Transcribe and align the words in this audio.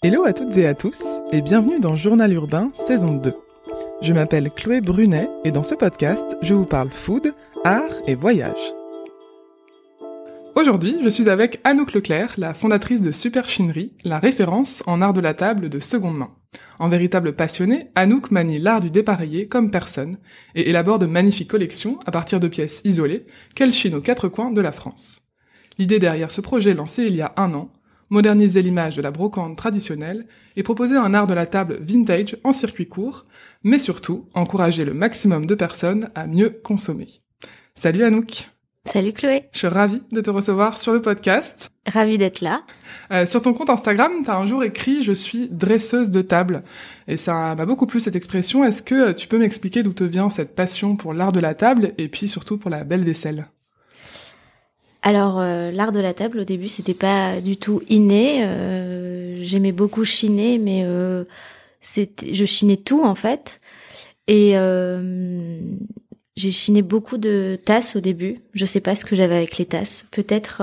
Hello 0.00 0.24
à 0.24 0.32
toutes 0.32 0.56
et 0.56 0.64
à 0.68 0.74
tous 0.74 1.02
et 1.32 1.42
bienvenue 1.42 1.80
dans 1.80 1.96
Journal 1.96 2.32
Urbain 2.32 2.70
saison 2.72 3.16
2. 3.16 3.34
Je 4.00 4.12
m'appelle 4.12 4.48
Chloé 4.48 4.80
Brunet 4.80 5.28
et 5.44 5.50
dans 5.50 5.64
ce 5.64 5.74
podcast, 5.74 6.36
je 6.40 6.54
vous 6.54 6.66
parle 6.66 6.92
food, 6.92 7.34
art 7.64 7.98
et 8.06 8.14
voyage. 8.14 8.74
Aujourd'hui, 10.54 11.00
je 11.02 11.08
suis 11.08 11.28
avec 11.28 11.58
Anouk 11.64 11.94
Leclerc, 11.94 12.34
la 12.36 12.54
fondatrice 12.54 13.02
de 13.02 13.10
Super 13.10 13.48
Chinerie, 13.48 13.92
la 14.04 14.20
référence 14.20 14.84
en 14.86 15.02
art 15.02 15.14
de 15.14 15.20
la 15.20 15.34
table 15.34 15.68
de 15.68 15.80
seconde 15.80 16.18
main. 16.18 16.30
En 16.78 16.88
véritable 16.88 17.34
passionnée, 17.34 17.90
Anouk 17.96 18.30
manie 18.30 18.60
l'art 18.60 18.78
du 18.78 18.90
dépareillé 18.90 19.48
comme 19.48 19.72
personne 19.72 20.18
et 20.54 20.70
élabore 20.70 21.00
de 21.00 21.06
magnifiques 21.06 21.50
collections 21.50 21.98
à 22.06 22.12
partir 22.12 22.38
de 22.38 22.46
pièces 22.46 22.82
isolées 22.84 23.26
qu'elle 23.56 23.72
chine 23.72 23.96
aux 23.96 24.00
quatre 24.00 24.28
coins 24.28 24.52
de 24.52 24.60
la 24.60 24.70
France. 24.70 25.22
L'idée 25.76 25.98
derrière 25.98 26.30
ce 26.30 26.40
projet 26.40 26.74
lancé 26.74 27.02
il 27.04 27.16
y 27.16 27.22
a 27.22 27.32
un 27.36 27.52
an 27.54 27.72
moderniser 28.10 28.62
l'image 28.62 28.96
de 28.96 29.02
la 29.02 29.10
brocante 29.10 29.56
traditionnelle 29.56 30.26
et 30.56 30.62
proposer 30.62 30.96
un 30.96 31.14
art 31.14 31.26
de 31.26 31.34
la 31.34 31.46
table 31.46 31.78
vintage 31.80 32.36
en 32.44 32.52
circuit 32.52 32.88
court, 32.88 33.26
mais 33.62 33.78
surtout 33.78 34.26
encourager 34.34 34.84
le 34.84 34.94
maximum 34.94 35.46
de 35.46 35.54
personnes 35.54 36.10
à 36.14 36.26
mieux 36.26 36.50
consommer. 36.50 37.08
Salut 37.74 38.04
Anouk 38.04 38.48
Salut 38.84 39.12
Chloé 39.12 39.44
Je 39.52 39.58
suis 39.58 39.66
ravie 39.66 40.00
de 40.12 40.20
te 40.22 40.30
recevoir 40.30 40.78
sur 40.78 40.94
le 40.94 41.02
podcast. 41.02 41.68
Ravie 41.86 42.16
d'être 42.16 42.40
là. 42.40 42.62
Euh, 43.12 43.26
sur 43.26 43.42
ton 43.42 43.52
compte 43.52 43.68
Instagram, 43.68 44.12
tu 44.24 44.30
as 44.30 44.36
un 44.36 44.46
jour 44.46 44.64
écrit 44.64 45.02
«Je 45.04 45.12
suis 45.12 45.48
dresseuse 45.50 46.10
de 46.10 46.22
table». 46.22 46.62
Et 47.06 47.18
ça 47.18 47.54
m'a 47.54 47.66
beaucoup 47.66 47.86
plu 47.86 48.00
cette 48.00 48.16
expression. 48.16 48.64
Est-ce 48.64 48.80
que 48.80 49.12
tu 49.12 49.28
peux 49.28 49.38
m'expliquer 49.38 49.82
d'où 49.82 49.92
te 49.92 50.04
vient 50.04 50.30
cette 50.30 50.54
passion 50.54 50.96
pour 50.96 51.12
l'art 51.12 51.32
de 51.32 51.40
la 51.40 51.54
table 51.54 51.92
et 51.98 52.08
puis 52.08 52.28
surtout 52.28 52.56
pour 52.56 52.70
la 52.70 52.84
belle 52.84 53.04
vaisselle? 53.04 53.48
Alors 55.02 55.38
euh, 55.38 55.70
l'art 55.70 55.92
de 55.92 56.00
la 56.00 56.14
table 56.14 56.40
au 56.40 56.44
début 56.44 56.68
c'était 56.68 56.94
pas 56.94 57.40
du 57.40 57.56
tout 57.56 57.82
inné. 57.88 58.44
Euh, 58.44 59.42
J'aimais 59.42 59.72
beaucoup 59.72 60.04
chiner, 60.04 60.58
mais 60.58 60.82
euh, 60.84 61.24
je 61.80 62.44
chinais 62.44 62.76
tout 62.76 63.04
en 63.04 63.14
fait. 63.14 63.60
Et 64.26 64.58
euh, 64.58 65.60
j'ai 66.36 66.50
chiné 66.50 66.82
beaucoup 66.82 67.16
de 67.16 67.58
tasses 67.64 67.96
au 67.96 68.00
début. 68.00 68.40
Je 68.52 68.64
sais 68.66 68.80
pas 68.80 68.96
ce 68.96 69.04
que 69.04 69.16
j'avais 69.16 69.36
avec 69.36 69.56
les 69.58 69.64
tasses. 69.66 70.04
Peut-être 70.10 70.62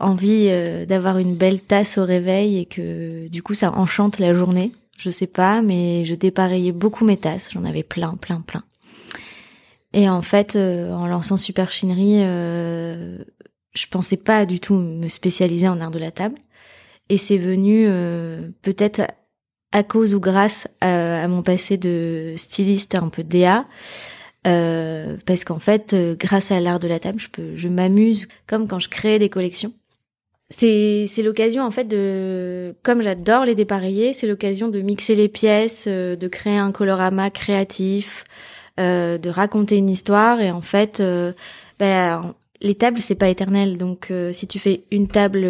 envie 0.00 0.48
d'avoir 0.86 1.18
une 1.18 1.36
belle 1.36 1.60
tasse 1.60 1.98
au 1.98 2.04
réveil 2.04 2.58
et 2.58 2.64
que 2.64 3.28
du 3.28 3.42
coup 3.42 3.54
ça 3.54 3.72
enchante 3.72 4.18
la 4.18 4.34
journée. 4.34 4.72
Je 4.98 5.10
sais 5.10 5.26
pas, 5.26 5.62
mais 5.62 6.04
je 6.04 6.14
dépareillais 6.14 6.72
beaucoup 6.72 7.04
mes 7.04 7.18
tasses. 7.18 7.50
J'en 7.52 7.64
avais 7.64 7.82
plein, 7.82 8.16
plein, 8.16 8.40
plein. 8.40 8.64
Et 9.96 10.10
en 10.10 10.20
fait, 10.20 10.56
euh, 10.56 10.92
en 10.92 11.06
lançant 11.06 11.38
Super 11.38 11.72
Chinerie, 11.72 12.18
euh, 12.18 13.16
je 13.72 13.86
pensais 13.86 14.18
pas 14.18 14.44
du 14.44 14.60
tout 14.60 14.74
me 14.74 15.06
spécialiser 15.06 15.68
en 15.68 15.80
art 15.80 15.90
de 15.90 15.98
la 15.98 16.10
table. 16.10 16.36
Et 17.08 17.16
c'est 17.16 17.38
venu 17.38 17.86
euh, 17.88 18.42
peut-être 18.60 19.00
à 19.72 19.82
cause 19.82 20.14
ou 20.14 20.20
grâce 20.20 20.68
à, 20.82 21.26
mon 21.28 21.42
passé 21.42 21.78
de 21.78 22.34
styliste 22.36 22.94
un 22.94 23.08
peu 23.08 23.24
DA. 23.24 23.64
Euh, 24.46 25.16
parce 25.24 25.44
qu'en 25.44 25.58
fait, 25.58 25.96
grâce 26.18 26.52
à 26.52 26.60
l'art 26.60 26.78
de 26.78 26.88
la 26.88 27.00
table, 27.00 27.18
je 27.18 27.28
peux, 27.28 27.56
je 27.56 27.68
m'amuse 27.68 28.28
comme 28.46 28.68
quand 28.68 28.78
je 28.78 28.90
crée 28.90 29.18
des 29.18 29.30
collections. 29.30 29.72
C'est, 30.50 31.06
c'est 31.08 31.22
l'occasion 31.22 31.64
en 31.64 31.70
fait 31.70 31.84
de, 31.84 32.76
comme 32.82 33.00
j'adore 33.02 33.46
les 33.46 33.56
dépareillés, 33.56 34.12
c'est 34.12 34.28
l'occasion 34.28 34.68
de 34.68 34.80
mixer 34.80 35.16
les 35.16 35.28
pièces, 35.28 35.88
de 35.88 36.28
créer 36.28 36.58
un 36.58 36.70
colorama 36.70 37.30
créatif, 37.30 38.24
euh, 38.78 39.18
de 39.18 39.30
raconter 39.30 39.76
une 39.76 39.88
histoire 39.88 40.40
et 40.40 40.50
en 40.50 40.60
fait, 40.60 41.00
euh, 41.00 41.32
ben, 41.78 42.34
les 42.60 42.74
tables 42.74 43.00
c'est 43.00 43.14
pas 43.14 43.28
éternel 43.28 43.78
donc 43.78 44.10
euh, 44.10 44.32
si 44.32 44.46
tu 44.46 44.58
fais 44.58 44.84
une 44.90 45.08
table 45.08 45.46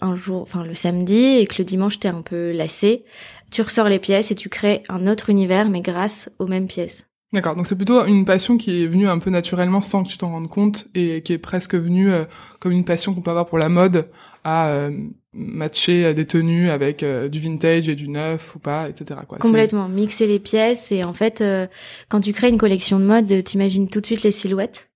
un 0.00 0.14
jour, 0.14 0.42
enfin 0.42 0.62
le 0.62 0.74
samedi 0.74 1.38
et 1.38 1.46
que 1.46 1.56
le 1.58 1.64
dimanche 1.64 1.98
t'es 1.98 2.08
un 2.08 2.22
peu 2.22 2.52
lassé, 2.52 3.04
tu 3.50 3.62
ressors 3.62 3.88
les 3.88 3.98
pièces 3.98 4.30
et 4.30 4.34
tu 4.34 4.48
crées 4.48 4.82
un 4.88 5.06
autre 5.06 5.30
univers 5.30 5.68
mais 5.68 5.80
grâce 5.80 6.30
aux 6.38 6.46
mêmes 6.46 6.66
pièces. 6.66 7.06
D'accord, 7.36 7.54
donc 7.54 7.66
c'est 7.66 7.76
plutôt 7.76 8.04
une 8.06 8.24
passion 8.24 8.56
qui 8.56 8.82
est 8.82 8.86
venue 8.86 9.08
un 9.08 9.18
peu 9.18 9.30
naturellement 9.30 9.80
sans 9.80 10.02
que 10.02 10.08
tu 10.08 10.18
t'en 10.18 10.30
rendes 10.30 10.48
compte 10.48 10.88
et 10.94 11.22
qui 11.22 11.32
est 11.34 11.38
presque 11.38 11.74
venue 11.74 12.10
comme 12.58 12.72
une 12.72 12.84
passion 12.84 13.14
qu'on 13.14 13.20
peut 13.20 13.30
avoir 13.30 13.46
pour 13.46 13.58
la 13.58 13.68
mode 13.68 14.08
à 14.42 14.88
matcher 15.36 16.14
des 16.14 16.26
tenues 16.26 16.70
avec 16.70 17.02
euh, 17.02 17.28
du 17.28 17.40
vintage 17.40 17.88
et 17.88 17.94
du 17.94 18.08
neuf 18.08 18.56
ou 18.56 18.58
pas, 18.58 18.88
etc. 18.88 19.20
Quoi. 19.28 19.38
Complètement, 19.38 19.88
mixer 19.88 20.26
les 20.26 20.38
pièces 20.38 20.90
et 20.90 21.04
en 21.04 21.12
fait, 21.12 21.40
euh, 21.40 21.66
quand 22.08 22.20
tu 22.20 22.32
crées 22.32 22.48
une 22.48 22.58
collection 22.58 22.98
de 22.98 23.04
mode, 23.04 23.44
t'imagines 23.44 23.88
tout 23.88 24.00
de 24.00 24.06
suite 24.06 24.22
les 24.22 24.30
silhouettes, 24.30 24.90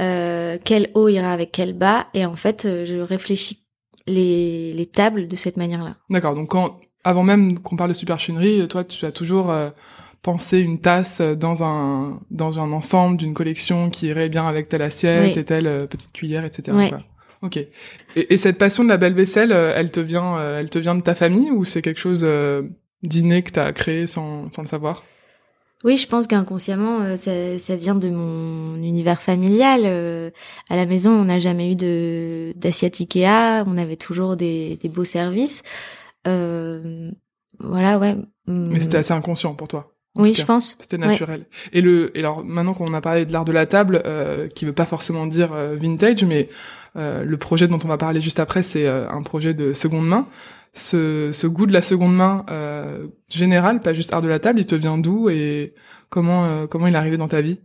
euh, 0.00 0.58
quel 0.62 0.90
haut 0.94 1.08
ira 1.08 1.32
avec 1.32 1.52
quel 1.52 1.72
bas, 1.72 2.08
et 2.14 2.26
en 2.26 2.36
fait, 2.36 2.64
euh, 2.64 2.84
je 2.84 2.96
réfléchis 2.96 3.64
les, 4.06 4.72
les 4.74 4.86
tables 4.86 5.28
de 5.28 5.36
cette 5.36 5.56
manière-là. 5.56 5.96
D'accord, 6.10 6.34
donc 6.34 6.50
quand 6.50 6.80
avant 7.04 7.22
même 7.22 7.60
qu'on 7.60 7.76
parle 7.76 7.90
de 7.90 7.96
superchinerie, 7.96 8.66
toi, 8.66 8.82
tu 8.82 9.06
as 9.06 9.12
toujours 9.12 9.54
pensé 10.26 10.58
une 10.58 10.80
tasse 10.80 11.20
dans 11.20 11.62
un 11.62 12.18
dans 12.32 12.58
un 12.58 12.72
ensemble 12.72 13.16
d'une 13.16 13.32
collection 13.32 13.90
qui 13.90 14.08
irait 14.08 14.28
bien 14.28 14.48
avec 14.48 14.68
telle 14.68 14.82
assiette 14.82 15.36
et 15.36 15.44
telle 15.44 15.86
petite 15.88 16.12
cuillère, 16.12 16.44
etc. 16.44 16.76
Quoi. 16.88 16.98
Ok. 17.42 17.58
Et, 17.58 17.70
et, 18.16 18.38
cette 18.38 18.58
passion 18.58 18.82
de 18.82 18.88
la 18.88 18.96
belle 18.96 19.14
vaisselle, 19.14 19.52
euh, 19.52 19.72
elle 19.76 19.92
te 19.92 20.00
vient, 20.00 20.36
euh, 20.38 20.58
elle 20.58 20.68
te 20.68 20.80
vient 20.80 20.96
de 20.96 21.02
ta 21.02 21.14
famille 21.14 21.52
ou 21.52 21.64
c'est 21.64 21.80
quelque 21.80 22.00
chose 22.00 22.22
euh, 22.24 22.62
d'inné 23.04 23.42
que 23.42 23.52
t'as 23.52 23.72
créé 23.72 24.08
sans, 24.08 24.50
sans 24.52 24.62
le 24.62 24.68
savoir? 24.68 25.04
Oui, 25.84 25.96
je 25.96 26.08
pense 26.08 26.26
qu'inconsciemment, 26.26 27.16
ça, 27.16 27.58
ça, 27.60 27.76
vient 27.76 27.94
de 27.94 28.08
mon 28.08 28.76
univers 28.76 29.22
familial. 29.22 29.84
à 30.68 30.76
la 30.76 30.86
maison, 30.86 31.12
on 31.12 31.26
n'a 31.26 31.38
jamais 31.38 31.70
eu 31.72 31.76
de 31.76 32.52
d'assiette 32.56 32.98
Ikea. 32.98 33.62
On 33.66 33.78
avait 33.78 33.96
toujours 33.96 34.36
des, 34.36 34.78
des 34.82 34.88
beaux 34.88 35.04
services. 35.04 35.62
voilà, 36.24 37.98
ouais. 38.00 38.16
Mais 38.48 38.80
c'était 38.80 38.96
assez 38.96 39.12
inconscient 39.12 39.54
pour 39.54 39.68
toi? 39.68 39.95
Oui, 40.16 40.34
je 40.34 40.44
pense. 40.44 40.76
C'était 40.78 40.98
naturel. 40.98 41.46
Et 41.72 41.80
le, 41.80 42.16
et 42.16 42.20
alors 42.20 42.44
maintenant 42.44 42.74
qu'on 42.74 42.92
a 42.94 43.00
parlé 43.00 43.26
de 43.26 43.32
l'art 43.32 43.44
de 43.44 43.52
la 43.52 43.66
table, 43.66 44.02
euh, 44.04 44.48
qui 44.48 44.64
veut 44.64 44.72
pas 44.72 44.86
forcément 44.86 45.26
dire 45.26 45.52
vintage, 45.52 46.24
mais 46.24 46.48
euh, 46.96 47.24
le 47.24 47.36
projet 47.36 47.68
dont 47.68 47.78
on 47.84 47.88
va 47.88 47.98
parler 47.98 48.20
juste 48.20 48.40
après, 48.40 48.62
c'est 48.62 48.86
euh, 48.86 49.08
un 49.08 49.22
projet 49.22 49.54
de 49.54 49.72
seconde 49.72 50.06
main. 50.06 50.28
Ce, 50.72 51.30
ce 51.32 51.46
goût 51.46 51.66
de 51.66 51.72
la 51.72 51.82
seconde 51.82 52.14
main 52.14 52.44
euh, 52.50 53.06
général, 53.28 53.80
pas 53.80 53.94
juste 53.94 54.12
art 54.12 54.22
de 54.22 54.28
la 54.28 54.38
table, 54.38 54.60
il 54.60 54.66
te 54.66 54.74
vient 54.74 54.98
d'où 54.98 55.30
et 55.30 55.74
comment 56.10 56.66
comment 56.66 56.86
il 56.86 56.94
est 56.94 56.98
arrivé 56.98 57.16
dans 57.16 57.28
ta 57.28 57.40
vie? 57.40 57.58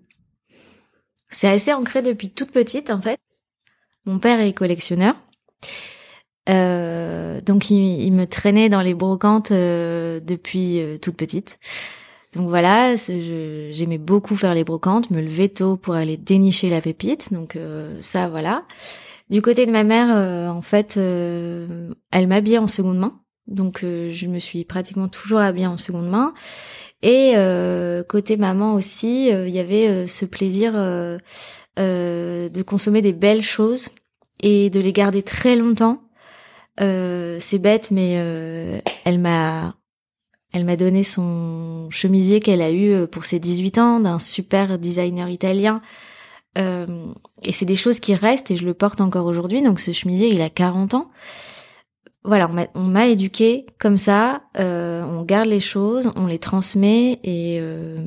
C'est 1.29 1.49
assez 1.49 1.73
ancré 1.73 2.01
depuis 2.01 2.29
toute 2.29 2.51
petite 2.51 2.89
en 2.89 3.01
fait. 3.01 3.19
Mon 4.05 4.19
père 4.19 4.39
est 4.39 4.53
collectionneur. 4.53 5.15
Euh, 6.49 7.39
donc 7.41 7.69
il, 7.69 8.01
il, 8.01 8.11
me 8.13 8.25
traînait 8.25 8.69
dans 8.69 8.81
les 8.81 8.93
brocantes 8.93 9.51
euh, 9.51 10.19
depuis 10.19 10.81
euh, 10.81 10.97
toute 10.97 11.15
petite. 11.15 11.59
Donc 12.33 12.47
voilà, 12.47 12.95
j'aimais 12.95 13.97
beaucoup 13.97 14.35
faire 14.35 14.53
les 14.53 14.63
brocantes, 14.63 15.11
me 15.11 15.21
lever 15.21 15.49
tôt 15.49 15.75
pour 15.75 15.95
aller 15.95 16.15
dénicher 16.15 16.69
la 16.69 16.79
pépite. 16.79 17.33
Donc 17.33 17.57
ça 17.99 18.29
voilà. 18.29 18.63
Du 19.31 19.41
côté 19.41 19.65
de 19.65 19.71
ma 19.71 19.85
mère, 19.85 20.09
euh, 20.13 20.49
en 20.49 20.61
fait, 20.61 20.97
euh, 20.97 21.93
elle 22.11 22.27
m'habillait 22.27 22.57
en 22.57 22.67
seconde 22.67 22.97
main. 22.97 23.21
Donc 23.47 23.81
euh, 23.81 24.11
je 24.11 24.27
me 24.27 24.39
suis 24.39 24.65
pratiquement 24.65 25.07
toujours 25.07 25.39
habillée 25.39 25.67
en 25.67 25.77
seconde 25.77 26.09
main. 26.09 26.33
Et 27.01 27.33
côté 28.07 28.37
maman 28.37 28.75
aussi, 28.75 29.29
il 29.29 29.49
y 29.49 29.57
avait 29.57 30.05
ce 30.05 30.23
plaisir 30.23 30.73
de 30.73 32.61
consommer 32.61 33.01
des 33.01 33.13
belles 33.13 33.41
choses 33.41 33.89
et 34.39 34.69
de 34.69 34.79
les 34.79 34.93
garder 34.93 35.23
très 35.23 35.55
longtemps. 35.55 36.03
c'est 36.77 37.57
bête, 37.59 37.89
mais 37.89 38.83
elle 39.03 39.17
m'a 39.17 39.73
elle 40.53 40.65
m'a 40.65 40.75
donné 40.75 41.03
son 41.03 41.89
chemisier 41.89 42.39
qu'elle 42.39 42.61
a 42.61 42.71
eu 42.71 43.07
pour 43.07 43.25
ses 43.25 43.39
18 43.39 43.77
ans 43.77 43.99
d'un 43.99 44.19
super 44.19 44.77
designer 44.77 45.29
italien 45.29 45.81
euh, 46.57 47.13
et 47.43 47.51
c'est 47.51 47.65
des 47.65 47.75
choses 47.75 47.99
qui 47.99 48.15
restent 48.15 48.51
et 48.51 48.57
je 48.57 48.65
le 48.65 48.73
porte 48.73 49.01
encore 49.01 49.25
aujourd'hui. 49.25 49.61
Donc 49.61 49.79
ce 49.79 49.91
chemisier, 49.91 50.29
il 50.29 50.41
a 50.41 50.49
40 50.49 50.93
ans. 50.93 51.07
Voilà, 52.23 52.49
on 52.75 52.81
m'a 52.81 53.07
éduqué 53.07 53.65
comme 53.79 53.97
ça. 53.97 54.43
Euh, 54.59 55.03
on 55.03 55.23
garde 55.23 55.47
les 55.47 55.59
choses, 55.59 56.11
on 56.15 56.27
les 56.27 56.39
transmet 56.39 57.19
et. 57.23 57.57
Euh... 57.59 57.97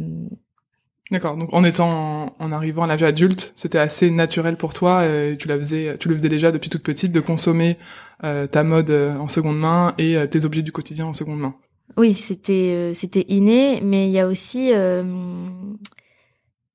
D'accord. 1.11 1.37
Donc 1.37 1.53
en 1.53 1.65
étant, 1.65 2.35
en 2.39 2.53
arrivant 2.53 2.85
à 2.85 2.87
l'âge 2.87 3.03
adulte, 3.03 3.53
c'était 3.57 3.79
assez 3.79 4.11
naturel 4.11 4.57
pour 4.57 4.73
toi. 4.73 5.05
Et 5.05 5.37
tu 5.39 5.49
la 5.49 5.57
faisais, 5.57 5.99
tu 5.99 6.09
le 6.09 6.15
faisais 6.15 6.29
déjà 6.29 6.53
depuis 6.53 6.71
toute 6.71 6.83
petite 6.83 7.13
de 7.13 7.21
consommer 7.21 7.77
euh, 8.23 8.47
ta 8.47 8.63
mode 8.63 8.91
euh, 8.91 9.17
en 9.19 9.29
seconde 9.29 9.59
main 9.59 9.95
et 9.99 10.17
euh, 10.17 10.27
tes 10.27 10.45
objets 10.45 10.63
du 10.63 10.73
quotidien 10.73 11.07
en 11.07 11.15
seconde 11.15 11.41
main. 11.41 11.55
Oui, 11.97 12.15
c'était 12.15 12.93
c'était 12.95 13.25
inné, 13.29 13.81
mais 13.83 14.09
il 14.09 14.13
y 14.13 14.19
a 14.19 14.27
aussi 14.27 14.73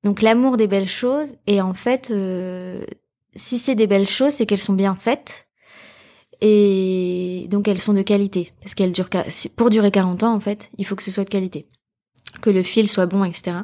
donc 0.04 0.22
l'amour 0.22 0.56
des 0.56 0.66
belles 0.66 0.88
choses 0.88 1.34
et 1.46 1.60
en 1.60 1.74
fait, 1.74 2.10
euh, 2.10 2.84
si 3.34 3.58
c'est 3.58 3.74
des 3.74 3.86
belles 3.86 4.08
choses, 4.08 4.32
c'est 4.32 4.46
qu'elles 4.46 4.58
sont 4.58 4.72
bien 4.72 4.94
faites 4.94 5.46
et 6.40 7.46
donc 7.50 7.68
elles 7.68 7.80
sont 7.80 7.92
de 7.92 8.02
qualité 8.02 8.52
parce 8.62 8.74
qu'elles 8.74 8.92
durent 8.92 9.10
pour 9.56 9.68
durer 9.68 9.90
40 9.90 10.22
ans 10.22 10.34
en 10.34 10.40
fait, 10.40 10.70
il 10.78 10.86
faut 10.86 10.96
que 10.96 11.02
ce 11.02 11.10
soit 11.10 11.24
de 11.24 11.30
qualité, 11.30 11.66
que 12.40 12.48
le 12.48 12.62
fil 12.62 12.88
soit 12.88 13.06
bon, 13.06 13.24
etc. 13.24 13.58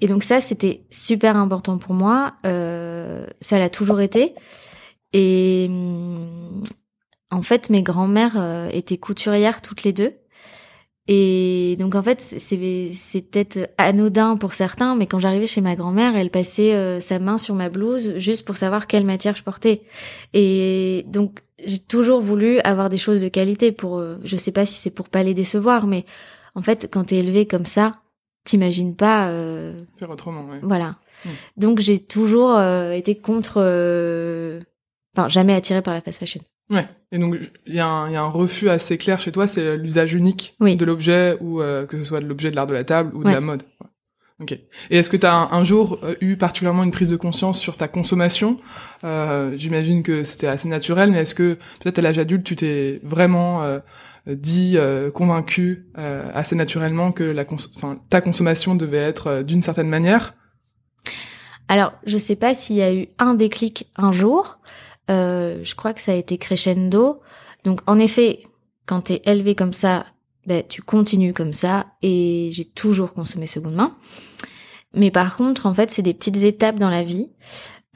Et 0.00 0.06
donc 0.06 0.22
ça, 0.22 0.40
c'était 0.40 0.84
super 0.90 1.36
important 1.36 1.78
pour 1.78 1.94
moi. 1.94 2.34
Euh, 2.44 3.26
ça 3.40 3.58
l'a 3.58 3.70
toujours 3.70 4.00
été. 4.00 4.34
Et 5.14 5.70
en 7.30 7.42
fait, 7.42 7.70
mes 7.70 7.82
grands-mères 7.82 8.68
étaient 8.72 8.98
couturières 8.98 9.62
toutes 9.62 9.82
les 9.84 9.94
deux. 9.94 10.14
Et 11.08 11.76
donc 11.78 11.94
en 11.94 12.02
fait, 12.02 12.20
c'est 12.20 12.90
c'est 12.92 13.20
peut-être 13.20 13.70
anodin 13.78 14.36
pour 14.36 14.54
certains, 14.54 14.96
mais 14.96 15.06
quand 15.06 15.20
j'arrivais 15.20 15.46
chez 15.46 15.60
ma 15.60 15.76
grand-mère, 15.76 16.16
elle 16.16 16.30
passait 16.30 16.74
euh, 16.74 16.98
sa 16.98 17.20
main 17.20 17.38
sur 17.38 17.54
ma 17.54 17.68
blouse 17.68 18.14
juste 18.18 18.44
pour 18.44 18.56
savoir 18.56 18.88
quelle 18.88 19.04
matière 19.04 19.36
je 19.36 19.44
portais. 19.44 19.82
Et 20.34 21.04
donc 21.06 21.40
j'ai 21.64 21.78
toujours 21.78 22.20
voulu 22.20 22.58
avoir 22.60 22.88
des 22.88 22.98
choses 22.98 23.20
de 23.20 23.28
qualité 23.28 23.70
pour, 23.70 23.98
euh, 23.98 24.16
je 24.24 24.36
sais 24.36 24.50
pas 24.50 24.66
si 24.66 24.74
c'est 24.74 24.90
pour 24.90 25.08
pas 25.08 25.22
les 25.22 25.32
décevoir, 25.32 25.86
mais 25.86 26.04
en 26.56 26.62
fait, 26.62 26.88
quand 26.90 27.04
t'es 27.04 27.16
élevé 27.16 27.46
comme 27.46 27.66
ça, 27.66 27.92
t'imagines 28.44 28.96
pas 28.96 29.28
euh... 29.28 29.84
faire 29.98 30.10
autrement. 30.10 30.44
Ouais. 30.46 30.58
Voilà. 30.62 30.96
Hmm. 31.24 31.30
Donc 31.56 31.78
j'ai 31.78 32.00
toujours 32.00 32.56
euh, 32.56 32.90
été 32.90 33.16
contre, 33.16 33.60
enfin 35.16 35.28
jamais 35.28 35.54
attirée 35.54 35.82
par 35.82 35.94
la 35.94 36.00
fast 36.00 36.18
fashion. 36.18 36.40
Ouais. 36.70 36.88
Et 37.12 37.18
donc 37.18 37.36
il 37.66 37.74
y, 37.74 37.80
a 37.80 37.86
un 37.86 38.28
refus 38.28 38.68
assez 38.68 38.98
clair 38.98 39.20
chez 39.20 39.30
toi, 39.32 39.46
c'est 39.46 39.76
l'usage 39.76 40.14
unique 40.14 40.56
de 40.60 40.84
l'objet 40.84 41.36
ou 41.40 41.60
euh, 41.60 41.86
que 41.86 41.96
ce 41.96 42.04
soit 42.04 42.20
de 42.20 42.26
l'objet 42.26 42.50
de 42.50 42.56
l'art 42.56 42.66
de 42.66 42.74
la 42.74 42.84
table 42.84 43.14
ou 43.14 43.22
de 43.22 43.30
la 43.30 43.40
mode. 43.40 43.62
Ok. 44.38 44.52
Et 44.52 44.98
est-ce 44.98 45.08
que 45.08 45.16
tu 45.16 45.24
as 45.24 45.34
un, 45.34 45.64
jour 45.64 45.98
euh, 46.02 46.14
eu 46.20 46.36
particulièrement 46.36 46.82
une 46.84 46.90
prise 46.90 47.08
de 47.08 47.16
conscience 47.16 47.58
sur 47.58 47.78
ta 47.78 47.88
consommation? 47.88 48.58
Euh, 49.02 49.56
J'imagine 49.56 50.02
que 50.02 50.24
c'était 50.24 50.46
assez 50.46 50.68
naturel, 50.68 51.10
mais 51.10 51.20
est-ce 51.20 51.34
que 51.34 51.54
peut-être 51.80 52.00
à 52.00 52.02
l'âge 52.02 52.18
adulte, 52.18 52.44
tu 52.44 52.54
t'es 52.54 53.00
vraiment 53.02 53.62
euh, 53.62 53.78
dit, 54.26 54.76
convaincu 55.14 55.86
assez 55.94 56.56
naturellement 56.56 57.12
que 57.12 57.22
la 57.22 57.44
cons 57.44 57.56
ta 58.10 58.20
consommation 58.20 58.74
devait 58.74 58.98
être 58.98 59.42
d'une 59.42 59.62
certaine 59.62 59.88
manière? 59.88 60.34
Alors, 61.68 61.92
je 62.04 62.18
sais 62.18 62.36
pas 62.36 62.52
s'il 62.52 62.76
y 62.76 62.82
a 62.82 62.92
eu 62.92 63.08
un 63.18 63.34
déclic 63.34 63.90
un 63.96 64.12
jour. 64.12 64.58
Euh, 65.10 65.60
je 65.62 65.74
crois 65.74 65.94
que 65.94 66.00
ça 66.00 66.12
a 66.12 66.16
été 66.16 66.38
crescendo. 66.38 67.20
Donc 67.64 67.80
en 67.86 67.98
effet, 67.98 68.44
quand 68.86 69.02
t'es 69.02 69.22
élevé 69.24 69.54
comme 69.54 69.72
ça, 69.72 70.06
ben, 70.46 70.62
tu 70.68 70.82
continues 70.82 71.32
comme 71.32 71.52
ça 71.52 71.86
et 72.02 72.50
j'ai 72.52 72.64
toujours 72.64 73.14
consommé 73.14 73.46
seconde 73.46 73.74
main. 73.74 73.96
Mais 74.94 75.10
par 75.10 75.36
contre, 75.36 75.66
en 75.66 75.74
fait, 75.74 75.90
c'est 75.90 76.02
des 76.02 76.14
petites 76.14 76.42
étapes 76.42 76.78
dans 76.78 76.90
la 76.90 77.02
vie. 77.02 77.28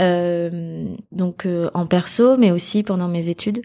Euh, 0.01 0.87
donc 1.13 1.45
euh, 1.45 1.69
en 1.75 1.87
perso, 1.87 2.39
mais 2.39 2.51
aussi 2.51 2.83
pendant 2.83 3.07
mes 3.07 3.29
études. 3.29 3.61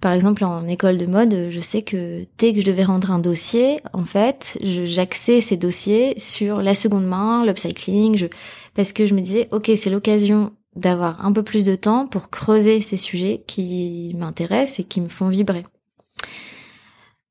Par 0.00 0.12
exemple, 0.12 0.44
en 0.44 0.68
école 0.68 0.98
de 0.98 1.06
mode, 1.06 1.48
je 1.50 1.60
sais 1.60 1.82
que 1.82 2.26
dès 2.38 2.52
que 2.52 2.60
je 2.60 2.66
devais 2.66 2.84
rendre 2.84 3.10
un 3.10 3.18
dossier, 3.18 3.80
en 3.92 4.04
fait, 4.04 4.56
j'axais 4.62 5.40
ces 5.40 5.56
dossiers 5.56 6.16
sur 6.16 6.62
la 6.62 6.76
seconde 6.76 7.06
main, 7.06 7.44
l'upcycling, 7.44 8.16
je, 8.16 8.26
parce 8.74 8.92
que 8.92 9.04
je 9.04 9.14
me 9.14 9.20
disais, 9.20 9.48
ok, 9.50 9.72
c'est 9.76 9.90
l'occasion 9.90 10.52
d'avoir 10.76 11.24
un 11.24 11.32
peu 11.32 11.42
plus 11.42 11.64
de 11.64 11.74
temps 11.74 12.06
pour 12.06 12.30
creuser 12.30 12.80
ces 12.80 12.96
sujets 12.96 13.42
qui 13.46 14.14
m'intéressent 14.16 14.80
et 14.80 14.84
qui 14.84 15.00
me 15.00 15.08
font 15.08 15.28
vibrer. 15.28 15.64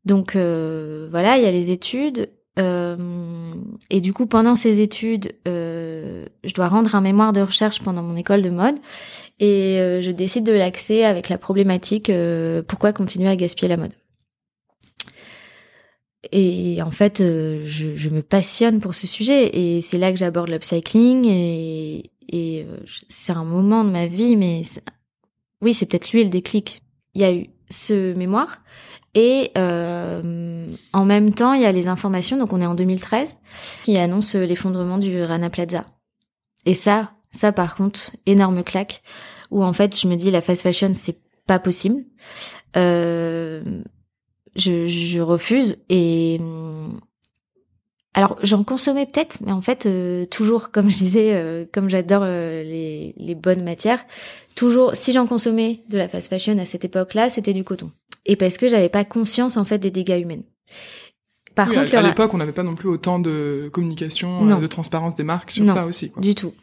Donc 0.06 0.36
euh, 0.36 1.08
voilà, 1.12 1.38
il 1.38 1.44
y 1.44 1.48
a 1.48 1.52
les 1.52 1.72
études. 1.72 2.30
Euh, 2.58 2.98
et 3.90 4.02
du 4.02 4.12
coup, 4.12 4.26
pendant 4.26 4.56
ces 4.56 4.82
études, 4.82 5.34
euh, 5.48 6.26
je 6.44 6.54
dois 6.54 6.68
rendre 6.68 6.96
un 6.96 7.02
mémoire 7.02 7.32
de 7.32 7.42
recherche 7.42 7.82
pendant 7.82 8.04
mon 8.04 8.16
école 8.16 8.42
de 8.42 8.50
mode. 8.50 8.76
Et 9.40 9.80
je 10.02 10.12
décide 10.12 10.46
de 10.46 10.52
l'axer 10.52 11.04
avec 11.04 11.30
la 11.30 11.38
problématique 11.38 12.12
pourquoi 12.68 12.92
continuer 12.92 13.30
à 13.30 13.38
gaspiller 13.38 13.70
la 13.70 13.78
mode. 13.78 13.94
Et 16.34 16.82
en 16.82 16.92
fait, 16.92 17.20
je, 17.20 18.10
me 18.10 18.22
passionne 18.22 18.82
pour 18.82 18.96
ce 18.96 19.08
sujet 19.08 19.58
et 19.58 19.80
c'est 19.80 19.98
là 19.98 20.12
que 20.12 20.18
j'aborde 20.18 20.50
l'upcycling 20.50 21.26
et, 21.26 22.12
et 22.32 22.66
euh, 22.68 22.78
c'est 23.10 23.34
un 23.34 23.44
moment 23.44 23.84
de 23.84 23.90
ma 23.90 24.08
vie, 24.08 24.36
mais 24.36 24.62
oui, 25.62 25.74
c'est 25.74 25.86
peut-être 25.86 26.12
lui 26.12 26.24
le 26.24 26.30
déclic. 26.30 26.82
Il 27.16 27.22
y 27.22 27.26
a 27.26 27.34
eu 27.34 27.48
ce 27.70 28.14
mémoire 28.14 28.62
et 29.16 29.52
euh, 29.58 30.68
en 30.94 31.06
même 31.06 31.34
temps, 31.34 31.54
il 31.54 31.62
y 31.62 31.66
a 31.66 31.72
les 31.72 31.88
informations. 31.88 32.38
Donc, 32.38 32.54
on 32.54 32.62
est 32.62 32.66
en 32.66 32.76
2013 32.76 33.38
qui 33.84 33.98
annonce 33.98 34.36
l'effondrement 34.36 34.98
du 34.98 35.22
Rana 35.24 35.50
Plaza. 35.50 35.86
Et 36.66 36.74
ça, 36.74 37.14
ça 37.32 37.52
par 37.52 37.76
contre, 37.76 38.12
énorme 38.26 38.64
claque. 38.64 39.02
Où 39.50 39.64
en 39.64 39.74
fait, 39.74 40.00
je 40.00 40.08
me 40.08 40.16
dis 40.16 40.30
la 40.30 40.42
fast 40.42 40.62
fashion, 40.62 40.92
c'est 40.94 41.18
pas 41.48 41.58
possible. 41.58 42.06
Euh, 42.78 43.64
je, 44.56 44.86
je 44.86 45.20
refuse 45.20 45.78
et 45.90 46.40
alors 48.14 48.40
j'en 48.42 48.64
consommais 48.64 49.06
peut-être, 49.06 49.40
mais 49.46 49.52
en 49.52 49.62
fait 49.62 49.86
euh, 49.86 50.26
toujours, 50.26 50.72
comme 50.72 50.90
je 50.90 50.98
disais, 50.98 51.36
euh, 51.36 51.66
comme 51.72 51.90
j'adore 51.90 52.24
euh, 52.24 52.64
les, 52.64 53.14
les, 53.18 53.36
bonnes 53.36 53.64
matières, 53.64 54.04
toujours 54.56 54.96
si 54.96 55.12
j'en 55.12 55.28
consommais 55.28 55.84
de 55.90 55.98
la 55.98 56.08
fast 56.08 56.28
fashion 56.30 56.58
à 56.58 56.66
cette 56.66 56.84
époque-là, 56.86 57.30
c'était 57.30 57.54
du 57.54 57.64
coton. 57.64 57.92
Et 58.26 58.36
parce 58.36 58.58
que 58.58 58.68
j'avais 58.68 58.90
pas 58.90 59.06
conscience 59.06 59.58
en 59.58 59.66
fait 59.66 59.78
des 59.78 59.92
dégâts 59.92 60.22
humains. 60.24 60.42
Par 61.54 61.68
contre, 61.68 61.94
à, 61.94 62.02
l'époque, 62.02 62.34
on 62.34 62.38
n'avait 62.38 62.54
pas 62.54 62.64
non 62.64 62.76
plus 62.76 62.88
autant 62.88 63.20
de 63.20 63.70
communication, 63.74 64.46
de 64.60 64.68
transparence 64.68 65.14
des 65.14 65.24
marques 65.24 65.52
sur 65.52 65.70
ça 65.70 65.86
aussi. 65.86 66.10
Quoi. 66.10 66.22
Du 66.22 66.34
tout. 66.34 66.54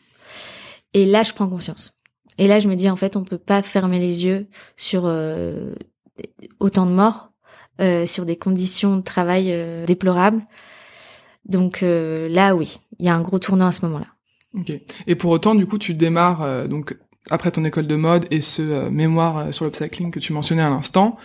Et 0.94 1.04
là, 1.04 1.22
je 1.22 1.32
prends 1.32 1.48
conscience. 1.48 1.92
Et 2.38 2.48
là, 2.48 2.60
je 2.60 2.68
me 2.68 2.76
dis 2.76 2.88
en 2.88 2.96
fait, 2.96 3.16
on 3.16 3.24
peut 3.24 3.38
pas 3.38 3.62
fermer 3.62 3.98
les 3.98 4.24
yeux 4.24 4.46
sur 4.76 5.04
autant 6.60 6.86
de 6.86 6.92
morts, 6.92 7.32
sur 8.06 8.24
des 8.24 8.36
conditions 8.36 8.96
de 8.96 9.02
travail 9.02 9.54
déplorables. 9.86 10.42
Donc 11.48 11.82
euh, 11.82 12.28
là, 12.28 12.54
oui, 12.54 12.80
il 12.98 13.06
y 13.06 13.08
a 13.08 13.14
un 13.14 13.20
gros 13.20 13.38
tournant 13.38 13.66
à 13.66 13.72
ce 13.72 13.84
moment-là. 13.86 14.06
Ok. 14.54 14.72
Et 15.06 15.14
pour 15.14 15.30
autant, 15.30 15.54
du 15.54 15.66
coup, 15.66 15.78
tu 15.78 15.94
démarres 15.94 16.42
euh, 16.42 16.66
donc 16.66 16.96
après 17.30 17.50
ton 17.50 17.64
école 17.64 17.86
de 17.86 17.96
mode 17.96 18.26
et 18.30 18.40
ce 18.40 18.62
euh, 18.62 18.90
mémoire 18.90 19.52
sur 19.52 19.64
l'upcycling 19.64 20.10
que 20.10 20.20
tu 20.20 20.32
mentionnais 20.32 20.62
à 20.62 20.68
l'instant, 20.68 21.16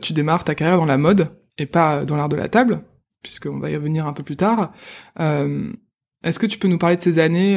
tu 0.00 0.12
démarres 0.12 0.44
ta 0.44 0.54
carrière 0.54 0.78
dans 0.78 0.86
la 0.86 0.98
mode 0.98 1.28
et 1.58 1.66
pas 1.66 2.04
dans 2.04 2.16
l'art 2.16 2.28
de 2.28 2.36
la 2.36 2.48
table, 2.48 2.82
puisqu'on 3.22 3.58
va 3.58 3.70
y 3.70 3.76
revenir 3.76 4.06
un 4.06 4.12
peu 4.12 4.22
plus 4.22 4.36
tard. 4.36 4.72
Est-ce 5.18 6.38
que 6.38 6.46
tu 6.46 6.58
peux 6.58 6.68
nous 6.68 6.78
parler 6.78 6.96
de 6.96 7.00
ces 7.00 7.18
années 7.18 7.56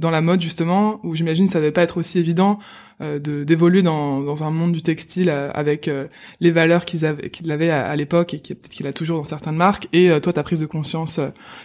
dans 0.00 0.10
la 0.10 0.20
mode 0.20 0.40
justement, 0.40 0.98
où 1.04 1.14
j'imagine 1.14 1.48
ça 1.48 1.60
devait 1.60 1.70
pas 1.70 1.82
être 1.82 1.98
aussi 1.98 2.18
évident 2.18 2.58
euh, 3.00 3.18
de 3.18 3.44
d'évoluer 3.44 3.82
dans, 3.82 4.20
dans 4.20 4.42
un 4.44 4.50
monde 4.50 4.72
du 4.72 4.82
textile 4.82 5.30
euh, 5.30 5.50
avec 5.54 5.88
euh, 5.88 6.08
les 6.40 6.50
valeurs 6.50 6.84
qu'ils 6.84 7.06
avaient 7.06 7.30
qu'il 7.30 7.50
avait 7.52 7.70
à, 7.70 7.94
l'époque 7.96 8.34
et 8.34 8.40
qui 8.40 8.54
peut-être 8.54 8.72
qu'il 8.72 8.86
a 8.86 8.92
toujours 8.92 9.18
dans 9.18 9.24
certaines 9.24 9.56
marques. 9.56 9.88
Et 9.92 10.10
toi, 10.20 10.32
ta 10.32 10.42
prise 10.42 10.60
de 10.60 10.66
conscience 10.66 11.20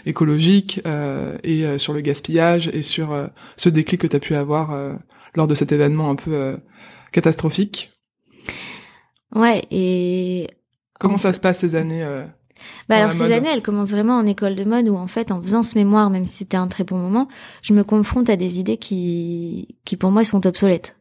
écologique 0.06 0.82
et 1.44 1.78
sur 1.78 1.94
le 1.94 2.02
gaspillage 2.02 2.70
et 2.70 2.82
sur 2.82 3.30
ce 3.58 3.70
déclic 3.70 4.02
que 4.02 4.08
tu 4.08 4.16
as 4.16 4.20
pu 4.20 4.36
avoir 4.36 4.78
lors 5.36 5.48
de 5.48 5.56
cet 5.56 5.72
événement 5.72 6.10
un 6.10 6.16
peu 6.16 6.58
catastrophique. 7.12 7.92
Ouais. 9.34 9.64
Et 9.72 10.48
comment 11.00 11.18
ça 11.18 11.34
se 11.34 11.40
passe 11.40 11.60
ces 11.60 11.76
années 11.76 12.06
bah 12.90 12.98
alors 12.98 13.12
ces 13.12 13.32
années, 13.32 13.50
elles 13.52 13.64
commencent 13.64 13.92
vraiment 13.92 14.18
en 14.18 14.26
école 14.26 14.56
de 14.56 14.64
mode 14.64 14.88
où 14.90 14.96
en 14.96 15.08
fait, 15.08 15.32
en 15.32 15.42
faisant 15.42 15.64
ce 15.64 15.78
mémoire, 15.78 16.10
même 16.10 16.26
si 16.26 16.38
c'était 16.38 16.58
un 16.58 16.68
très 16.68 16.84
bon 16.84 16.98
moment, 16.98 17.28
je 17.62 17.74
me 17.74 17.84
confronte 17.84 18.30
à 18.30 18.36
des 18.36 18.60
idées 18.60 18.78
qui, 18.78 19.78
qui 19.86 19.98
pour 19.98 20.12
moi 20.12 20.24
sont 20.24 20.46
obsolètes. 20.46 20.96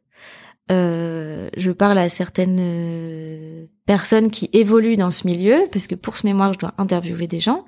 Euh, 0.71 1.51
je 1.57 1.71
parle 1.71 1.99
à 1.99 2.09
certaines 2.09 2.59
euh, 2.59 3.67
personnes 3.85 4.31
qui 4.31 4.49
évoluent 4.55 4.97
dans 4.97 5.11
ce 5.11 5.27
milieu 5.27 5.65
parce 5.71 5.87
que 5.87 5.95
pour 5.95 6.17
ce 6.17 6.27
mémoire, 6.27 6.55
je 6.55 6.59
dois 6.59 6.73
interviewer 6.79 7.27
des 7.27 7.41
gens. 7.41 7.65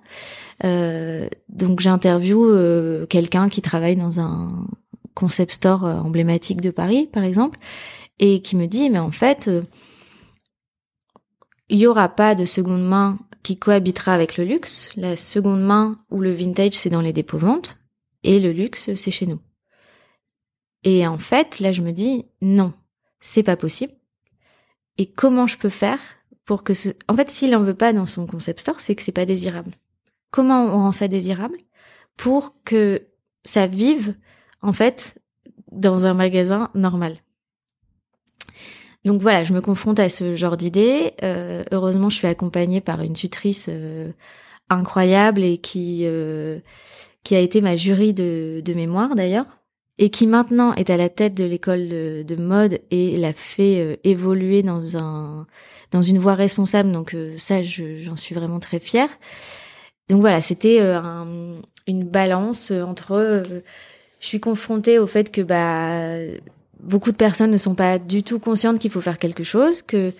Euh, 0.64 1.28
donc 1.48 1.80
j'interviewe 1.80 2.44
euh, 2.44 3.06
quelqu'un 3.06 3.48
qui 3.48 3.60
travaille 3.60 3.96
dans 3.96 4.20
un 4.20 4.66
concept 5.14 5.52
store 5.52 5.84
euh, 5.84 5.96
emblématique 5.96 6.60
de 6.60 6.70
Paris, 6.70 7.08
par 7.12 7.24
exemple, 7.24 7.58
et 8.18 8.40
qui 8.40 8.56
me 8.56 8.66
dit 8.66 8.88
mais 8.88 8.98
en 8.98 9.10
fait 9.10 9.50
il 11.68 11.78
y 11.78 11.86
aura 11.86 12.08
pas 12.08 12.34
de 12.34 12.44
seconde 12.44 12.86
main 12.86 13.18
qui 13.46 13.56
cohabitera 13.56 14.12
avec 14.12 14.38
le 14.38 14.44
luxe. 14.44 14.90
La 14.96 15.14
seconde 15.14 15.62
main 15.62 15.96
ou 16.10 16.20
le 16.20 16.32
vintage, 16.32 16.72
c'est 16.72 16.90
dans 16.90 17.00
les 17.00 17.12
dépôts-ventes. 17.12 17.78
Et 18.24 18.40
le 18.40 18.50
luxe, 18.50 18.92
c'est 18.96 19.12
chez 19.12 19.24
nous. 19.24 19.38
Et 20.82 21.06
en 21.06 21.18
fait, 21.18 21.60
là, 21.60 21.70
je 21.70 21.80
me 21.80 21.92
dis, 21.92 22.24
non, 22.42 22.72
c'est 23.20 23.44
pas 23.44 23.56
possible. 23.56 23.92
Et 24.98 25.06
comment 25.06 25.46
je 25.46 25.58
peux 25.58 25.68
faire 25.68 26.00
pour 26.44 26.64
que 26.64 26.74
ce... 26.74 26.88
En 27.06 27.14
fait, 27.14 27.30
s'il 27.30 27.54
en 27.54 27.62
veut 27.62 27.76
pas 27.76 27.92
dans 27.92 28.06
son 28.06 28.26
concept 28.26 28.58
store, 28.58 28.80
c'est 28.80 28.96
que 28.96 29.02
c'est 29.02 29.12
pas 29.12 29.26
désirable. 29.26 29.76
Comment 30.32 30.64
on 30.64 30.78
rend 30.78 30.90
ça 30.92 31.06
désirable 31.06 31.58
pour 32.16 32.56
que 32.64 33.06
ça 33.44 33.68
vive, 33.68 34.16
en 34.60 34.72
fait, 34.72 35.22
dans 35.70 36.04
un 36.04 36.14
magasin 36.14 36.68
normal? 36.74 37.22
Donc 39.06 39.22
voilà, 39.22 39.44
je 39.44 39.52
me 39.52 39.60
confronte 39.60 40.00
à 40.00 40.08
ce 40.08 40.34
genre 40.34 40.56
d'idées. 40.56 41.12
Euh, 41.22 41.62
heureusement, 41.70 42.10
je 42.10 42.16
suis 42.16 42.26
accompagnée 42.26 42.80
par 42.80 43.02
une 43.02 43.12
tutrice 43.12 43.66
euh, 43.68 44.10
incroyable 44.68 45.44
et 45.44 45.58
qui 45.58 46.00
euh, 46.02 46.58
qui 47.22 47.36
a 47.36 47.38
été 47.38 47.60
ma 47.60 47.76
jury 47.76 48.12
de, 48.12 48.60
de 48.64 48.74
mémoire 48.74 49.14
d'ailleurs 49.14 49.46
et 49.98 50.10
qui 50.10 50.26
maintenant 50.26 50.74
est 50.74 50.90
à 50.90 50.96
la 50.96 51.08
tête 51.08 51.34
de 51.34 51.44
l'école 51.44 51.88
de, 51.88 52.36
mode 52.36 52.80
et 52.90 53.16
l'a 53.16 53.32
fait 53.32 54.00
évoluer 54.02 54.62
dans 54.62 54.96
un 54.96 55.46
dans 55.92 56.02
une 56.02 56.18
voie 56.18 56.34
responsable. 56.34 56.90
Donc 56.90 57.16
ça, 57.38 57.62
j'en 57.62 58.16
suis 58.16 58.34
vraiment 58.34 58.58
très 58.58 58.80
fière. 58.80 59.08
Donc 60.10 60.20
voilà, 60.20 60.40
c'était 60.40 60.80
une 61.86 62.04
balance 62.04 62.72
entre 62.72 63.44
je 64.18 64.26
suis 64.26 64.40
confrontée 64.40 64.98
au 64.98 65.06
fait 65.06 65.30
que 65.30 65.42
bah 65.42 66.18
beaucoup 66.80 67.12
de 67.12 67.16
personnes 67.16 67.50
ne 67.50 67.58
sont 67.58 67.74
pas 67.74 67.98
du 67.98 68.22
tout 68.22 68.38
conscientes 68.38 68.78
qu'il 68.78 68.90
faut 68.90 69.00
faire 69.00 69.16
quelque 69.16 69.44
chose, 69.44 69.82
que 69.82 70.12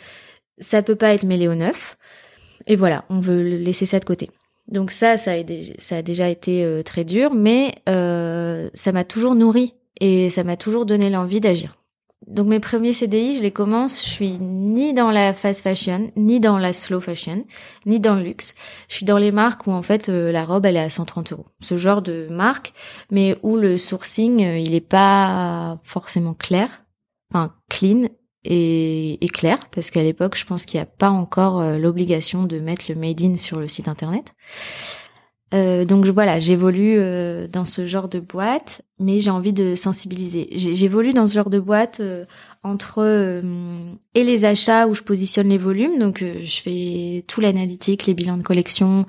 ça 0.59 0.83
peut 0.83 0.97
pas 0.97 1.15
être 1.15 1.25
mêlé 1.25 1.49
au 1.49 1.55
neuf. 1.55 1.97
Et 2.67 2.77
voilà, 2.77 3.05
on 3.11 3.21
veut 3.21 3.43
laisser 3.43 3.87
ça 3.87 4.01
de 4.01 4.05
côté. 4.05 4.31
Donc 4.69 4.91
ça, 4.91 5.17
ça 5.17 5.33
a, 5.33 6.03
déjà 6.03 6.29
été 6.29 6.65
euh, 6.65 6.83
très 6.83 7.05
dur, 7.05 7.35
mais 7.35 7.75
euh, 7.89 8.69
ça 8.75 8.91
m'a 8.93 9.05
toujours 9.05 9.35
nourri 9.35 9.75
et 10.01 10.31
ça 10.31 10.43
m'a 10.43 10.57
toujours 10.57 10.87
donné 10.87 11.09
l'envie 11.09 11.41
d'agir. 11.41 11.77
Donc 12.27 12.49
mes 12.49 12.61
premiers 12.61 12.93
CDI, 12.93 13.37
je 13.37 13.43
les 13.43 13.53
commence, 13.53 14.05
je 14.05 14.11
suis 14.11 14.39
ni 14.41 14.93
dans 14.93 15.11
la 15.11 15.33
fast 15.33 15.63
fashion, 15.63 16.11
ni 16.17 16.41
dans 16.41 16.59
la 16.59 16.73
slow 16.73 17.01
fashion, 17.01 17.45
ni 17.87 18.01
dans 18.01 18.17
le 18.17 18.23
luxe. 18.23 18.55
Je 18.89 18.97
suis 18.97 19.07
dans 19.07 19.19
les 19.19 19.31
marques 19.31 19.67
où 19.67 19.71
en 19.71 19.83
fait 19.83 20.09
euh, 20.09 20.33
la 20.33 20.45
robe 20.45 20.67
elle 20.67 20.77
est 20.77 20.81
à 20.81 20.91
130 20.91 21.33
euros. 21.33 21.47
Ce 21.61 21.77
genre 21.77 22.03
de 22.03 22.27
marque, 22.31 22.73
mais 23.11 23.37
où 23.43 23.57
le 23.57 23.77
sourcing 23.77 24.41
il 24.41 24.75
est 24.75 24.81
pas 24.81 25.79
forcément 25.85 26.35
clair, 26.35 26.85
enfin 27.33 27.53
clean 27.69 28.09
et, 28.47 29.25
et 29.25 29.29
clair, 29.29 29.59
parce 29.71 29.91
qu'à 29.91 30.03
l'époque, 30.03 30.37
je 30.37 30.47
pense 30.47 30.67
qu'il 30.67 30.79
n'y 30.79 30.83
a 30.83 30.87
pas 30.87 31.11
encore 31.11 31.61
euh, 31.61 31.79
l'obligation 31.79 32.45
de 32.45 32.61
mettre 32.61 32.85
le 32.89 32.95
made 32.95 33.21
in 33.23 33.37
sur 33.37 33.59
le 33.59 33.67
site 33.67 33.89
internet. 33.89 34.35
Euh, 35.55 35.85
donc 35.85 36.07
voilà, 36.07 36.41
j'évolue 36.41 36.97
euh, 36.99 37.47
dans 37.47 37.65
ce 37.65 37.87
genre 37.87 38.09
de 38.09 38.19
boîte, 38.19 38.83
mais 38.99 39.21
j'ai 39.21 39.31
envie 39.31 39.53
de 39.53 39.75
sensibiliser. 39.77 40.49
J'évolue 40.53 41.13
dans 41.13 41.27
ce 41.27 41.35
genre 41.35 41.51
de 41.51 41.61
boîte 41.61 42.01
euh, 42.01 42.25
entre 42.65 43.43
et 44.15 44.25
les 44.25 44.45
achats 44.45 44.89
où 44.89 44.95
je 44.95 45.03
positionne 45.03 45.49
les 45.49 45.59
volumes, 45.59 45.99
donc 46.01 46.25
je 46.25 46.61
fais 46.63 47.25
tout 47.29 47.41
l'analytique, 47.41 48.07
les 48.07 48.15
bilans 48.15 48.39
de 48.39 48.43
collection 48.43 49.07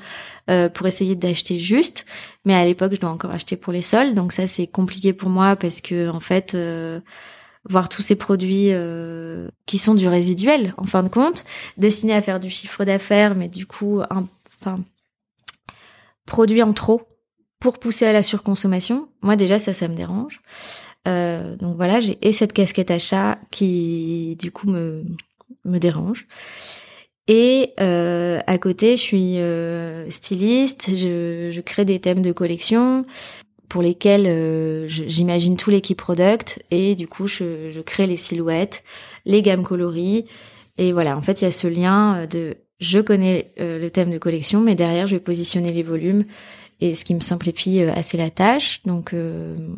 pour 0.73 0.85
essayer 0.85 1.15
d'acheter 1.15 1.57
juste. 1.57 2.05
Mais 2.45 2.53
à 2.53 2.63
l'époque, 2.65 2.93
je 2.93 2.99
dois 2.99 3.09
encore 3.09 3.31
acheter 3.31 3.57
pour 3.57 3.73
les 3.73 3.81
soldes, 3.81 4.13
donc 4.13 4.31
ça 4.31 4.45
c'est 4.45 4.67
compliqué 4.67 5.11
pour 5.11 5.29
moi 5.29 5.55
parce 5.55 5.81
que 5.81 6.07
en 6.09 6.19
fait 6.19 6.55
voir 7.69 7.89
tous 7.89 8.01
ces 8.01 8.15
produits 8.15 8.69
euh, 8.71 9.49
qui 9.65 9.77
sont 9.77 9.95
du 9.95 10.07
résiduel 10.07 10.73
en 10.77 10.83
fin 10.83 11.03
de 11.03 11.09
compte, 11.09 11.43
destinés 11.77 12.13
à 12.13 12.21
faire 12.21 12.39
du 12.39 12.49
chiffre 12.49 12.85
d'affaires, 12.85 13.35
mais 13.35 13.47
du 13.47 13.65
coup, 13.65 14.01
un, 14.09 14.25
enfin, 14.61 14.79
produits 16.27 16.61
en 16.61 16.73
trop 16.73 17.01
pour 17.59 17.79
pousser 17.79 18.05
à 18.05 18.13
la 18.13 18.21
surconsommation. 18.21 19.07
Moi 19.21 19.35
déjà, 19.35 19.57
ça, 19.57 19.73
ça 19.73 19.87
me 19.87 19.95
dérange. 19.95 20.41
Euh, 21.07 21.55
donc 21.55 21.75
voilà, 21.75 21.99
j'ai 21.99 22.17
et 22.21 22.33
cette 22.33 22.53
casquette 22.53 22.91
achat 22.91 23.39
qui 23.49 24.35
du 24.39 24.51
coup 24.51 24.69
me 24.69 25.03
me 25.65 25.79
dérange. 25.79 26.27
Et 27.29 27.73
euh, 27.79 28.39
à 28.47 28.57
côté, 28.57 28.95
je 28.95 29.01
suis 29.01 29.37
euh, 29.39 30.09
styliste, 30.09 30.95
je, 30.95 31.59
crée 31.59 31.83
des 31.83 31.99
thèmes 31.99 32.21
de 32.21 32.31
collection, 32.31 33.05
pour 33.67 33.81
lesquels 33.81 34.87
j'imagine 34.87 35.57
tous 35.57 35.69
les 35.69 35.81
key 35.81 35.95
products 35.95 36.63
et 36.71 36.95
du 36.95 37.07
coup 37.07 37.27
je, 37.27 37.69
je, 37.69 37.81
crée 37.81 38.07
les 38.07 38.15
silhouettes, 38.15 38.83
les 39.25 39.41
gammes 39.41 39.63
coloris 39.63 40.25
et 40.77 40.93
voilà 40.93 41.17
en 41.17 41.21
fait 41.21 41.41
il 41.41 41.45
y 41.45 41.47
a 41.47 41.51
ce 41.51 41.67
lien 41.67 42.25
de 42.27 42.55
je 42.79 42.99
connais 42.99 43.53
euh, 43.59 43.79
le 43.79 43.89
thème 43.89 44.11
de 44.11 44.17
collection 44.17 44.61
mais 44.61 44.75
derrière 44.75 45.07
je 45.07 45.15
vais 45.15 45.21
positionner 45.21 45.71
les 45.71 45.83
volumes 45.83 46.25
et 46.79 46.95
ce 46.95 47.05
qui 47.05 47.15
me 47.15 47.19
simplifie 47.19 47.81
assez 47.81 48.17
la 48.17 48.29
tâche. 48.29 48.81
Donc 48.85 49.15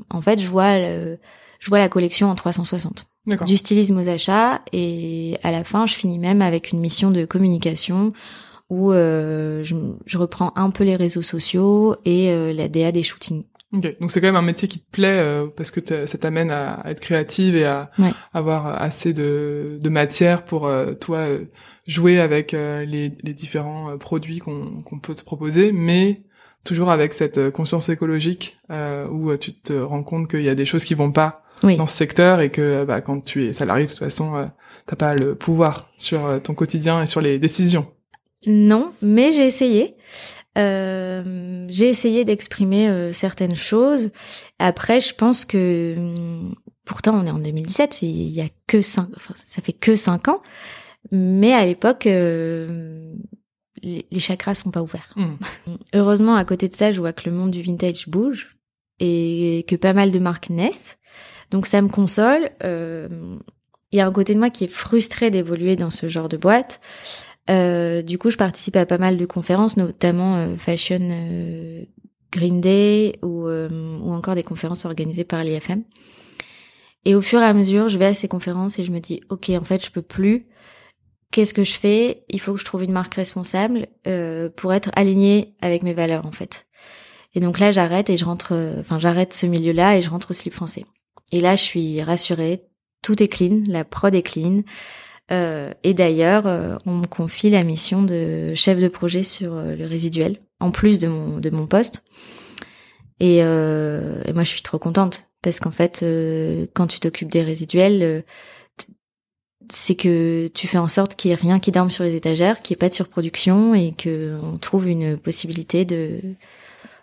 en 0.09 0.21
fait 0.21 0.39
je 0.39 0.47
vois 0.47 0.77
je 0.77 1.69
vois 1.69 1.79
la 1.79 1.87
collection 1.87 2.29
en 2.29 2.35
360 2.35 3.05
du 3.45 3.55
stylisme 3.55 3.97
aux 3.99 4.09
achats 4.09 4.61
et 4.73 5.37
à 5.43 5.51
la 5.51 5.63
fin 5.63 5.85
je 5.85 5.93
finis 5.93 6.19
même 6.19 6.41
avec 6.41 6.73
une 6.73 6.81
mission 6.81 7.09
de 7.09 7.23
communication 7.23 8.11
où 8.69 8.91
je, 8.91 9.63
je, 10.05 10.17
reprends 10.17 10.51
un 10.57 10.71
peu 10.71 10.83
les 10.83 10.97
réseaux 10.97 11.21
sociaux 11.21 11.95
et 12.03 12.53
la 12.53 12.67
DA 12.67 12.91
des 12.91 13.03
shootings 13.03 13.45
Ok, 13.71 13.99
donc 13.99 14.11
c'est 14.11 14.19
quand 14.19 14.27
même 14.27 14.35
un 14.35 14.41
métier 14.41 14.67
qui 14.67 14.79
te 14.79 14.89
plaît 14.91 15.19
euh, 15.19 15.47
parce 15.55 15.69
que 15.69 15.79
ça 16.07 16.17
t'amène 16.17 16.49
à, 16.49 16.81
être 16.85 16.99
créative 16.99 17.55
et 17.55 17.65
à 17.65 17.91
avoir 18.33 18.81
assez 18.81 19.13
de, 19.13 19.77
de 19.79 19.89
matière 19.89 20.43
pour 20.43 20.65
euh, 20.65 20.93
toi 20.93 21.19
euh, 21.19 21.45
jouer 21.85 22.19
avec 22.19 22.53
les, 22.53 23.11
les, 23.21 23.33
différents 23.33 23.97
produits 23.97 24.39
qu'on 24.39 24.83
peut 25.01 25.15
te 25.15 25.23
proposer, 25.23 25.71
mais 25.71 26.21
toujours 26.63 26.89
avec 26.89 27.13
cette 27.13 27.51
conscience 27.51 27.89
écologique 27.89 28.59
où 28.69 29.35
tu 29.37 29.53
te 29.53 29.73
rends 29.73 30.03
compte 30.03 30.29
qu'il 30.29 30.43
y 30.43 30.49
a 30.49 30.55
des 30.55 30.65
choses 30.65 30.83
qui 30.83 30.93
vont 30.93 31.11
pas 31.11 31.43
dans 31.63 31.87
ce 31.87 31.97
secteur 31.97 32.41
et 32.41 32.51
que 32.51 32.85
bah, 32.85 33.01
quand 33.01 33.23
tu 33.23 33.45
es 33.45 33.53
salarié 33.53 33.85
de 33.85 33.89
toute 33.89 33.99
façon 33.99 34.51
t'as 34.85 34.95
pas 34.95 35.15
le 35.15 35.33
pouvoir 35.33 35.89
sur 35.97 36.39
ton 36.43 36.53
quotidien 36.53 37.01
et 37.01 37.07
sur 37.07 37.21
les 37.21 37.39
décisions. 37.39 37.87
Non, 38.45 38.93
mais 39.01 39.31
j'ai 39.31 39.47
essayé. 39.47 39.95
Euh, 40.59 41.65
j'ai 41.69 41.89
essayé 41.89 42.25
d'exprimer 42.25 42.89
euh, 42.89 43.13
certaines 43.13 43.55
choses. 43.55 44.11
Après, 44.59 44.99
je 44.99 45.13
pense 45.13 45.45
que 45.45 45.95
hum, 45.97 46.55
pourtant 46.85 47.19
on 47.19 47.25
est 47.25 47.31
en 47.31 47.39
2017, 47.39 48.01
il 48.01 48.29
y 48.29 48.41
a 48.41 48.49
que 48.67 48.81
cinq, 48.81 49.07
enfin, 49.15 49.33
ça 49.37 49.61
fait 49.61 49.73
que 49.73 49.95
cinq 49.95 50.27
ans, 50.27 50.41
mais 51.11 51.53
à 51.53 51.65
l'époque 51.65 52.07
euh, 52.07 53.13
les, 53.81 54.05
chakras 54.19 54.55
sont 54.55 54.71
pas 54.71 54.81
ouverts. 54.81 55.13
Hmm. 55.15 55.35
Heureusement, 55.93 56.35
à 56.35 56.45
côté 56.45 56.67
de 56.67 56.75
ça, 56.75 56.91
je 56.91 56.99
vois 56.99 57.13
que 57.13 57.29
le 57.29 57.35
monde 57.35 57.51
du 57.51 57.61
vintage 57.61 58.09
bouge 58.09 58.57
et 58.99 59.65
que 59.67 59.75
pas 59.75 59.93
mal 59.93 60.11
de 60.11 60.19
marques 60.19 60.49
naissent. 60.49 60.97
Donc 61.51 61.65
ça 61.67 61.81
me 61.81 61.87
console. 61.89 62.51
Il 63.91 63.97
y 63.97 64.01
a 64.01 64.05
un 64.05 64.11
côté 64.11 64.35
de 64.35 64.39
moi 64.39 64.51
qui 64.51 64.65
est 64.65 64.71
frustré 64.71 65.31
d'évoluer 65.31 65.75
dans 65.75 65.89
ce 65.89 66.07
genre 66.07 66.29
de 66.29 66.37
boîte. 66.37 66.79
Euh, 67.49 68.01
du 68.01 68.17
coup, 68.17 68.29
je 68.29 68.37
participe 68.37 68.75
à 68.75 68.85
pas 68.85 68.97
mal 68.97 69.17
de 69.17 69.25
conférences, 69.25 69.77
notamment 69.77 70.35
euh, 70.35 70.55
Fashion 70.55 70.99
euh, 71.01 71.83
Green 72.31 72.61
Day 72.61 73.17
ou, 73.23 73.47
ou 73.47 74.13
encore 74.13 74.35
des 74.35 74.43
conférences 74.43 74.85
organisées 74.85 75.23
par 75.23 75.43
l'IFM. 75.43 75.83
Et 77.05 77.15
au 77.15 77.21
fur 77.21 77.39
et 77.39 77.45
à 77.45 77.53
mesure, 77.53 77.89
je 77.89 77.97
vais 77.97 78.07
à 78.07 78.13
ces 78.13 78.27
conférences 78.27 78.77
et 78.77 78.83
je 78.83 78.91
me 78.91 78.99
dis, 78.99 79.21
ok, 79.29 79.49
en 79.49 79.63
fait, 79.63 79.83
je 79.83 79.89
peux 79.89 80.01
plus. 80.01 80.47
Qu'est-ce 81.31 81.53
que 81.53 81.63
je 81.63 81.73
fais? 81.73 82.25
Il 82.29 82.39
faut 82.39 82.53
que 82.53 82.59
je 82.59 82.65
trouve 82.65 82.83
une 82.83 82.91
marque 82.91 83.15
responsable 83.15 83.87
pour 84.55 84.73
être 84.73 84.91
alignée 84.95 85.55
avec 85.61 85.81
mes 85.81 85.93
valeurs, 85.93 86.25
en 86.25 86.31
fait. 86.31 86.67
Et 87.33 87.39
donc 87.39 87.59
là, 87.59 87.71
j'arrête 87.71 88.09
et 88.09 88.17
je 88.17 88.25
rentre, 88.25 88.53
enfin, 88.79 88.99
j'arrête 88.99 89.33
ce 89.33 89.45
milieu-là 89.45 89.97
et 89.97 90.01
je 90.01 90.09
rentre 90.09 90.31
au 90.31 90.33
slip 90.33 90.53
français. 90.53 90.85
Et 91.31 91.39
là, 91.39 91.55
je 91.55 91.63
suis 91.63 92.03
rassurée. 92.03 92.63
Tout 93.01 93.23
est 93.23 93.27
clean, 93.27 93.63
la 93.67 93.85
prod 93.85 94.13
est 94.13 94.21
clean. 94.21 94.63
Euh, 95.31 95.71
et 95.83 95.93
d'ailleurs, 95.93 96.47
euh, 96.47 96.75
on 96.85 96.95
me 96.95 97.05
confie 97.05 97.49
la 97.49 97.63
mission 97.63 98.01
de 98.01 98.53
chef 98.55 98.79
de 98.79 98.87
projet 98.87 99.23
sur 99.23 99.53
euh, 99.53 99.75
le 99.75 99.85
résiduel, 99.85 100.39
en 100.59 100.71
plus 100.71 100.99
de 100.99 101.07
mon, 101.07 101.39
de 101.39 101.49
mon 101.49 101.67
poste. 101.67 102.03
Et, 103.19 103.39
et 103.39 104.33
moi, 104.33 104.43
je 104.43 104.49
suis 104.49 104.61
trop 104.61 104.79
contente 104.79 105.29
parce 105.41 105.59
qu'en 105.59 105.71
fait, 105.71 106.05
quand 106.73 106.87
tu 106.87 107.01
t'occupes 107.01 107.29
des 107.29 107.43
résiduels, 107.43 108.23
c'est 109.69 109.95
que 109.95 110.47
tu 110.47 110.67
fais 110.67 110.77
en 110.77 110.87
sorte 110.87 111.15
qu'il 111.15 111.27
n'y 111.27 111.33
ait 111.33 111.41
rien 111.41 111.59
qui 111.59 111.73
dorme 111.73 111.91
sur 111.91 112.05
les 112.05 112.15
étagères, 112.15 112.61
qu'il 112.61 112.73
n'y 112.73 112.77
ait 112.77 112.79
pas 112.79 112.87
de 112.87 112.93
surproduction 112.93 113.75
et 113.75 113.91
que 113.91 114.39
on 114.41 114.57
trouve 114.57 114.87
une 114.87 115.17
possibilité 115.17 115.83
de 115.83 116.21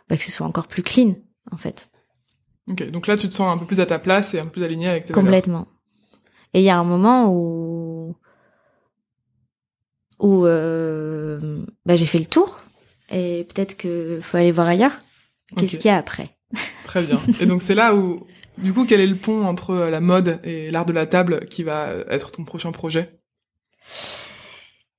bah, 0.08 0.16
que 0.16 0.22
ce 0.22 0.30
soit 0.30 0.46
encore 0.46 0.68
plus 0.68 0.82
clean, 0.82 1.16
en 1.52 1.58
fait. 1.58 1.90
Ok, 2.70 2.90
donc 2.90 3.08
là, 3.08 3.18
tu 3.18 3.28
te 3.28 3.34
sens 3.34 3.54
un 3.54 3.58
peu 3.58 3.66
plus 3.66 3.80
à 3.80 3.86
ta 3.86 3.98
place 3.98 4.32
et 4.32 4.38
un 4.38 4.44
peu 4.44 4.52
plus 4.52 4.64
aligné 4.64 4.88
avec 4.88 5.04
tes 5.04 5.12
Complètement. 5.12 5.68
Et 6.54 6.60
il 6.60 6.64
y 6.64 6.70
a 6.70 6.78
un 6.78 6.84
moment 6.84 7.30
où 7.30 7.85
où 10.18 10.46
euh, 10.46 11.64
bah, 11.84 11.96
j'ai 11.96 12.06
fait 12.06 12.18
le 12.18 12.26
tour 12.26 12.60
et 13.10 13.46
peut-être 13.48 13.76
que 13.76 14.20
faut 14.20 14.36
aller 14.36 14.52
voir 14.52 14.66
ailleurs. 14.66 15.00
Qu'est-ce 15.56 15.76
qu'il 15.76 15.86
y 15.86 15.90
a 15.90 15.96
après? 15.96 16.36
Très 16.84 17.02
bien. 17.02 17.20
Et 17.40 17.46
donc 17.46 17.62
c'est 17.62 17.74
là 17.74 17.94
où, 17.94 18.26
du 18.58 18.72
coup, 18.72 18.84
quel 18.84 19.00
est 19.00 19.06
le 19.06 19.16
pont 19.16 19.44
entre 19.44 19.70
euh, 19.70 19.90
la 19.90 20.00
mode 20.00 20.40
et 20.44 20.70
l'art 20.70 20.86
de 20.86 20.92
la 20.92 21.06
table 21.06 21.46
qui 21.46 21.62
va 21.62 21.90
être 22.08 22.32
ton 22.32 22.44
prochain 22.44 22.72
projet? 22.72 23.20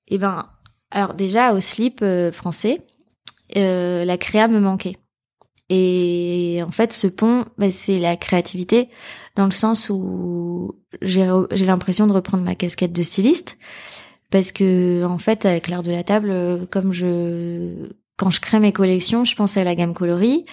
Eh 0.08 0.18
ben, 0.18 0.50
alors 0.92 1.14
déjà 1.14 1.54
au 1.54 1.60
slip 1.60 2.00
euh, 2.02 2.32
français, 2.32 2.78
euh, 3.56 4.06
la 4.06 4.18
créa 4.18 4.48
me 4.48 4.60
manquait. 4.60 4.98
Et 5.70 6.62
en 6.66 6.72
fait, 6.72 6.94
ce 6.94 7.08
pont, 7.08 7.46
bah, 7.58 7.72
c'est 7.72 8.00
la 8.00 8.16
créativité 8.16 8.90
dans 9.36 9.46
le 9.46 9.52
sens 9.52 9.90
où 9.90 10.80
j'ai 11.02 11.26
l'impression 11.66 12.08
de 12.08 12.14
reprendre 12.14 12.44
ma 12.44 12.56
casquette 12.56 12.94
de 12.94 13.04
styliste 13.04 13.58
parce 14.30 14.52
que 14.52 15.04
en 15.04 15.18
fait, 15.18 15.46
avec 15.46 15.68
l'art 15.68 15.84
de 15.84 15.92
la 15.92 16.04
table, 16.04 16.68
comme 16.70 16.92
je 16.92 17.90
quand 18.18 18.30
je 18.30 18.42
crée 18.42 18.60
mes 18.60 18.74
collections, 18.74 19.26
je 19.26 19.36
pense 19.36 19.58
à 19.58 19.64
la 19.64 19.76
gamme 19.76 19.94
coloris 19.94 20.46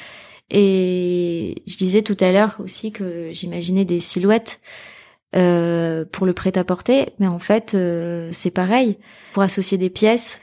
et 0.50 1.62
je 1.66 1.76
disais 1.76 2.02
tout 2.02 2.16
à 2.20 2.30
l'heure 2.30 2.56
aussi 2.58 2.92
que 2.92 3.30
j'imaginais 3.32 3.84
des 3.84 4.00
silhouettes 4.00 4.60
euh, 5.34 6.04
pour 6.04 6.26
le 6.26 6.34
prêt-à-porter, 6.34 7.14
mais 7.18 7.26
en 7.26 7.38
fait, 7.38 7.74
euh, 7.74 8.28
c'est 8.32 8.50
pareil. 8.50 8.98
Pour 9.32 9.42
associer 9.42 9.78
des 9.78 9.90
pièces, 9.90 10.40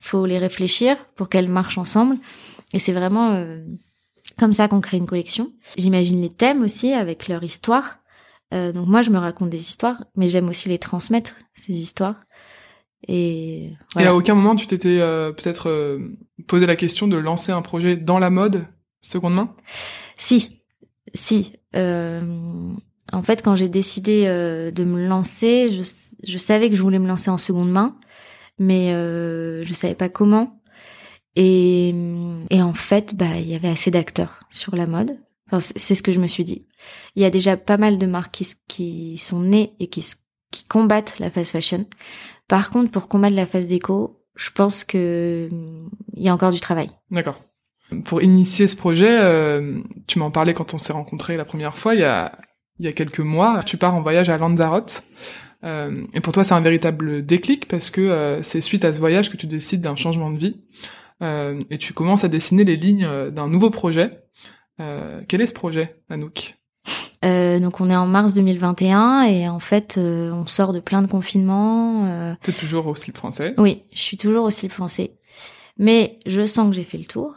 faut 0.00 0.26
les 0.26 0.38
réfléchir 0.38 0.96
pour 1.14 1.28
qu'elles 1.28 1.48
marchent 1.48 1.78
ensemble. 1.78 2.16
Et 2.72 2.78
c'est 2.78 2.92
vraiment 2.92 3.32
euh, 3.32 3.62
comme 4.38 4.52
ça 4.52 4.68
qu'on 4.68 4.80
crée 4.80 4.96
une 4.96 5.06
collection. 5.06 5.52
J'imagine 5.76 6.20
les 6.20 6.30
thèmes 6.30 6.62
aussi 6.62 6.92
avec 6.92 7.28
leur 7.28 7.42
histoire. 7.42 7.98
Euh, 8.52 8.72
donc 8.72 8.88
moi, 8.88 9.02
je 9.02 9.10
me 9.10 9.18
raconte 9.18 9.50
des 9.50 9.60
histoires, 9.60 10.04
mais 10.16 10.28
j'aime 10.28 10.48
aussi 10.48 10.68
les 10.68 10.78
transmettre 10.78 11.34
ces 11.54 11.72
histoires. 11.72 12.16
Et, 13.08 13.70
Et 13.98 14.04
à 14.04 14.14
aucun 14.14 14.34
moment 14.34 14.54
tu 14.56 14.66
t'étais 14.66 15.00
euh, 15.00 15.32
peut-être 15.32 15.68
euh, 15.68 15.98
posé 16.46 16.66
la 16.66 16.76
question 16.76 17.08
de 17.08 17.16
lancer 17.16 17.50
un 17.50 17.62
projet 17.62 17.96
dans 17.96 18.18
la 18.18 18.30
mode 18.30 18.66
seconde 19.00 19.34
main? 19.34 19.54
Si, 20.16 20.62
si. 21.14 21.54
En 23.12 23.22
fait, 23.22 23.42
quand 23.42 23.56
j'ai 23.56 23.68
décidé 23.68 24.24
euh, 24.26 24.70
de 24.70 24.84
me 24.84 25.06
lancer, 25.06 25.70
je, 25.70 25.82
je, 26.30 26.38
savais 26.38 26.68
que 26.68 26.76
je 26.76 26.82
voulais 26.82 26.98
me 26.98 27.08
lancer 27.08 27.30
en 27.30 27.38
seconde 27.38 27.70
main, 27.70 27.96
mais 28.58 28.92
euh, 28.92 29.64
je 29.64 29.74
savais 29.74 29.94
pas 29.94 30.08
comment. 30.08 30.60
Et, 31.36 31.94
et 32.50 32.62
en 32.62 32.74
fait, 32.74 33.14
bah, 33.14 33.36
il 33.36 33.48
y 33.48 33.54
avait 33.54 33.68
assez 33.68 33.90
d'acteurs 33.90 34.40
sur 34.50 34.76
la 34.76 34.86
mode. 34.86 35.18
Enfin, 35.46 35.58
c'est 35.76 35.94
ce 35.94 36.02
que 36.02 36.12
je 36.12 36.20
me 36.20 36.26
suis 36.26 36.44
dit. 36.44 36.66
Il 37.16 37.22
y 37.22 37.24
a 37.24 37.30
déjà 37.30 37.56
pas 37.56 37.76
mal 37.76 37.98
de 37.98 38.06
marques 38.06 38.32
qui, 38.32 38.52
qui 38.68 39.18
sont 39.18 39.40
nées 39.40 39.74
et 39.80 39.88
qui, 39.88 40.04
qui 40.52 40.64
combattent 40.64 41.18
la 41.18 41.30
fast 41.30 41.52
fashion. 41.52 41.86
Par 42.50 42.70
contre, 42.70 42.90
pour 42.90 43.06
combattre 43.06 43.36
la 43.36 43.46
fast 43.46 43.68
déco, 43.68 44.24
je 44.34 44.50
pense 44.50 44.82
que 44.82 45.48
il 46.14 46.22
y 46.22 46.28
a 46.28 46.34
encore 46.34 46.50
du 46.50 46.58
travail. 46.58 46.90
D'accord. 47.12 47.38
Pour 48.04 48.22
initier 48.22 48.66
ce 48.66 48.74
projet, 48.74 49.20
euh, 49.20 49.78
tu 50.08 50.18
m'en 50.18 50.32
parlais 50.32 50.52
quand 50.52 50.74
on 50.74 50.78
s'est 50.78 50.92
rencontrés 50.92 51.36
la 51.36 51.44
première 51.44 51.76
fois, 51.76 51.94
il 51.94 52.00
y 52.00 52.04
a, 52.04 52.32
quelques 52.92 53.20
mois. 53.20 53.60
Tu 53.64 53.76
pars 53.76 53.94
en 53.94 54.02
voyage 54.02 54.30
à 54.30 54.36
Lanzarote. 54.36 55.04
Euh, 55.62 56.02
et 56.12 56.20
pour 56.20 56.32
toi, 56.32 56.42
c'est 56.42 56.54
un 56.54 56.60
véritable 56.60 57.24
déclic 57.24 57.68
parce 57.68 57.88
que 57.88 58.00
euh, 58.00 58.42
c'est 58.42 58.60
suite 58.60 58.84
à 58.84 58.92
ce 58.92 58.98
voyage 58.98 59.30
que 59.30 59.36
tu 59.36 59.46
décides 59.46 59.82
d'un 59.82 59.94
changement 59.94 60.32
de 60.32 60.38
vie. 60.38 60.60
Et 61.22 61.78
tu 61.78 61.92
commences 61.92 62.24
à 62.24 62.28
dessiner 62.28 62.64
les 62.64 62.76
lignes 62.76 63.30
d'un 63.30 63.46
nouveau 63.46 63.70
projet. 63.70 64.24
quel 64.78 65.40
est 65.40 65.46
ce 65.46 65.52
projet, 65.52 66.00
Anouk? 66.08 66.59
Euh, 67.24 67.60
donc 67.60 67.80
on 67.80 67.90
est 67.90 67.96
en 67.96 68.06
mars 68.06 68.32
2021 68.32 69.22
et 69.24 69.48
en 69.48 69.58
fait 69.58 69.98
on 69.98 70.46
sort 70.46 70.72
de 70.72 70.80
plein 70.80 71.02
de 71.02 71.06
confinements. 71.06 72.06
Euh... 72.06 72.34
T'es 72.42 72.52
toujours 72.52 72.86
au 72.86 72.94
slip 72.94 73.16
français? 73.16 73.54
Oui, 73.58 73.84
je 73.92 74.00
suis 74.00 74.16
toujours 74.16 74.44
au 74.44 74.50
slip 74.50 74.72
français. 74.72 75.16
Mais 75.78 76.18
je 76.26 76.44
sens 76.44 76.68
que 76.68 76.76
j'ai 76.76 76.84
fait 76.84 76.98
le 76.98 77.04
tour. 77.04 77.34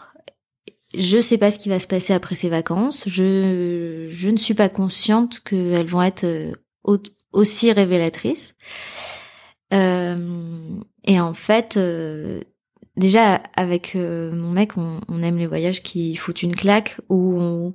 Je 0.96 1.20
sais 1.20 1.38
pas 1.38 1.50
ce 1.50 1.58
qui 1.58 1.70
va 1.70 1.80
se 1.80 1.88
passer 1.88 2.14
après 2.14 2.36
ces 2.36 2.50
vacances. 2.50 3.04
Je, 3.08 4.06
je 4.08 4.30
ne 4.30 4.38
suis 4.38 4.54
pas 4.54 4.70
consciente 4.70 5.40
qu'elles 5.40 5.88
vont 5.88 6.04
être 6.04 6.26
euh, 6.26 6.52
aussi 7.32 7.72
révélatrices. 7.72 8.54
Euh, 9.74 10.80
et 11.04 11.20
en 11.20 11.34
fait, 11.34 11.78
euh, 11.78 12.42
déjà 12.96 13.42
avec 13.56 13.96
euh, 13.96 14.32
mon 14.32 14.52
mec, 14.52 14.78
on, 14.78 15.00
on, 15.10 15.24
aime 15.24 15.38
les 15.38 15.48
voyages 15.48 15.82
qui 15.82 16.16
foutent 16.16 16.44
une 16.44 16.56
claque, 16.56 16.98
où 17.10 17.42
on, 17.42 17.74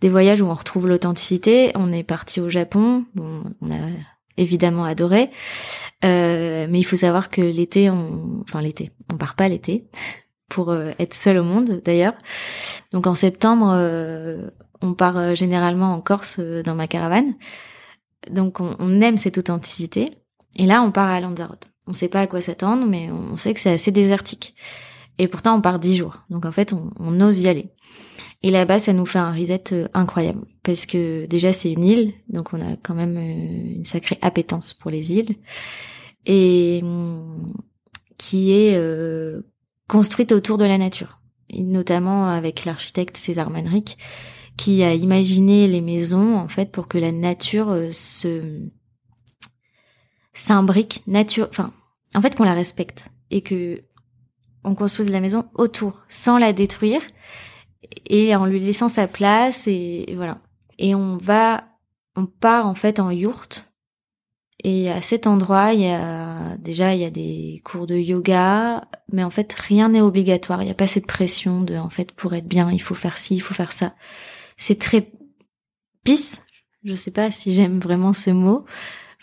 des 0.00 0.08
voyages 0.08 0.40
où 0.40 0.46
on 0.46 0.54
retrouve 0.54 0.88
l'authenticité. 0.88 1.72
On 1.74 1.92
est 1.92 2.02
parti 2.02 2.40
au 2.40 2.48
Japon, 2.48 3.04
bon, 3.14 3.42
on 3.60 3.70
a 3.70 3.78
évidemment 4.36 4.84
adoré, 4.84 5.30
euh, 6.04 6.66
mais 6.70 6.78
il 6.78 6.84
faut 6.84 6.96
savoir 6.96 7.28
que 7.28 7.42
l'été, 7.42 7.90
on, 7.90 8.40
enfin 8.42 8.62
l'été, 8.62 8.90
on 9.12 9.16
part 9.16 9.34
pas 9.34 9.48
l'été 9.48 9.84
pour 10.50 10.70
euh, 10.70 10.90
être 10.98 11.14
seul 11.14 11.38
au 11.38 11.44
monde 11.44 11.80
d'ailleurs. 11.82 12.14
Donc 12.92 13.06
en 13.06 13.14
septembre, 13.14 13.72
euh, 13.74 14.50
on 14.82 14.92
part 14.92 15.16
euh, 15.16 15.34
généralement 15.34 15.94
en 15.94 16.02
Corse 16.02 16.40
dans 16.40 16.74
ma 16.74 16.86
caravane. 16.86 17.34
Donc 18.30 18.60
on, 18.60 18.76
on, 18.78 19.00
aime 19.00 19.16
cette 19.16 19.38
authenticité. 19.38 20.10
Et 20.56 20.66
là, 20.66 20.82
on 20.82 20.90
part 20.90 21.08
à 21.08 21.20
Lanzarote. 21.20 21.70
On 21.86 21.94
sait 21.94 22.08
pas 22.08 22.20
à 22.20 22.26
quoi 22.26 22.42
s'attendre, 22.42 22.86
mais 22.86 23.10
on 23.10 23.36
sait 23.36 23.54
que 23.54 23.60
c'est 23.60 23.72
assez 23.72 23.90
désertique. 23.92 24.54
Et 25.18 25.28
pourtant, 25.28 25.54
on 25.56 25.60
part 25.60 25.78
dix 25.78 25.96
jours. 25.96 26.18
Donc 26.28 26.44
en 26.44 26.52
fait, 26.52 26.72
on, 26.72 26.90
on 26.98 27.20
ose 27.20 27.40
y 27.40 27.48
aller. 27.48 27.70
Et 28.42 28.50
là-bas, 28.50 28.78
ça 28.78 28.92
nous 28.92 29.06
fait 29.06 29.18
un 29.18 29.32
reset 29.32 29.64
incroyable. 29.92 30.46
Parce 30.62 30.86
que 30.86 31.26
déjà 31.26 31.52
c'est 31.52 31.72
une 31.72 31.84
île, 31.84 32.14
donc 32.28 32.52
on 32.52 32.60
a 32.60 32.76
quand 32.82 32.94
même 32.94 33.18
une 33.18 33.84
sacrée 33.84 34.18
appétence 34.22 34.74
pour 34.74 34.90
les 34.90 35.12
îles. 35.12 35.36
Et 36.26 36.80
hum, 36.82 37.52
qui 38.18 38.52
est 38.52 38.76
euh, 38.76 39.40
construite 39.88 40.32
autour 40.32 40.58
de 40.58 40.64
la 40.64 40.78
nature, 40.78 41.20
notamment 41.52 42.28
avec 42.28 42.64
l'architecte 42.64 43.16
César 43.16 43.50
Manrique 43.50 43.96
qui 44.56 44.82
a 44.82 44.92
imaginé 44.92 45.66
les 45.66 45.80
maisons 45.80 46.36
en 46.36 46.48
fait 46.48 46.70
pour 46.70 46.86
que 46.86 46.98
la 46.98 47.12
nature 47.12 47.70
euh, 47.70 47.92
se 47.92 48.60
s'imbrique 50.34 51.02
nature 51.06 51.48
enfin 51.48 51.72
en 52.14 52.20
fait 52.20 52.36
qu'on 52.36 52.44
la 52.44 52.54
respecte. 52.54 53.08
Et 53.30 53.40
que 53.40 53.82
on 54.64 54.74
construise 54.74 55.10
la 55.10 55.20
maison 55.20 55.46
autour 55.54 56.04
sans 56.08 56.36
la 56.36 56.52
détruire 56.52 57.00
et 58.06 58.34
en 58.34 58.46
lui 58.46 58.60
laissant 58.60 58.88
sa 58.88 59.06
place 59.06 59.66
et, 59.66 60.12
voilà 60.14 60.38
et 60.78 60.94
on 60.94 61.16
va 61.16 61.64
on 62.16 62.26
part 62.26 62.66
en 62.66 62.74
fait 62.74 63.00
en 63.00 63.10
yourte 63.10 63.70
et 64.62 64.90
à 64.90 65.00
cet 65.00 65.26
endroit, 65.26 65.72
il 65.72 65.80
y 65.80 65.88
a 65.88 66.56
déjà 66.58 66.94
il 66.94 67.00
y 67.00 67.04
a 67.04 67.10
des 67.10 67.62
cours 67.64 67.86
de 67.86 67.94
yoga, 67.94 68.84
mais 69.10 69.24
en 69.24 69.30
fait 69.30 69.52
rien 69.52 69.88
n'est 69.88 70.02
obligatoire. 70.02 70.62
Il 70.62 70.66
n'y 70.66 70.70
a 70.70 70.74
pas 70.74 70.86
cette 70.86 71.06
pression 71.06 71.62
de 71.62 71.76
en 71.76 71.88
fait 71.88 72.12
pour 72.12 72.34
être 72.34 72.46
bien, 72.46 72.70
il 72.70 72.82
faut 72.82 72.94
faire 72.94 73.16
ci, 73.16 73.36
il 73.36 73.40
faut 73.40 73.54
faire 73.54 73.72
ça. 73.72 73.94
C'est 74.56 74.78
très 74.78 75.10
pisse. 76.04 76.42
Je 76.84 76.94
sais 76.94 77.10
pas 77.10 77.30
si 77.30 77.52
j'aime 77.52 77.78
vraiment 77.78 78.12
ce 78.12 78.30
mot. 78.30 78.64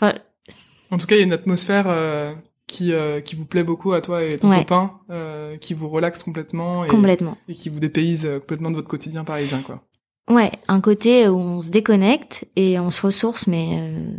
En 0.02 0.98
tout 0.98 1.06
cas, 1.06 1.15
il 1.15 1.20
y 1.20 1.22
a 1.22 1.26
une 1.26 1.34
atmosphère 1.34 1.88
euh, 1.88 2.34
qui 2.67 2.93
euh, 2.93 3.21
qui 3.21 3.36
vous 3.36 3.45
plaît 3.45 3.63
beaucoup 3.63 3.93
à 3.93 4.01
toi 4.01 4.23
et 4.23 4.38
ton 4.38 4.49
Ouais. 4.49 4.60
copain, 4.60 4.99
euh, 5.10 5.58
qui 5.58 5.73
vous 5.73 5.88
relaxe 5.89 6.21
complètement 6.23 6.84
et, 6.86 6.88
complètement. 6.89 7.38
et 7.47 7.53
qui 7.56 7.69
vous 7.69 7.80
dépayse 7.80 8.25
euh, 8.25 8.39
complètement 8.39 8.69
de 8.71 8.75
votre 8.75 8.89
quotidien 8.89 9.23
parisien, 9.23 9.62
quoi. 9.62 9.84
Ouais, 10.30 10.51
un 10.67 10.82
côté 10.82 11.30
où 11.30 11.38
on 11.38 11.62
se 11.62 11.69
déconnecte 11.69 12.45
et 12.58 12.77
on 12.80 12.89
se 12.89 13.01
ressource, 13.01 13.47
mais 13.47 13.77
euh, 13.80 14.13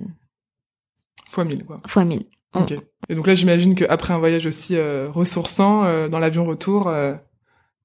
Fois 1.30 1.44
mille, 1.44 1.64
quoi. 1.64 1.82
fois 1.86 2.04
mille. 2.04 2.24
On- 2.54 2.62
Ok. 2.62 2.72
Et 3.10 3.14
donc 3.14 3.26
là, 3.26 3.34
j'imagine 3.34 3.74
qu'après 3.74 4.14
un 4.14 4.18
voyage 4.18 4.46
aussi 4.46 4.76
euh, 4.76 5.10
ressourçant, 5.10 5.84
euh, 5.84 6.08
dans 6.08 6.18
l'avion 6.18 6.46
retour, 6.46 6.88
euh, 6.88 7.14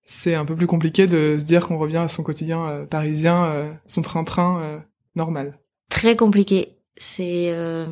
c'est 0.05 0.35
un 0.35 0.45
peu 0.45 0.55
plus 0.55 0.67
compliqué 0.67 1.05
de 1.07 1.35
se 1.37 1.43
dire 1.43 1.67
qu'on 1.67 1.77
revient 1.77 1.97
à 1.97 2.07
son 2.07 2.23
quotidien 2.23 2.85
parisien, 2.89 3.45
euh, 3.45 3.73
son 3.87 4.01
train-train 4.01 4.61
euh, 4.61 4.79
normal. 5.15 5.59
Très 5.89 6.15
compliqué. 6.15 6.77
C'est 6.97 7.49
euh, 7.51 7.85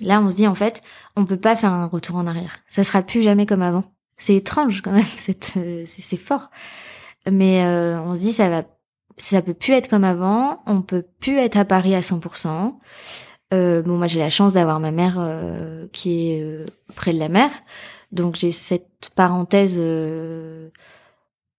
là 0.00 0.20
on 0.20 0.30
se 0.30 0.34
dit 0.36 0.46
en 0.46 0.54
fait, 0.54 0.80
on 1.16 1.24
peut 1.26 1.36
pas 1.36 1.56
faire 1.56 1.72
un 1.72 1.86
retour 1.86 2.16
en 2.16 2.26
arrière. 2.26 2.58
Ça 2.68 2.84
sera 2.84 3.02
plus 3.02 3.22
jamais 3.22 3.46
comme 3.46 3.62
avant. 3.62 3.84
C'est 4.18 4.34
étrange 4.36 4.82
quand 4.82 4.92
même, 4.92 5.04
euh, 5.56 5.82
c'est 5.86 6.02
c'est 6.02 6.16
fort. 6.16 6.50
Mais 7.30 7.64
euh, 7.64 8.00
on 8.00 8.14
se 8.14 8.20
dit 8.20 8.32
ça 8.32 8.48
va, 8.48 8.64
ça 9.18 9.42
peut 9.42 9.54
plus 9.54 9.74
être 9.74 9.88
comme 9.88 10.04
avant. 10.04 10.62
On 10.66 10.82
peut 10.82 11.04
plus 11.20 11.38
être 11.38 11.56
à 11.56 11.64
Paris 11.64 11.94
à 11.94 12.00
100%. 12.00 12.74
Euh, 13.54 13.82
bon, 13.82 13.96
moi 13.98 14.06
j'ai 14.06 14.18
la 14.20 14.30
chance 14.30 14.52
d'avoir 14.52 14.80
ma 14.80 14.90
mère 14.92 15.16
euh, 15.18 15.86
qui 15.92 16.30
est 16.32 16.42
euh, 16.42 16.66
près 16.96 17.12
de 17.12 17.18
la 17.18 17.28
mer, 17.28 17.50
donc 18.12 18.36
j'ai 18.36 18.50
cette 18.52 19.10
parenthèse. 19.14 19.78
euh, 19.80 20.70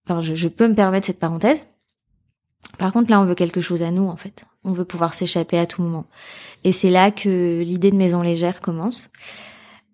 Enfin, 0.06 0.20
je, 0.22 0.34
je 0.34 0.48
peux 0.48 0.66
me 0.66 0.74
permettre 0.74 1.06
cette 1.06 1.18
parenthèse. 1.18 1.66
Par 2.78 2.92
contre, 2.92 3.10
là, 3.10 3.20
on 3.20 3.24
veut 3.26 3.34
quelque 3.34 3.60
chose 3.60 3.82
à 3.82 3.90
nous, 3.90 4.08
en 4.08 4.16
fait. 4.16 4.44
On 4.64 4.72
veut 4.72 4.84
pouvoir 4.86 5.12
s'échapper 5.14 5.58
à 5.58 5.66
tout 5.66 5.82
moment. 5.82 6.06
Et 6.64 6.72
c'est 6.72 6.90
là 6.90 7.10
que 7.10 7.60
l'idée 7.62 7.90
de 7.90 7.96
maison 7.96 8.22
légère 8.22 8.60
commence. 8.60 9.10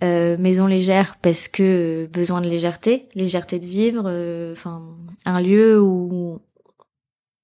Euh, 0.02 0.36
maison 0.38 0.66
légère 0.66 1.16
parce 1.22 1.48
que 1.48 1.62
euh, 2.04 2.06
besoin 2.08 2.40
de 2.40 2.48
légèreté, 2.48 3.08
légèreté 3.14 3.58
de 3.58 3.66
vivre, 3.66 4.02
euh, 4.06 4.52
enfin 4.52 4.82
un 5.24 5.40
lieu 5.40 5.80
où 5.80 6.40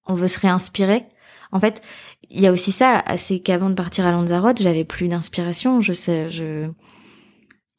on 0.06 0.14
veut 0.14 0.28
se 0.28 0.38
réinspirer. 0.38 1.06
En 1.52 1.60
fait, 1.60 1.80
il 2.28 2.40
y 2.40 2.46
a 2.46 2.52
aussi 2.52 2.72
ça, 2.72 3.02
c'est 3.16 3.40
qu'avant 3.40 3.70
de 3.70 3.74
partir 3.74 4.04
à 4.04 4.12
Lanzarote, 4.12 4.60
j'avais 4.60 4.84
plus 4.84 5.08
d'inspiration. 5.08 5.80
Je 5.80 5.92
sais, 5.92 6.28
je 6.28 6.68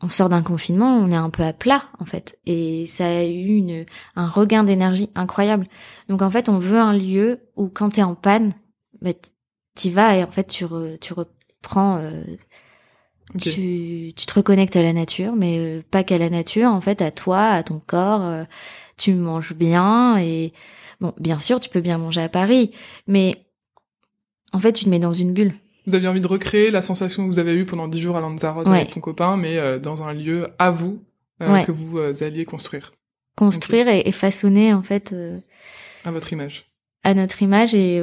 on 0.02 0.10
sort 0.10 0.30
d'un 0.30 0.42
confinement, 0.42 0.98
on 0.98 1.12
est 1.12 1.16
un 1.16 1.30
peu 1.30 1.44
à 1.44 1.54
plat 1.54 1.84
en 2.00 2.06
fait, 2.06 2.40
et 2.48 2.86
ça 2.88 3.06
a 3.06 3.24
eu 3.24 3.56
une 3.56 3.86
un 4.16 4.28
regain 4.28 4.64
d'énergie 4.64 5.12
incroyable. 5.16 5.68
Donc 6.10 6.22
en 6.22 6.30
fait, 6.32 6.50
on 6.50 6.58
veut 6.58 6.80
un 6.80 6.94
lieu 6.94 7.42
où 7.56 7.68
quand 7.68 7.90
t'es 7.90 8.04
en 8.04 8.16
panne, 8.16 8.56
bah, 9.02 9.12
t'y 9.76 9.90
vas 9.90 10.16
et 10.18 10.24
en 10.24 10.32
fait 10.32 10.48
tu 10.48 10.66
re- 10.66 10.98
tu 11.00 11.14
reprends 11.14 11.98
euh, 11.98 12.24
tu, 13.40 14.12
tu 14.16 14.26
te 14.26 14.34
reconnectes 14.34 14.76
à 14.76 14.82
la 14.82 14.92
nature, 14.94 15.34
mais 15.36 15.58
euh, 15.58 15.82
pas 15.90 16.04
qu'à 16.04 16.18
la 16.18 16.30
nature, 16.30 16.68
en 16.70 16.82
fait, 16.82 17.02
à 17.02 17.12
toi, 17.12 17.46
à 17.48 17.64
ton 17.64 17.80
corps. 17.80 18.24
euh, 18.24 18.44
tu 18.98 19.14
manges 19.14 19.54
bien 19.54 20.18
et 20.20 20.52
bon, 21.00 21.14
bien 21.18 21.40
sûr, 21.40 21.60
tu 21.62 21.70
peux 21.70 21.80
bien 21.80 21.98
manger 21.98 22.22
à 22.22 22.28
Paris, 22.30 22.72
mais 23.08 23.46
en 24.52 24.60
fait, 24.60 24.74
tu 24.74 24.84
te 24.86 24.90
mets 24.90 25.00
dans 25.00 25.14
une 25.14 25.34
bulle. 25.34 25.54
Vous 25.88 25.96
aviez 25.96 26.10
envie 26.10 26.20
de 26.22 26.28
recréer 26.28 26.72
la 26.72 26.82
sensation 26.82 27.24
que 27.24 27.28
vous 27.32 27.40
avez 27.40 27.54
eue 27.54 27.66
pendant 27.66 27.88
dix 27.88 28.02
jours 28.02 28.18
à 28.18 28.20
Lanzarote 28.22 28.68
Ouais. 28.68 28.80
avec 28.82 28.92
ton 28.92 29.00
copain, 29.00 29.38
mais 29.38 29.58
euh, 29.58 29.80
dans 29.80 30.04
un 30.04 30.14
lieu 30.14 30.48
à 30.60 30.70
vous 30.70 31.02
euh, 31.42 31.52
Ouais. 31.54 31.64
que 31.64 31.72
vous 31.72 31.98
euh, 32.00 32.14
alliez 32.22 32.44
construire 32.46 32.92
Construire 33.38 33.88
et, 33.88 34.02
et 34.06 34.12
façonner 34.12 34.74
en 34.74 34.84
fait 34.84 35.16
à 36.04 36.12
votre 36.12 36.34
image. 36.34 36.66
à 37.04 37.14
notre 37.14 37.42
image 37.42 37.74
et 37.74 37.98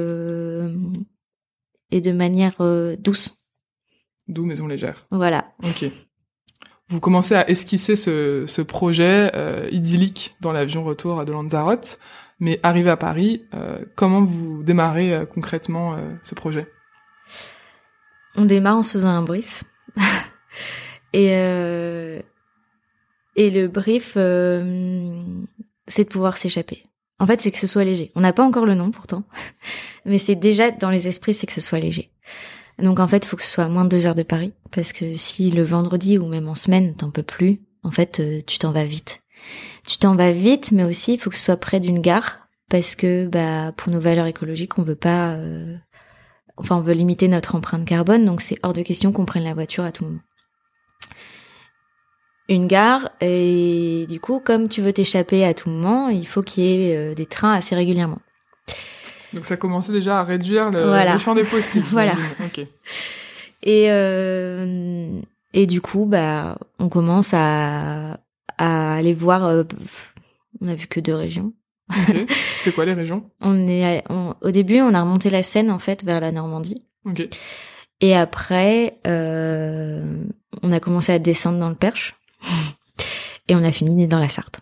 et 1.91 2.01
de 2.01 2.11
manière 2.11 2.55
euh, 2.61 2.95
douce. 2.97 3.35
D'où 4.27 4.45
Maison 4.45 4.67
Légère. 4.67 5.07
Voilà. 5.11 5.53
Ok. 5.63 5.85
Vous 6.87 6.99
commencez 6.99 7.35
à 7.35 7.49
esquisser 7.49 7.95
ce, 7.95 8.45
ce 8.47 8.61
projet 8.61 9.31
euh, 9.35 9.67
idyllique 9.71 10.35
dans 10.41 10.51
l'avion 10.51 10.83
retour 10.83 11.23
de 11.23 11.31
Lanzarote, 11.31 11.99
mais 12.39 12.59
arrivé 12.63 12.89
à 12.89 12.97
Paris, 12.97 13.43
euh, 13.53 13.83
comment 13.95 14.23
vous 14.23 14.63
démarrez 14.63 15.25
concrètement 15.33 15.97
ce 16.23 16.35
projet? 16.35 16.67
On 18.35 18.45
démarre 18.45 18.77
en 18.77 18.83
se 18.83 18.93
faisant 18.93 19.09
un 19.09 19.21
brief. 19.23 19.63
et, 21.13 21.27
et 23.35 23.49
le 23.49 23.67
brief, 23.67 24.13
c'est 24.13 26.03
de 26.03 26.09
pouvoir 26.09 26.37
s'échapper. 26.37 26.85
En 27.19 27.27
fait, 27.27 27.41
c'est 27.41 27.51
que 27.51 27.57
ce 27.57 27.67
soit 27.67 27.83
léger. 27.83 28.11
On 28.15 28.21
n'a 28.21 28.33
pas 28.33 28.45
encore 28.45 28.65
le 28.65 28.75
nom 28.75 28.91
pourtant, 28.91 29.23
mais 30.05 30.17
c'est 30.17 30.35
déjà 30.35 30.71
dans 30.71 30.89
les 30.89 31.07
esprits, 31.07 31.33
c'est 31.33 31.47
que 31.47 31.53
ce 31.53 31.61
soit 31.61 31.79
léger. 31.79 32.11
Donc 32.81 32.99
en 32.99 33.07
fait, 33.07 33.25
il 33.25 33.27
faut 33.27 33.37
que 33.37 33.43
ce 33.43 33.51
soit 33.51 33.65
à 33.65 33.69
moins 33.69 33.83
de 33.83 33.89
deux 33.89 34.07
heures 34.07 34.15
de 34.15 34.23
Paris, 34.23 34.53
parce 34.71 34.93
que 34.93 35.13
si 35.15 35.51
le 35.51 35.63
vendredi 35.63 36.17
ou 36.17 36.27
même 36.27 36.47
en 36.47 36.55
semaine, 36.55 36.95
t'en 36.95 37.11
peux 37.11 37.23
plus, 37.23 37.61
en 37.83 37.91
fait, 37.91 38.19
euh, 38.19 38.39
tu 38.45 38.57
t'en 38.57 38.71
vas 38.71 38.85
vite. 38.85 39.21
Tu 39.85 39.97
t'en 39.97 40.15
vas 40.15 40.31
vite, 40.31 40.71
mais 40.71 40.83
aussi 40.83 41.13
il 41.13 41.19
faut 41.19 41.29
que 41.29 41.35
ce 41.35 41.43
soit 41.43 41.57
près 41.57 41.79
d'une 41.79 41.99
gare, 41.99 42.47
parce 42.69 42.95
que 42.95 43.27
bah 43.27 43.73
pour 43.75 43.91
nos 43.91 43.99
valeurs 43.99 44.27
écologiques, 44.27 44.77
on 44.77 44.83
veut 44.83 44.95
pas, 44.95 45.31
euh, 45.31 45.75
enfin 46.57 46.77
on 46.77 46.81
veut 46.81 46.93
limiter 46.93 47.27
notre 47.27 47.55
empreinte 47.55 47.85
carbone, 47.85 48.25
donc 48.25 48.41
c'est 48.41 48.59
hors 48.63 48.73
de 48.73 48.81
question 48.81 49.11
qu'on 49.11 49.25
prenne 49.25 49.43
la 49.43 49.53
voiture 49.53 49.83
à 49.83 49.91
tout 49.91 50.05
moment. 50.05 50.19
Une 52.49 52.65
gare 52.67 53.09
et 53.21 54.05
du 54.09 54.19
coup, 54.19 54.39
comme 54.43 54.67
tu 54.69 54.81
veux 54.81 54.91
t'échapper 54.91 55.45
à 55.45 55.53
tout 55.53 55.69
moment, 55.69 56.09
il 56.09 56.25
faut 56.27 56.41
qu'il 56.41 56.63
y 56.63 56.83
ait 56.91 56.97
euh, 56.97 57.13
des 57.15 57.25
trains 57.27 57.53
assez 57.53 57.75
régulièrement. 57.75 58.19
Donc 59.33 59.45
ça 59.45 59.55
commençait 59.55 59.91
déjà 59.93 60.19
à 60.19 60.23
réduire 60.23 60.71
le, 60.71 60.81
Voilà. 60.83 61.13
le 61.13 61.19
champ 61.19 61.35
des 61.35 61.43
possibles. 61.43 61.85
Voilà. 61.91 62.13
Et 63.61 63.91
euh, 63.91 65.19
et 65.53 65.65
du 65.67 65.81
coup, 65.81 66.05
bah, 66.05 66.57
on 66.79 66.89
commence 66.89 67.33
à 67.33 68.19
à 68.57 68.95
aller 68.95 69.13
voir. 69.13 69.45
euh, 69.45 69.63
on 70.61 70.67
a 70.67 70.75
vu 70.75 70.87
que 70.87 70.99
deux 70.99 71.13
régions. 71.15 71.53
C'était 72.53 72.71
quoi 72.71 72.85
les 72.85 72.93
régions? 72.93 73.23
On 73.41 73.67
est 73.67 74.03
on- 74.09 74.33
au 74.41 74.51
début, 74.51 74.79
on 74.81 74.93
a 74.93 75.01
remonté 75.01 75.29
la 75.29 75.43
Seine 75.43 75.69
en 75.71 75.79
fait 75.79 76.03
vers 76.03 76.19
la 76.19 76.31
Normandie. 76.31 76.83
Et 78.01 78.15
après, 78.15 78.97
euh, 79.07 80.23
on 80.63 80.71
a 80.71 80.79
commencé 80.79 81.11
à 81.11 81.19
descendre 81.19 81.59
dans 81.59 81.69
le 81.69 81.75
Perche. 81.75 82.15
Et 83.47 83.55
on 83.55 83.63
a 83.63 83.71
fini 83.71 84.07
dans 84.07 84.19
la 84.19 84.29
Sarthe. 84.29 84.59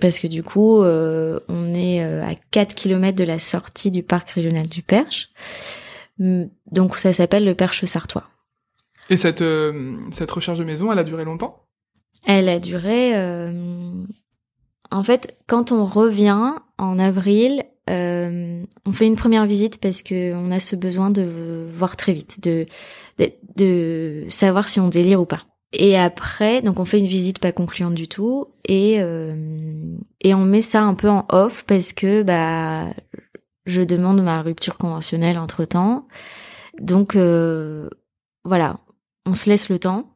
Parce 0.00 0.18
que 0.20 0.26
du 0.26 0.42
coup, 0.42 0.82
euh, 0.82 1.38
on 1.48 1.74
est 1.74 2.02
euh, 2.02 2.24
à 2.24 2.34
4 2.34 2.74
km 2.74 3.14
de 3.16 3.24
la 3.24 3.38
sortie 3.38 3.90
du 3.90 4.02
parc 4.02 4.30
régional 4.30 4.66
du 4.68 4.82
Perche. 4.82 5.28
Hum, 6.18 6.48
Donc 6.70 6.96
ça 6.96 7.12
s'appelle 7.12 7.44
le 7.44 7.54
Perche 7.54 7.84
sartois. 7.84 8.24
Et 9.10 9.16
cette, 9.18 9.42
euh, 9.42 9.98
cette 10.12 10.30
recherche 10.30 10.58
de 10.58 10.64
maison, 10.64 10.90
elle 10.90 10.98
a 10.98 11.04
duré 11.04 11.24
longtemps? 11.24 11.62
Elle 12.26 12.48
a 12.48 12.58
duré... 12.58 13.14
euh, 13.16 13.92
En 14.90 15.02
fait, 15.04 15.36
quand 15.46 15.70
on 15.72 15.84
revient 15.84 16.54
en 16.78 16.98
avril, 16.98 17.64
euh, 17.90 18.62
on 18.86 18.92
fait 18.92 19.06
une 19.06 19.14
première 19.16 19.44
visite 19.46 19.78
parce 19.78 20.02
que 20.02 20.32
on 20.34 20.50
a 20.52 20.58
ce 20.58 20.74
besoin 20.74 21.10
de 21.10 21.68
voir 21.76 21.96
très 21.96 22.14
vite, 22.14 22.42
de, 22.42 22.66
de, 23.18 23.30
de 23.56 24.24
savoir 24.30 24.68
si 24.70 24.80
on 24.80 24.88
délire 24.88 25.20
ou 25.20 25.26
pas. 25.26 25.42
Et 25.78 25.98
après, 25.98 26.62
donc 26.62 26.80
on 26.80 26.86
fait 26.86 26.98
une 26.98 27.06
visite 27.06 27.38
pas 27.38 27.52
concluante 27.52 27.94
du 27.94 28.08
tout 28.08 28.48
et 28.64 28.96
euh, 29.00 29.34
et 30.22 30.32
on 30.32 30.44
met 30.44 30.62
ça 30.62 30.82
un 30.82 30.94
peu 30.94 31.10
en 31.10 31.26
off 31.28 31.64
parce 31.66 31.92
que 31.92 32.22
bah 32.22 32.86
je 33.66 33.82
demande 33.82 34.22
ma 34.22 34.40
rupture 34.40 34.78
conventionnelle 34.78 35.38
entre 35.38 35.64
temps. 35.66 36.06
Donc 36.80 37.16
euh, 37.16 37.90
voilà, 38.44 38.78
on 39.26 39.34
se 39.34 39.50
laisse 39.50 39.68
le 39.68 39.78
temps. 39.78 40.12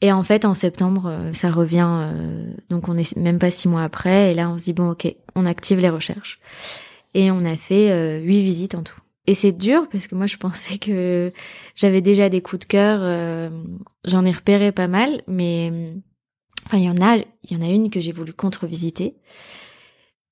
Et 0.00 0.10
en 0.10 0.24
fait, 0.24 0.44
en 0.44 0.54
septembre, 0.54 1.06
euh, 1.06 1.32
ça 1.32 1.50
revient. 1.50 1.86
euh, 1.88 2.52
donc, 2.70 2.88
on 2.88 2.98
est 2.98 3.16
même 3.16 3.38
pas 3.38 3.52
six 3.52 3.68
mois 3.68 3.84
après. 3.84 4.32
Et 4.32 4.34
là, 4.34 4.50
on 4.50 4.58
se 4.58 4.64
dit 4.64 4.72
bon, 4.72 4.90
ok, 4.90 5.14
on 5.36 5.46
active 5.46 5.78
les 5.78 5.88
recherches. 5.88 6.40
Et 7.14 7.30
on 7.30 7.44
a 7.44 7.56
fait 7.56 8.20
huit 8.20 8.42
visites 8.42 8.74
en 8.74 8.82
tout. 8.82 9.01
Et 9.26 9.34
c'est 9.34 9.52
dur 9.52 9.88
parce 9.90 10.06
que 10.06 10.14
moi, 10.14 10.26
je 10.26 10.36
pensais 10.36 10.78
que 10.78 11.32
j'avais 11.76 12.00
déjà 12.00 12.28
des 12.28 12.42
coups 12.42 12.60
de 12.60 12.64
cœur. 12.66 13.00
euh, 13.02 13.50
J'en 14.04 14.24
ai 14.24 14.32
repéré 14.32 14.72
pas 14.72 14.88
mal, 14.88 15.22
mais 15.28 15.70
euh, 15.72 15.94
enfin, 16.66 16.78
il 16.78 16.84
y 16.84 16.90
en 16.90 17.62
a, 17.62 17.68
une 17.68 17.90
que 17.90 18.00
j'ai 18.00 18.12
voulu 18.12 18.32
contre-visiter. 18.32 19.16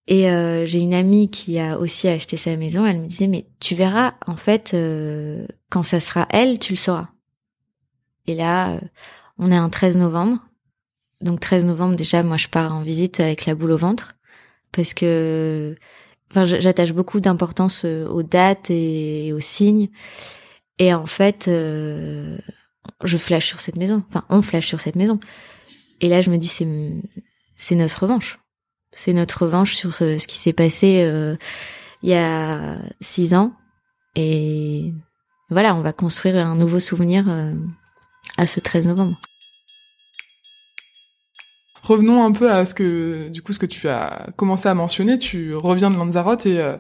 Et 0.07 0.29
euh, 0.29 0.66
j'ai 0.66 0.81
une 0.81 0.94
amie 0.94 1.31
qui 1.31 1.59
a 1.61 1.79
aussi 1.79 2.09
acheté 2.09 2.37
sa 2.37 2.57
maison. 2.57 2.85
Elle 2.85 3.03
me 3.03 3.07
disait 3.07 3.29
mais 3.29 3.46
tu 3.61 3.76
verras, 3.76 4.14
en 4.26 4.37
fait, 4.37 4.72
euh, 4.74 5.46
quand 5.70 5.85
ça 5.85 6.00
sera 6.00 6.26
elle, 6.31 6.59
tu 6.59 6.72
le 6.72 6.79
sauras. 6.79 7.09
Et 8.26 8.35
là. 8.35 8.81
on 9.38 9.50
est 9.53 9.57
un 9.57 9.70
13 9.70 9.96
novembre. 9.96 10.38
Donc 11.20 11.40
13 11.40 11.64
novembre 11.64 11.96
déjà, 11.96 12.22
moi 12.22 12.37
je 12.37 12.48
pars 12.48 12.74
en 12.74 12.83
visite 12.83 13.20
avec 13.20 13.46
la 13.46 13.55
boule 13.55 13.72
au 13.72 13.76
ventre 13.76 14.16
parce 14.72 14.94
que 14.94 15.76
enfin 16.30 16.44
j'attache 16.44 16.92
beaucoup 16.92 17.20
d'importance 17.20 17.84
euh, 17.84 18.06
aux 18.06 18.22
dates 18.22 18.70
et 18.70 19.32
aux 19.32 19.40
signes. 19.40 19.88
Et 20.78 20.94
en 20.94 21.06
fait, 21.06 21.48
euh, 21.48 22.38
je 23.04 23.18
flash 23.18 23.46
sur 23.46 23.60
cette 23.60 23.76
maison. 23.76 24.02
Enfin, 24.08 24.24
on 24.28 24.42
flash 24.42 24.66
sur 24.66 24.80
cette 24.80 24.96
maison. 24.96 25.20
Et 26.00 26.08
là, 26.08 26.22
je 26.22 26.30
me 26.30 26.38
dis 26.38 26.48
c'est 27.56 27.74
notre 27.74 28.02
revanche. 28.02 28.38
C'est 28.92 29.12
notre 29.12 29.44
revanche 29.44 29.74
sur 29.74 29.92
ce, 29.94 30.24
qui 30.26 30.38
s'est 30.38 30.52
passé 30.52 31.02
euh, 31.04 31.36
il 32.02 32.10
y 32.10 32.14
a 32.14 32.78
six 33.00 33.34
ans. 33.34 33.52
Et 34.16 34.92
voilà, 35.50 35.74
on 35.74 35.82
va 35.82 35.92
construire 35.92 36.44
un 36.44 36.56
nouveau 36.56 36.80
souvenir 36.80 37.26
à 38.36 38.46
ce 38.46 38.58
13 38.58 38.88
novembre. 38.88 39.20
Revenons 41.90 42.22
un 42.22 42.31
peu 42.31 42.53
à 42.53 42.66
ce 42.66 42.74
que, 42.74 43.31
du 43.31 43.42
coup, 43.42 43.53
ce 43.53 43.59
que 43.59 43.66
tu 43.66 43.88
as 43.88 44.29
commencé 44.37 44.68
à 44.68 44.74
mentionner. 44.74 45.18
Tu 45.18 45.57
reviens 45.57 45.90
de 45.90 45.96
Lanzarote 45.96 46.46
et 46.46 46.61
euh, 46.61 46.76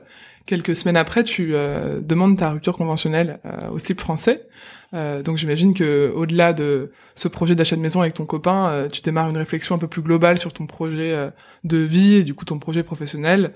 quelques 0.46 0.76
semaines 0.76 0.96
après, 0.96 1.24
tu 1.24 1.50
euh, 1.52 1.98
demandes 2.00 2.36
ta 2.36 2.50
rupture 2.50 2.76
conventionnelle 2.76 3.40
euh, 3.44 3.70
au 3.70 3.78
slip 3.78 4.00
français. 4.00 4.46
Euh, 4.94 5.20
donc 5.20 5.36
j'imagine 5.36 5.74
que 5.74 6.12
au-delà 6.14 6.52
de 6.52 6.92
ce 7.16 7.26
projet 7.26 7.56
d'achat 7.56 7.74
de 7.74 7.80
maison 7.80 8.02
avec 8.02 8.14
ton 8.14 8.24
copain, 8.24 8.68
euh, 8.68 8.88
tu 8.88 9.02
démarres 9.02 9.30
une 9.30 9.36
réflexion 9.36 9.74
un 9.74 9.78
peu 9.78 9.88
plus 9.88 10.02
globale 10.02 10.38
sur 10.38 10.52
ton 10.52 10.68
projet 10.68 11.12
euh, 11.12 11.30
de 11.64 11.78
vie 11.78 12.14
et 12.14 12.22
du 12.22 12.34
coup 12.34 12.44
ton 12.44 12.60
projet 12.60 12.84
professionnel. 12.84 13.52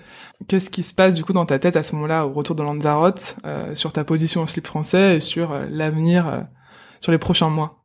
Qu'est-ce 0.49 0.71
qui 0.71 0.83
se 0.83 0.93
passe 0.93 1.14
du 1.14 1.23
coup 1.23 1.35
dans 1.35 1.47
ta 1.47 1.61
tête 1.61 1.77
à 1.77 1.85
ce 1.85 1.95
moment-là 1.95 2.27
au 2.27 2.33
retour 2.33 2.57
de 2.57 2.64
Lanzarote 2.64 3.37
sur 3.75 3.93
ta 3.93 4.03
position 4.03 4.43
au 4.43 4.49
slip 4.49 4.67
français 4.67 5.17
et 5.17 5.21
sur 5.21 5.57
l'avenir 5.71 6.47
sur 6.99 7.12
les 7.12 7.19
prochains 7.19 7.49
mois? 7.49 7.84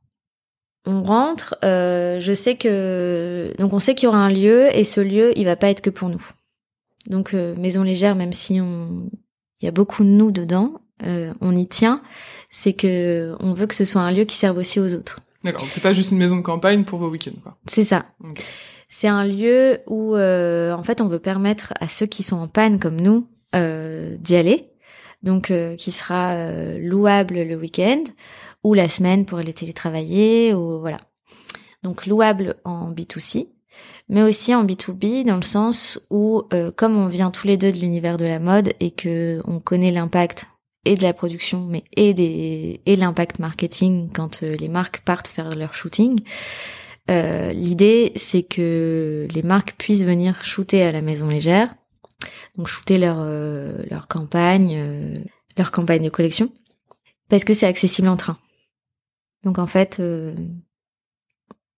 On 0.89 1.03
rentre, 1.03 1.55
euh, 1.63 2.19
je 2.19 2.33
sais 2.33 2.55
que 2.55 3.53
donc 3.59 3.73
on 3.73 3.79
sait 3.79 3.93
qu'il 3.93 4.05
y 4.05 4.07
aura 4.07 4.17
un 4.17 4.31
lieu 4.31 4.75
et 4.75 4.83
ce 4.83 4.99
lieu 5.01 5.37
il 5.37 5.45
va 5.45 5.55
pas 5.55 5.69
être 5.69 5.81
que 5.81 5.91
pour 5.91 6.09
nous. 6.09 6.25
Donc 7.07 7.33
euh, 7.33 7.55
maison 7.55 7.83
légère, 7.83 8.15
même 8.15 8.33
si 8.33 8.59
on 8.59 9.09
il 9.61 9.65
y 9.65 9.67
a 9.67 9.71
beaucoup 9.71 10.03
de 10.03 10.09
nous 10.09 10.31
dedans, 10.31 10.81
euh, 11.05 11.33
on 11.41 11.55
y 11.55 11.67
tient. 11.67 12.01
C'est 12.49 12.73
que 12.73 13.35
on 13.39 13.53
veut 13.53 13.67
que 13.67 13.75
ce 13.75 13.85
soit 13.85 14.01
un 14.01 14.11
lieu 14.11 14.23
qui 14.23 14.35
serve 14.35 14.57
aussi 14.57 14.79
aux 14.79 14.95
autres. 14.95 15.19
D'accord, 15.43 15.67
c'est 15.69 15.81
pas 15.81 15.93
juste 15.93 16.11
une 16.11 16.17
maison 16.17 16.37
de 16.37 16.41
campagne 16.41 16.83
pour 16.83 16.99
vos 16.99 17.09
week-ends. 17.09 17.39
Quoi. 17.43 17.55
C'est 17.67 17.83
ça. 17.83 18.05
C'est 18.87 19.07
un 19.07 19.25
lieu 19.25 19.79
où 19.85 20.15
en 20.15 20.83
fait 20.83 21.01
on 21.01 21.07
veut 21.07 21.19
permettre 21.19 21.73
à 21.79 21.87
ceux 21.87 22.07
qui 22.07 22.23
sont 22.23 22.37
en 22.37 22.47
panne 22.47 22.79
comme 22.79 22.99
nous 22.99 23.27
d'y 23.53 24.35
aller. 24.35 24.65
Donc 25.21 25.53
qui 25.77 25.91
sera 25.91 26.51
louable 26.77 27.43
le 27.43 27.55
week-end 27.55 28.03
ou 28.63 28.73
la 28.73 28.89
semaine 28.89 29.25
pour 29.25 29.37
aller 29.37 29.53
télétravailler 29.53 30.53
ou 30.53 30.79
voilà. 30.79 30.99
Donc 31.83 32.05
louable 32.05 32.55
en 32.65 32.91
B2C, 32.91 33.47
mais 34.09 34.21
aussi 34.21 34.53
en 34.53 34.65
B2B 34.65 35.25
dans 35.25 35.37
le 35.37 35.41
sens 35.43 35.99
où 36.09 36.43
euh, 36.53 36.71
comme 36.71 36.97
on 36.97 37.07
vient 37.07 37.31
tous 37.31 37.47
les 37.47 37.57
deux 37.57 37.71
de 37.71 37.79
l'univers 37.79 38.17
de 38.17 38.25
la 38.25 38.39
mode 38.39 38.73
et 38.79 38.91
que 38.91 39.41
on 39.45 39.59
connaît 39.59 39.91
l'impact 39.91 40.47
et 40.85 40.95
de 40.95 41.03
la 41.03 41.13
production 41.13 41.65
mais 41.65 41.83
et 41.95 42.13
des 42.13 42.81
et 42.85 42.95
l'impact 42.95 43.39
marketing 43.39 44.09
quand 44.13 44.43
euh, 44.43 44.55
les 44.55 44.67
marques 44.67 45.01
partent 45.01 45.27
faire 45.27 45.49
leur 45.55 45.73
shooting. 45.73 46.21
Euh, 47.09 47.51
L'idée, 47.53 48.11
c'est 48.15 48.43
que 48.43 49.27
les 49.33 49.41
marques 49.41 49.75
puissent 49.77 50.03
venir 50.03 50.43
shooter 50.43 50.83
à 50.83 50.91
la 50.91 51.01
maison 51.01 51.27
légère, 51.27 51.67
donc 52.55 52.67
shooter 52.67 52.97
leur 52.97 53.17
euh, 53.19 53.83
leur 53.89 54.07
campagne, 54.07 54.75
euh, 54.77 55.17
leur 55.57 55.71
campagne 55.71 56.03
de 56.03 56.09
collection, 56.09 56.51
parce 57.29 57.43
que 57.43 57.53
c'est 57.53 57.65
accessible 57.65 58.07
en 58.07 58.17
train. 58.17 58.37
Donc 59.43 59.57
en 59.59 59.67
fait, 59.67 59.99
euh, 59.99 60.35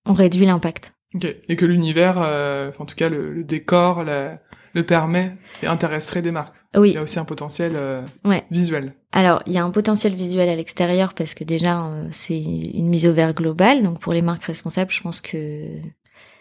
on 0.05 0.13
réduit 0.13 0.45
l'impact. 0.45 0.93
Ok. 1.13 1.25
Et 1.47 1.55
que 1.55 1.65
l'univers, 1.65 2.15
euh, 2.19 2.71
en 2.79 2.85
tout 2.85 2.95
cas 2.95 3.09
le, 3.09 3.33
le 3.33 3.43
décor, 3.43 4.03
la- 4.03 4.39
le 4.73 4.85
permet 4.85 5.35
et 5.61 5.67
intéresserait 5.67 6.21
des 6.21 6.31
marques. 6.31 6.55
Il 6.75 6.79
Oui, 6.79 6.91
y 6.93 6.97
a 6.97 7.01
aussi 7.03 7.19
un 7.19 7.25
potentiel 7.25 7.73
euh, 7.75 8.01
ouais. 8.23 8.45
visuel. 8.51 8.93
Alors, 9.11 9.43
il 9.45 9.51
y 9.51 9.57
a 9.57 9.63
un 9.65 9.69
potentiel 9.69 10.15
visuel 10.15 10.47
à 10.47 10.55
l'extérieur 10.55 11.13
parce 11.13 11.33
que 11.33 11.43
déjà, 11.43 11.85
euh, 11.87 12.07
c'est 12.11 12.39
une 12.41 12.87
mise 12.87 13.05
au 13.05 13.11
vert 13.11 13.33
globale. 13.33 13.83
Donc, 13.83 13.99
pour 13.99 14.13
les 14.13 14.21
marques 14.21 14.45
responsables, 14.45 14.89
je 14.89 15.01
pense 15.01 15.19
que 15.19 15.65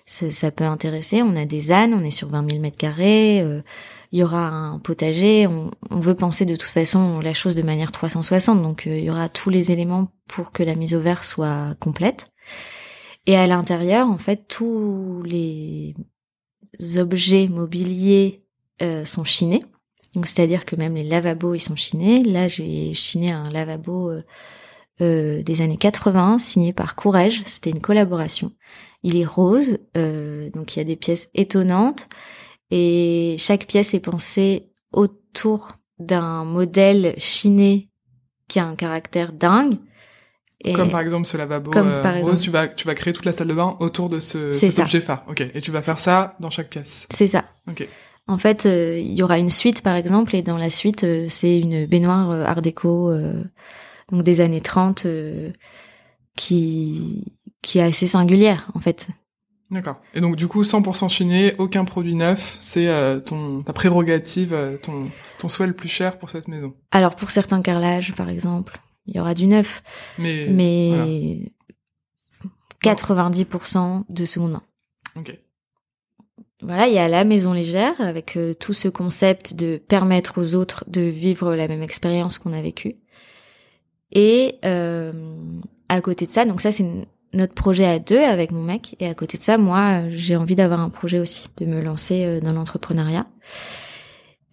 ça, 0.06 0.30
ça 0.30 0.52
peut 0.52 0.62
intéresser. 0.62 1.22
On 1.22 1.34
a 1.34 1.44
des 1.44 1.72
ânes, 1.72 1.92
on 1.92 2.04
est 2.04 2.12
sur 2.12 2.28
20 2.28 2.48
000 2.48 2.62
mètres 2.62 2.78
carrés. 2.78 3.42
Il 4.12 4.18
y 4.18 4.24
aura 4.24 4.48
un 4.48 4.78
potager. 4.78 5.46
On, 5.46 5.70
veut 5.90 6.14
penser 6.14 6.44
de 6.44 6.56
toute 6.56 6.70
façon 6.70 7.20
la 7.20 7.34
chose 7.34 7.54
de 7.54 7.62
manière 7.62 7.92
360. 7.92 8.62
Donc, 8.62 8.86
euh, 8.86 8.98
il 8.98 9.04
y 9.04 9.10
aura 9.10 9.28
tous 9.28 9.50
les 9.50 9.70
éléments 9.70 10.08
pour 10.26 10.52
que 10.52 10.62
la 10.62 10.74
mise 10.74 10.94
au 10.94 11.00
vert 11.00 11.24
soit 11.24 11.74
complète. 11.78 12.26
Et 13.26 13.36
à 13.36 13.46
l'intérieur, 13.46 14.08
en 14.08 14.18
fait, 14.18 14.48
tous 14.48 15.22
les 15.24 15.94
objets 16.96 17.48
mobiliers 17.48 18.42
euh, 18.82 19.04
sont 19.04 19.24
chinés. 19.24 19.64
Donc 20.14 20.26
c'est-à-dire 20.26 20.64
que 20.64 20.74
même 20.74 20.96
les 20.96 21.04
lavabos 21.04 21.54
ils 21.54 21.60
sont 21.60 21.76
chinés. 21.76 22.20
Là 22.20 22.48
j'ai 22.48 22.94
chiné 22.94 23.30
un 23.30 23.48
lavabo 23.48 24.10
euh, 25.00 25.42
des 25.42 25.60
années 25.60 25.76
80 25.76 26.38
signé 26.38 26.72
par 26.72 26.96
Courrèges. 26.96 27.42
C'était 27.46 27.70
une 27.70 27.80
collaboration. 27.80 28.50
Il 29.04 29.16
est 29.16 29.24
rose, 29.24 29.78
donc 29.94 30.74
il 30.74 30.78
y 30.78 30.80
a 30.80 30.84
des 30.84 30.96
pièces 30.96 31.28
étonnantes 31.34 32.08
et 32.70 33.36
chaque 33.38 33.66
pièce 33.66 33.94
est 33.94 34.00
pensée 34.00 34.70
autour 34.92 35.68
d'un 35.98 36.44
modèle 36.44 37.14
chiné 37.18 37.88
qui 38.48 38.58
a 38.58 38.66
un 38.66 38.76
caractère 38.76 39.32
dingue. 39.32 39.78
Et 40.62 40.74
comme 40.74 40.90
par 40.90 41.00
exemple 41.00 41.26
ce 41.26 41.36
lavabo 41.38 41.70
comme 41.70 41.88
euh, 41.88 42.02
par 42.02 42.16
exemple. 42.16 42.32
rose, 42.32 42.40
tu 42.40 42.50
vas 42.50 42.68
tu 42.68 42.86
vas 42.86 42.94
créer 42.94 43.14
toute 43.14 43.24
la 43.24 43.32
salle 43.32 43.48
de 43.48 43.54
bain 43.54 43.76
autour 43.80 44.10
de 44.10 44.18
ce 44.18 44.52
cet 44.52 44.72
ça. 44.72 44.82
objet 44.82 45.00
phare. 45.00 45.24
Ok. 45.28 45.42
Et 45.54 45.60
tu 45.60 45.70
vas 45.70 45.80
faire 45.80 45.98
ça 45.98 46.36
dans 46.38 46.50
chaque 46.50 46.68
pièce. 46.68 47.06
C'est 47.10 47.28
ça. 47.28 47.44
Ok. 47.68 47.86
En 48.26 48.38
fait, 48.38 48.66
euh, 48.66 48.98
il 48.98 49.14
y 49.14 49.22
aura 49.22 49.38
une 49.38 49.50
suite 49.50 49.82
par 49.82 49.96
exemple, 49.96 50.36
et 50.36 50.42
dans 50.42 50.58
la 50.58 50.70
suite, 50.70 51.02
euh, 51.04 51.26
c'est 51.28 51.58
une 51.58 51.86
baignoire 51.86 52.30
euh, 52.30 52.44
Art 52.44 52.62
déco, 52.62 53.10
donc 54.10 54.22
des 54.24 54.40
années 54.40 54.60
30, 54.60 55.06
euh, 55.06 55.50
qui 56.36 57.36
qui 57.62 57.78
est 57.78 57.82
assez 57.82 58.06
singulière 58.06 58.70
en 58.74 58.80
fait. 58.80 59.08
D'accord. 59.70 60.00
Et 60.14 60.20
donc 60.20 60.34
du 60.36 60.48
coup 60.48 60.62
100% 60.62 61.08
chiné, 61.08 61.54
aucun 61.58 61.84
produit 61.84 62.14
neuf, 62.16 62.58
c'est 62.60 62.88
euh, 62.88 63.20
ton 63.20 63.62
ta 63.62 63.72
prérogative, 63.72 64.52
euh, 64.52 64.76
ton 64.76 65.10
ton 65.38 65.48
souhait 65.48 65.68
le 65.68 65.74
plus 65.74 65.88
cher 65.88 66.18
pour 66.18 66.28
cette 66.30 66.48
maison. 66.48 66.74
Alors 66.90 67.14
pour 67.14 67.30
certains 67.30 67.62
carrelages, 67.62 68.12
par 68.14 68.28
exemple, 68.28 68.80
il 69.06 69.16
y 69.16 69.20
aura 69.20 69.32
du 69.34 69.46
neuf, 69.46 69.82
Mais 70.18 70.48
mais 70.50 71.52
90% 72.82 74.04
de 74.08 74.24
seconde 74.24 74.52
main. 74.52 74.62
Ok. 75.16 75.36
Voilà, 76.62 76.88
il 76.88 76.94
y 76.94 76.98
a 76.98 77.08
la 77.08 77.24
maison 77.24 77.52
légère 77.52 77.98
avec 78.00 78.36
euh, 78.36 78.52
tout 78.54 78.74
ce 78.74 78.88
concept 78.88 79.54
de 79.54 79.78
permettre 79.78 80.38
aux 80.40 80.54
autres 80.54 80.84
de 80.88 81.00
vivre 81.00 81.54
la 81.54 81.68
même 81.68 81.82
expérience 81.82 82.38
qu'on 82.38 82.52
a 82.52 82.60
vécue. 82.60 82.96
Et 84.12 84.56
euh, 84.64 85.12
à 85.88 86.00
côté 86.00 86.26
de 86.26 86.30
ça, 86.30 86.44
donc 86.44 86.60
ça 86.60 86.70
c'est 86.72 86.82
n- 86.82 87.06
notre 87.32 87.54
projet 87.54 87.86
à 87.86 87.98
deux 87.98 88.18
avec 88.18 88.50
mon 88.52 88.62
mec. 88.62 88.96
Et 89.00 89.06
à 89.06 89.14
côté 89.14 89.38
de 89.38 89.42
ça, 89.42 89.58
moi, 89.58 90.02
euh, 90.02 90.08
j'ai 90.10 90.36
envie 90.36 90.54
d'avoir 90.54 90.80
un 90.80 90.90
projet 90.90 91.18
aussi, 91.18 91.48
de 91.56 91.66
me 91.66 91.80
lancer 91.80 92.24
euh, 92.24 92.40
dans 92.40 92.54
l'entrepreneuriat. 92.54 93.26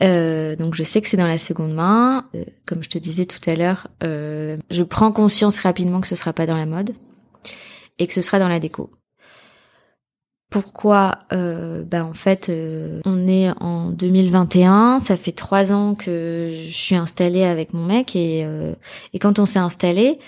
Euh, 0.03 0.55
donc 0.55 0.75
je 0.75 0.83
sais 0.83 1.01
que 1.01 1.07
c'est 1.07 1.17
dans 1.17 1.27
la 1.27 1.37
seconde 1.37 1.73
main. 1.73 2.25
Euh, 2.35 2.43
comme 2.65 2.83
je 2.83 2.89
te 2.89 2.97
disais 2.97 3.25
tout 3.25 3.39
à 3.49 3.55
l'heure, 3.55 3.87
euh, 4.03 4.57
je 4.69 4.83
prends 4.83 5.11
conscience 5.11 5.59
rapidement 5.59 6.01
que 6.01 6.07
ce 6.07 6.15
sera 6.15 6.33
pas 6.33 6.45
dans 6.45 6.57
la 6.57 6.65
mode 6.65 6.93
et 7.99 8.07
que 8.07 8.13
ce 8.13 8.21
sera 8.21 8.39
dans 8.39 8.47
la 8.47 8.59
déco. 8.59 8.91
Pourquoi? 10.49 11.19
Ben 11.29 12.03
en 12.03 12.13
fait, 12.13 12.49
on 13.05 13.27
est 13.27 13.49
en 13.59 13.89
2021, 13.89 15.01
ça 15.01 15.17
fait 15.17 15.33
trois 15.33 15.73
ans 15.73 15.93
que 15.93 16.51
je 16.53 16.71
suis 16.71 16.95
installée 16.95 17.43
avec 17.43 17.73
mon 17.73 17.83
mec 17.83 18.15
et 18.15 18.47
et 19.13 19.19
quand 19.19 19.39
on 19.39 19.45
s'est 19.45 19.59
installé, 19.59 20.19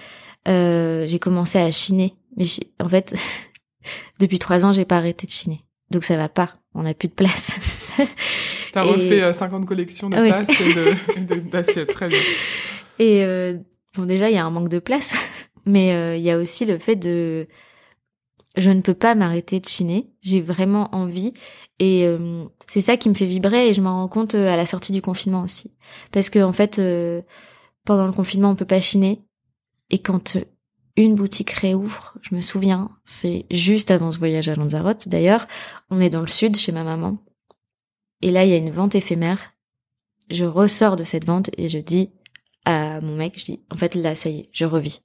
j'ai 0.45 1.19
commencé 1.21 1.57
à 1.57 1.71
chiner. 1.71 2.15
Mais 2.37 2.45
en 2.79 2.89
fait, 2.89 3.13
depuis 4.19 4.39
trois 4.39 4.65
ans, 4.65 4.71
j'ai 4.71 4.85
pas 4.85 4.97
arrêté 4.97 5.25
de 5.27 5.31
chiner, 5.31 5.65
donc 5.91 6.03
ça 6.03 6.17
va 6.17 6.29
pas. 6.29 6.55
On 6.75 6.83
n'a 6.83 6.93
plus 6.93 7.07
de 7.07 7.13
place. 7.13 7.59
T'as 8.73 8.85
Et- 8.85 8.89
refait 8.89 9.21
euh, 9.23 9.33
50 9.33 9.65
collections 9.65 10.09
de 10.09 10.17
Oui. 10.17 10.29
tasses 10.29 10.49
et 10.61 11.21
d'assiettes. 11.51 11.91
Très 11.91 12.07
bien. 12.09 12.19
Et 12.99 13.23
euh, 13.23 13.57
bon, 13.95 14.03
déjà, 14.05 14.29
il 14.29 14.35
y 14.35 14.37
a 14.37 14.45
un 14.45 14.51
manque 14.51 14.69
de 14.69 14.77
place, 14.79 15.13
mais 15.65 15.93
euh, 15.93 16.15
il 16.15 16.21
y 16.23 16.29
a 16.31 16.37
aussi 16.37 16.65
le 16.65 16.77
fait 16.77 16.95
de, 16.95 17.47
je 18.55 18.69
ne 18.69 18.81
peux 18.81 18.93
pas 18.93 19.15
m'arrêter 19.15 19.59
de 19.59 19.67
chiner. 19.67 20.07
J'ai 20.21 20.41
vraiment 20.41 20.93
envie, 20.93 21.33
et 21.79 22.05
euh, 22.05 22.43
c'est 22.67 22.81
ça 22.81 22.97
qui 22.97 23.09
me 23.09 23.15
fait 23.15 23.25
vibrer. 23.25 23.69
Et 23.69 23.73
je 23.73 23.81
m'en 23.81 23.95
rends 24.01 24.07
compte 24.07 24.35
euh, 24.35 24.51
à 24.53 24.57
la 24.57 24.65
sortie 24.67 24.91
du 24.91 25.01
confinement 25.01 25.41
aussi, 25.41 25.71
parce 26.11 26.29
que 26.29 26.39
en 26.39 26.53
fait, 26.53 26.77
euh, 26.77 27.21
pendant 27.85 28.05
le 28.05 28.13
confinement, 28.13 28.51
on 28.51 28.55
peut 28.55 28.65
pas 28.65 28.81
chiner, 28.81 29.21
et 29.89 29.97
quand 29.99 30.35
euh, 30.35 30.43
une 31.03 31.15
boutique 31.15 31.51
réouvre, 31.51 32.13
je 32.21 32.35
me 32.35 32.41
souviens, 32.41 32.89
c'est 33.05 33.45
juste 33.51 33.91
avant 33.91 34.11
ce 34.11 34.19
voyage 34.19 34.49
à 34.49 34.55
Lanzarote. 34.55 35.07
D'ailleurs, 35.07 35.47
on 35.89 35.99
est 36.01 36.09
dans 36.09 36.21
le 36.21 36.27
sud 36.27 36.55
chez 36.57 36.71
ma 36.71 36.83
maman, 36.83 37.17
et 38.21 38.31
là, 38.31 38.43
il 38.45 38.51
y 38.51 38.53
a 38.53 38.57
une 38.57 38.71
vente 38.71 38.95
éphémère. 38.95 39.53
Je 40.29 40.45
ressors 40.45 40.95
de 40.95 41.03
cette 41.03 41.25
vente 41.25 41.49
et 41.57 41.67
je 41.69 41.79
dis 41.79 42.11
à 42.65 42.99
mon 43.01 43.15
mec, 43.15 43.39
je 43.39 43.45
dis, 43.45 43.61
en 43.71 43.77
fait, 43.77 43.95
là, 43.95 44.13
ça 44.15 44.29
y 44.29 44.39
est, 44.41 44.49
je 44.51 44.65
revis. 44.65 45.01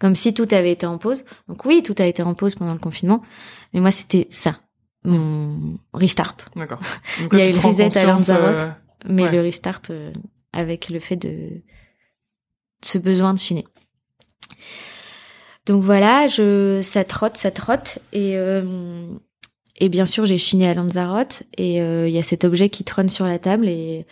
Comme 0.00 0.14
si 0.16 0.34
tout 0.34 0.48
avait 0.50 0.72
été 0.72 0.84
en 0.84 0.98
pause. 0.98 1.24
Donc 1.48 1.64
oui, 1.64 1.82
tout 1.82 1.94
a 1.98 2.06
été 2.06 2.22
en 2.22 2.34
pause 2.34 2.54
pendant 2.56 2.72
le 2.72 2.78
confinement. 2.80 3.22
Mais 3.72 3.80
moi, 3.80 3.92
c'était 3.92 4.26
ça. 4.30 4.60
Mon 5.04 5.76
restart. 5.94 6.36
D'accord. 6.56 6.80
Il 7.32 7.38
y 7.38 7.42
a 7.42 7.48
eu 7.48 7.52
le 7.52 7.58
reset 7.60 7.96
à 7.96 8.04
Lanzarote. 8.04 8.62
euh, 8.64 8.70
Mais 9.08 9.22
Ouais. 9.24 9.30
le 9.32 9.40
restart 9.40 9.80
euh, 9.90 10.12
avec 10.52 10.88
le 10.90 10.98
fait 10.98 11.16
de 11.16 11.62
ce 12.84 12.98
besoin 12.98 13.32
de 13.32 13.38
chiner. 13.38 13.64
Donc 15.66 15.82
voilà, 15.82 16.26
je 16.28 16.80
ça 16.82 17.04
trotte, 17.04 17.36
ça 17.36 17.50
trotte 17.52 17.98
et 18.12 18.36
euh, 18.36 19.06
et 19.78 19.88
bien 19.88 20.06
sûr 20.06 20.26
j'ai 20.26 20.38
chiné 20.38 20.68
à 20.68 20.74
Lanzarote 20.74 21.44
et 21.56 21.80
euh, 21.82 22.08
il 22.08 22.14
y 22.14 22.18
a 22.18 22.22
cet 22.24 22.44
objet 22.44 22.68
qui 22.68 22.84
trône 22.84 23.08
sur 23.08 23.26
la 23.26 23.38
table 23.38 23.68
et 23.68 24.06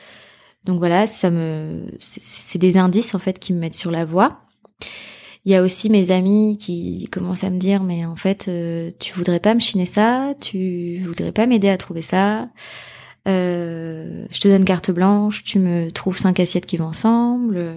donc 0.64 0.78
voilà 0.78 1.06
ça 1.06 1.30
me 1.30 1.86
c'est- 2.00 2.58
des 2.58 2.78
indices 2.78 3.14
en 3.14 3.18
fait 3.20 3.38
qui 3.38 3.52
me 3.54 3.60
mettent 3.60 3.74
sur 3.74 3.90
la 3.90 4.04
voie. 4.04 4.42
Il 5.46 5.52
y 5.52 5.54
a 5.54 5.62
aussi 5.62 5.88
mes 5.88 6.10
amis 6.10 6.58
qui 6.58 7.08
commencent 7.10 7.44
à 7.44 7.50
me 7.50 7.58
dire 7.58 7.82
mais 7.82 8.04
en 8.04 8.16
fait 8.16 8.46
euh, 8.48 8.90
tu 9.00 9.14
voudrais 9.14 9.40
pas 9.40 9.54
me 9.54 9.60
chiner 9.60 9.86
ça, 9.86 10.34
tu 10.40 11.00
voudrais 11.06 11.32
pas 11.32 11.46
m'aider 11.46 11.68
à 11.70 11.78
trouver 11.78 12.02
ça? 12.02 12.48
Euh, 13.28 14.26
je 14.30 14.40
te 14.40 14.48
donne 14.48 14.64
carte 14.64 14.90
blanche, 14.90 15.44
tu 15.44 15.58
me 15.58 15.90
trouves 15.90 16.18
cinq 16.18 16.40
assiettes 16.40 16.66
qui 16.66 16.76
vont 16.78 16.86
ensemble. 16.86 17.76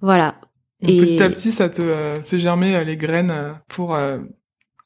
voilà. 0.00 0.34
Donc 0.84 0.92
Et- 0.94 1.00
petit 1.00 1.22
à 1.22 1.30
petit, 1.30 1.50
ça 1.50 1.68
te 1.68 1.82
euh, 1.82 2.22
fait 2.22 2.38
germer 2.38 2.76
euh, 2.76 2.84
les 2.84 2.96
graines 2.96 3.30
euh, 3.30 3.52
pour 3.68 3.96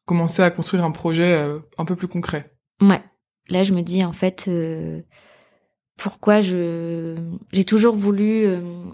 commencer 0.06 0.42
à 0.42 0.50
construire 0.50 0.84
un 0.84 0.90
projet 0.90 1.44
un 1.76 1.84
peu 1.84 1.96
plus 1.96 2.08
concret. 2.08 2.52
Ouais. 2.80 3.02
Là, 3.50 3.64
je 3.64 3.72
me 3.72 3.82
dis 3.82 4.04
en 4.04 4.12
fait 4.12 4.46
euh, 4.48 5.00
pourquoi 5.96 6.40
je 6.40 7.14
j'ai 7.52 7.64
toujours 7.64 7.94
voulu 7.94 8.46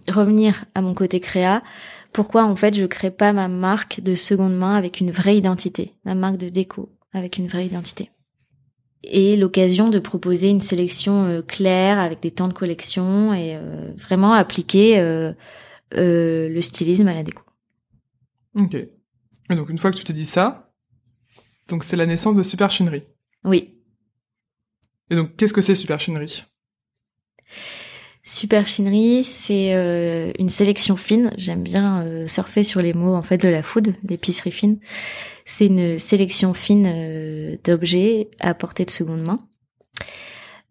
revenir 0.08 0.64
à 0.74 0.80
mon 0.80 0.94
côté 0.94 1.20
créa. 1.20 1.62
Pourquoi 2.12 2.44
en 2.44 2.56
fait 2.56 2.74
je 2.74 2.86
crée 2.86 3.10
pas 3.10 3.32
ma 3.32 3.48
marque 3.48 4.00
de 4.00 4.14
seconde 4.14 4.56
main 4.56 4.74
avec 4.74 5.00
une 5.00 5.10
vraie 5.10 5.36
identité, 5.36 5.92
ma 6.04 6.14
marque 6.14 6.36
de 6.36 6.48
déco 6.48 6.90
avec 7.12 7.38
une 7.38 7.46
vraie 7.46 7.66
identité. 7.66 8.10
Et 9.04 9.36
l'occasion 9.36 9.88
de 9.88 9.98
proposer 9.98 10.48
une 10.48 10.60
sélection 10.62 11.24
euh, 11.26 11.42
claire 11.42 11.98
avec 11.98 12.20
des 12.22 12.30
temps 12.30 12.48
de 12.48 12.54
collection 12.54 13.34
et 13.34 13.54
euh, 13.54 13.90
vraiment 13.98 14.32
appliquer 14.32 14.98
euh, 14.98 15.32
euh, 15.96 16.48
le 16.48 16.62
stylisme 16.62 17.08
à 17.08 17.14
la 17.14 17.22
déco. 17.22 17.42
Ok. 18.54 18.74
Et 18.74 19.54
donc 19.54 19.68
une 19.68 19.78
fois 19.78 19.90
que 19.90 19.96
tu 19.96 20.04
t'es 20.04 20.12
dit 20.12 20.26
ça, 20.26 20.72
donc 21.68 21.84
c'est 21.84 21.96
la 21.96 22.06
naissance 22.06 22.34
de 22.34 22.42
Super 22.42 22.70
Chinerie. 22.70 23.04
Oui, 23.44 23.74
Et 25.10 25.16
donc 25.16 25.36
qu'est-ce 25.36 25.52
que 25.52 25.60
c'est 25.60 25.74
Super 25.74 26.00
Chinerie 26.00 26.44
Super 28.26 28.66
Chinerie, 28.66 29.22
c'est 29.22 29.74
euh, 29.74 30.32
une 30.38 30.48
sélection 30.48 30.96
fine. 30.96 31.30
J'aime 31.36 31.62
bien 31.62 32.02
euh, 32.02 32.26
surfer 32.26 32.62
sur 32.62 32.80
les 32.80 32.94
mots 32.94 33.14
en 33.14 33.22
fait 33.22 33.36
de 33.36 33.48
la 33.48 33.62
food, 33.62 33.94
l'épicerie 34.08 34.50
fine. 34.50 34.78
C'est 35.44 35.66
une 35.66 35.98
sélection 35.98 36.54
fine 36.54 37.58
d'objets 37.64 38.30
à 38.40 38.54
portée 38.54 38.86
de 38.86 38.90
seconde 38.90 39.22
main. 39.22 39.46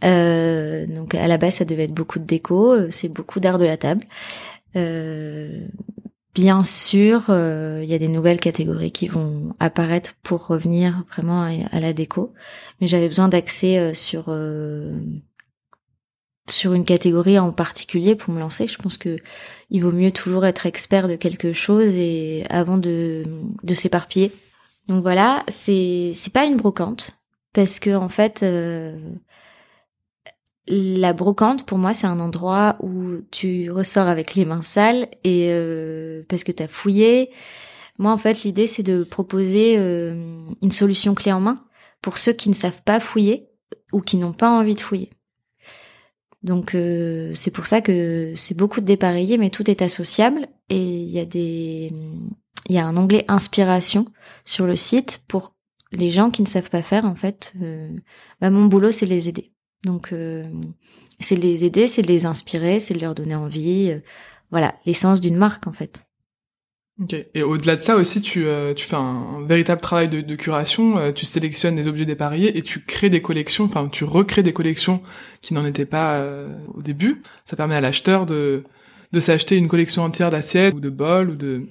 Euh, 0.04 0.88
donc 0.88 1.14
à 1.14 1.28
la 1.28 1.38
base, 1.38 1.56
ça 1.56 1.66
devait 1.66 1.84
être 1.84 1.94
beaucoup 1.94 2.18
de 2.18 2.26
déco. 2.26 2.90
C'est 2.90 3.08
beaucoup 3.08 3.40
d'art 3.40 3.60
de 3.60 3.66
la 3.66 3.78
table. 3.78 4.04
Euh, 4.76 5.68
bien 6.34 6.64
sûr, 6.64 7.26
euh, 7.30 7.82
il 7.84 7.90
y 7.90 7.94
a 7.94 8.00
des 8.00 8.08
nouvelles 8.08 8.40
catégories 8.40 8.92
qui 8.92 9.08
vont 9.08 9.56
apparaître 9.60 10.16
pour 10.24 10.48
revenir 10.48 11.04
vraiment 11.12 11.44
à, 11.44 11.80
la 11.80 11.94
déco. 11.94 12.34
Mais 12.82 12.88
j'avais 12.88 13.08
besoin 13.08 13.28
d'accès 13.28 13.78
euh, 13.78 13.94
sur 13.94 14.26
euh, 14.30 14.94
sur 16.50 16.74
une 16.74 16.86
catégorie 16.86 17.40
en 17.40 17.52
particulier 17.52 18.16
pour 18.16 18.34
me 18.34 18.40
lancer. 18.40 18.68
Je 18.68 18.78
pense 18.78 18.98
que 18.98 19.16
il 19.70 19.82
vaut 19.82 19.92
mieux 19.92 20.12
toujours 20.12 20.46
être 20.46 20.66
expert 20.66 21.08
de 21.08 21.16
quelque 21.16 21.54
chose 21.54 21.96
et 21.96 22.46
avant 22.50 22.78
de, 22.78 23.24
de 23.64 23.74
s'éparpiller. 23.74 24.32
Donc 24.88 25.02
voilà, 25.04 25.44
c'est 25.48 26.12
c'est 26.14 26.34
pas 26.34 26.46
une 26.46 26.58
brocante 26.58 27.12
parce 27.54 27.80
que 27.80 27.96
en 27.96 28.10
fait 28.10 28.44
la 30.68 31.14
brocante 31.14 31.66
pour 31.66 31.78
moi 31.78 31.94
c'est 31.94 32.08
un 32.08 32.20
endroit 32.20 32.78
où 32.82 33.22
tu 33.32 33.70
ressors 33.70 34.08
avec 34.08 34.36
les 34.36 34.46
mains 34.46 34.62
sales 34.62 35.10
et 35.24 35.48
euh, 35.50 36.24
parce 36.30 36.44
que 36.44 36.52
t'as 36.52 36.68
fouillé. 36.68 37.32
Moi 37.98 38.12
en 38.12 38.18
fait 38.18 38.44
l'idée 38.44 38.68
c'est 38.68 38.84
de 38.84 39.04
proposer 39.04 39.78
euh, 39.78 40.46
une 40.62 40.72
solution 40.72 41.16
clé 41.16 41.32
en 41.32 41.42
main 41.42 41.66
pour 42.02 42.18
ceux 42.18 42.34
qui 42.34 42.50
ne 42.50 42.56
savent 42.56 42.82
pas 42.84 43.00
fouiller 43.00 43.50
ou 43.92 44.02
qui 44.02 44.18
n'ont 44.18 44.34
pas 44.34 44.50
envie 44.50 44.76
de 44.76 44.82
fouiller. 44.82 45.10
Donc 46.44 46.76
euh, 46.76 47.34
c'est 47.36 47.52
pour 47.52 47.66
ça 47.66 47.82
que 47.82 48.34
c'est 48.36 48.56
beaucoup 48.56 48.82
de 48.82 48.86
dépareillés, 48.86 49.38
mais 49.38 49.50
tout 49.50 49.70
est 49.70 49.82
associable 49.82 50.48
et 50.70 50.82
il 50.82 51.10
y 51.10 51.20
a 51.20 51.26
des 51.26 51.92
il 52.70 52.76
y 52.76 52.80
a 52.80 52.86
un 52.88 52.96
onglet 52.98 53.26
inspiration 53.28 54.06
sur 54.46 54.66
le 54.66 54.76
site 54.76 55.22
pour 55.28 55.56
les 55.92 56.10
gens 56.10 56.32
qui 56.32 56.42
ne 56.42 56.48
savent 56.48 56.70
pas 56.70 56.82
faire 56.82 57.06
en 57.06 57.16
fait. 57.16 57.54
euh, 57.62 57.90
bah, 58.42 58.50
mon 58.50 58.66
boulot 58.66 58.92
c'est 58.92 59.06
les 59.06 59.30
aider. 59.30 59.53
Donc 59.84 60.14
euh, 60.14 60.44
c'est 61.20 61.36
les 61.36 61.66
aider, 61.66 61.88
c'est 61.88 62.02
les 62.02 62.26
inspirer, 62.26 62.80
c'est 62.80 62.94
leur 62.94 63.16
donner 63.16 63.36
envie. 63.36 63.92
euh, 63.92 64.00
voilà 64.52 64.76
l'essence 64.86 65.20
d'une 65.20 65.36
marque 65.36 65.68
en 65.68 65.74
fait. 65.74 66.04
Ok. 67.02 67.16
Et 67.34 67.42
au-delà 67.42 67.76
de 67.76 67.82
ça 67.82 67.96
aussi, 67.96 68.22
tu, 68.22 68.46
euh, 68.46 68.74
tu 68.76 68.86
fais 68.86 68.96
un, 68.96 69.44
véritable 69.48 69.82
travail 69.82 70.10
de, 70.10 70.22
de 70.22 70.36
curation. 70.36 70.98
euh, 71.00 71.12
tu 71.12 71.26
sélectionnes 71.26 71.76
des 71.76 71.88
objets 71.88 72.06
dépareillés 72.06 72.56
et 72.56 72.62
tu 72.62 72.86
crées 72.86 73.10
des 73.10 73.22
collections. 73.22 73.66
Enfin, 73.66 73.90
tu 73.90 74.04
recrées 74.04 74.44
des 74.44 74.54
collections 74.54 75.02
qui 75.42 75.56
n'en 75.56 75.66
étaient 75.66 75.88
pas 75.88 76.18
euh, 76.18 76.56
au 76.76 76.84
début. 76.84 77.24
Ça 77.46 77.56
permet 77.56 77.76
à 77.76 77.82
l'acheteur 77.82 78.26
de 78.26 78.64
de 79.12 79.20
s'acheter 79.20 79.58
une 79.58 79.68
collection 79.68 80.04
entière 80.04 80.32
d'assiettes 80.32 80.74
ou 80.74 80.80
de 80.80 80.90
bols 80.90 81.32
ou 81.32 81.36
de 81.36 81.68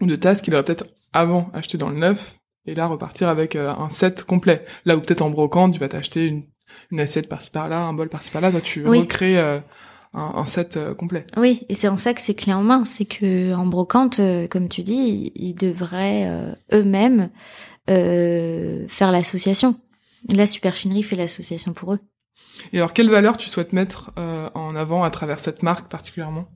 ou 0.00 0.06
de 0.06 0.16
tasses 0.16 0.42
qu'il 0.42 0.54
aurait 0.54 0.64
peut-être 0.64 0.86
avant 1.12 1.50
acheté 1.54 1.78
dans 1.78 1.88
le 1.88 1.96
neuf 1.96 2.36
et 2.66 2.74
là 2.74 2.86
repartir 2.86 3.28
avec 3.28 3.56
un 3.56 3.88
set 3.88 4.24
complet. 4.24 4.64
Là 4.84 4.96
où 4.96 5.00
peut-être 5.00 5.22
en 5.22 5.30
brocante, 5.30 5.72
tu 5.74 5.80
vas 5.80 5.88
t'acheter 5.88 6.26
une, 6.26 6.42
une 6.90 7.00
assiette 7.00 7.28
par-ci 7.28 7.50
par-là, 7.50 7.80
un 7.80 7.92
bol 7.92 8.08
par-ci 8.08 8.30
par-là, 8.30 8.50
toi 8.50 8.60
tu 8.60 8.86
recrées 8.86 9.38
euh, 9.38 9.58
un, 10.14 10.32
un, 10.36 10.46
set 10.46 10.76
euh, 10.76 10.94
complet. 10.94 11.26
Oui, 11.36 11.64
et 11.68 11.74
c'est 11.74 11.88
en 11.88 11.96
ça 11.96 12.14
que 12.14 12.20
c'est 12.20 12.34
clé 12.34 12.52
en 12.52 12.62
main, 12.62 12.84
c'est 12.84 13.04
que 13.04 13.54
en 13.54 13.66
brocante, 13.66 14.20
comme 14.50 14.68
tu 14.68 14.82
dis, 14.82 15.32
ils 15.34 15.54
devraient 15.54 16.30
eux-mêmes 16.72 17.30
faire 17.86 19.12
l'association. 19.12 19.76
La 20.32 20.46
superchinerie 20.46 21.02
fait 21.02 21.16
l'association 21.16 21.72
pour 21.72 21.94
eux. 21.94 22.00
Et 22.72 22.78
alors, 22.78 22.92
quelle 22.92 23.10
valeur 23.10 23.36
tu 23.36 23.48
souhaites 23.48 23.72
mettre 23.72 24.12
en 24.16 24.74
avant 24.74 25.04
à 25.04 25.10
travers 25.10 25.40
cette 25.40 25.62
marque 25.62 25.88
particulièrement? 25.88 26.48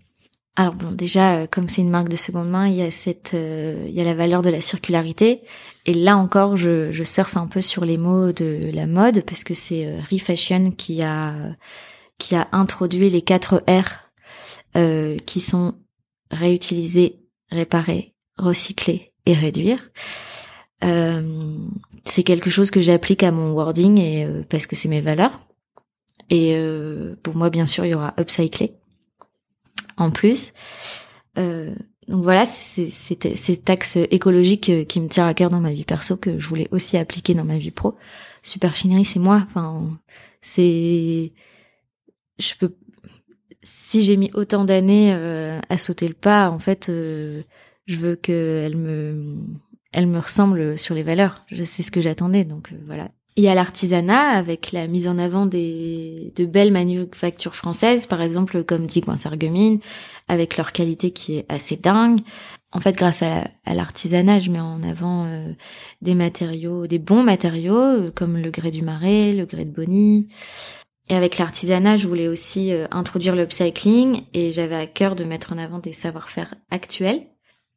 Alors 0.57 0.75
bon, 0.75 0.91
déjà, 0.91 1.47
comme 1.47 1.69
c'est 1.69 1.81
une 1.81 1.91
marque 1.91 2.09
de 2.09 2.17
seconde 2.17 2.51
main, 2.51 2.67
il 2.67 2.75
y 2.75 2.83
a 2.83 2.91
cette, 2.91 3.35
il 3.35 3.93
y 3.93 4.01
a 4.01 4.05
la 4.05 4.15
valeur 4.15 4.43
de 4.43 4.51
la 4.51 4.61
circularité. 4.61 5.43
Et 5.87 5.95
là 5.95 6.17
encore, 6.17 6.57
je, 6.57 6.93
je 6.93 7.03
surfe 7.03 7.37
un 7.37 7.47
peu 7.47 7.61
sur 7.61 7.85
les 7.85 7.97
mots 7.97 8.33
de 8.33 8.71
la 8.73 8.87
mode 8.87 9.25
parce 9.25 9.45
que 9.45 9.55
c'est 9.55 9.87
euh, 9.87 10.01
Refashion 10.11 10.73
qui 10.73 11.03
a 11.03 11.35
qui 12.19 12.35
a 12.37 12.49
introduit 12.53 13.09
les 13.09 13.23
quatre 13.23 13.65
R 13.67 14.11
euh, 14.77 15.17
qui 15.25 15.41
sont 15.41 15.75
réutiliser, 16.31 17.21
réparer, 17.51 18.15
recycler 18.37 19.13
et 19.27 19.33
réduire. 19.33 19.91
Euh, 20.85 21.57
c'est 22.05 22.23
quelque 22.23 22.51
chose 22.51 22.71
que 22.71 22.81
j'applique 22.81 23.23
à 23.23 23.33
mon 23.33 23.53
wording 23.53 23.99
et 23.99 24.25
euh, 24.25 24.43
parce 24.49 24.67
que 24.67 24.77
c'est 24.77 24.89
mes 24.89 25.01
valeurs. 25.01 25.41
Et 26.31 26.55
euh, 26.55 27.17
pour 27.23 27.35
moi, 27.35 27.51
bien 27.51 27.67
sûr, 27.67 27.85
il 27.85 27.91
y 27.91 27.95
aura 27.95 28.15
upcycler 28.19 28.75
en 30.01 30.11
plus. 30.11 30.53
Euh, 31.39 31.75
donc 32.09 32.25
voilà, 32.25 32.45
c'est 32.45 32.91
cet 32.91 33.71
axe 33.71 33.97
écologique 33.97 34.69
euh, 34.69 34.85
qui 34.85 35.01
me 35.01 35.09
tient 35.09 35.27
à 35.27 35.35
cœur 35.35 35.51
dans 35.51 35.61
ma 35.61 35.73
vie 35.73 35.85
perso 35.85 36.17
que 36.17 36.39
je 36.39 36.49
voulais 36.49 36.69
aussi 36.73 36.97
appliquer 36.97 37.35
dans 37.35 37.45
ma 37.45 37.59
vie 37.59 37.71
pro. 37.71 37.97
Super 38.43 38.75
chinerie, 38.75 39.05
c'est 39.05 39.21
moi. 39.21 39.47
Enfin, 39.47 39.91
c'est, 40.41 41.33
je 42.39 42.55
peux, 42.59 42.75
si 43.63 44.03
j'ai 44.03 44.17
mis 44.17 44.31
autant 44.35 44.65
d'années 44.65 45.13
euh, 45.15 45.61
à 45.69 45.79
sauter 45.79 46.09
le 46.09 46.15
pas, 46.15 46.51
en 46.51 46.59
fait, 46.59 46.87
je 46.89 47.97
veux 47.97 48.17
qu'elle 48.17 48.77
me, 48.77 49.37
elle 49.93 50.07
me 50.07 50.19
ressemble 50.19 50.79
sur 50.79 50.95
les 50.95 51.03
valeurs. 51.03 51.45
C'est 51.65 51.83
ce 51.83 51.91
que 51.91 52.01
j'attendais. 52.01 52.45
Donc 52.45 52.73
voilà, 52.87 53.11
il 53.37 53.45
y 53.45 53.49
a 53.49 53.55
l'artisanat 53.55 54.31
avec 54.31 54.73
la 54.73 54.87
mise 54.87 55.07
en 55.07 55.19
avant 55.19 55.47
des 55.47 56.33
de 56.37 56.45
belles 56.45 56.73
manufactures 56.73 57.55
françaises, 57.55 58.07
par 58.07 58.23
exemple 58.23 58.65
comme 58.65 58.87
Digoin 58.87 59.19
Sargumine, 59.19 59.81
avec 60.29 60.57
leur 60.57 60.73
qualité 60.73 61.11
qui 61.11 61.37
est 61.37 61.47
assez 61.49 61.77
dingue. 61.77 62.21
En 62.73 62.81
fait, 62.81 62.97
grâce 62.97 63.23
à, 63.23 63.49
l'artisanat, 63.67 64.39
je 64.39 64.51
mets 64.51 64.61
en 64.61 64.83
avant 64.85 65.25
euh, 65.27 65.53
des 66.03 66.15
matériaux, 66.15 66.87
des 66.87 67.01
bons 67.01 67.25
matériaux 67.25 67.75
euh, 67.77 68.11
comme 68.15 68.37
le 68.37 68.51
grès 68.51 68.71
du 68.71 68.83
marais, 68.83 69.33
le 69.33 69.45
grès 69.45 69.65
de 69.65 69.71
Bonny. 69.71 70.29
Et 71.09 71.17
avec 71.17 71.39
l'artisanat, 71.39 71.97
je 71.97 72.07
voulais 72.07 72.29
aussi 72.29 72.73
euh, 72.73 72.87
introduire 72.93 73.35
l'upcycling 73.35 74.23
et 74.35 74.53
j'avais 74.53 74.77
à 74.77 74.87
cœur 74.87 75.17
de 75.17 75.25
mettre 75.25 75.53
en 75.53 75.59
avant 75.59 75.81
des 75.81 75.93
savoir-faire 75.93 76.55
actuels. 76.71 77.27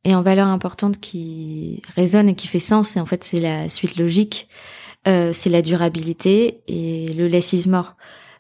Et 0.06 0.14
en 0.14 0.22
valeur 0.22 0.48
importante 0.48 1.00
qui 1.00 1.82
résonne 1.96 2.30
et 2.30 2.36
qui 2.36 2.48
fait 2.48 2.60
sens, 2.60 2.98
et 2.98 3.00
en 3.00 3.06
fait 3.06 3.24
c'est 3.24 3.40
la 3.40 3.70
suite 3.70 3.96
logique 3.96 4.50
euh, 5.08 5.34
c'est 5.34 5.50
la 5.50 5.62
durabilité 5.62 6.62
et 6.68 7.12
le 7.14 7.28
less 7.28 7.54
is 7.54 7.70
more. 7.70 7.96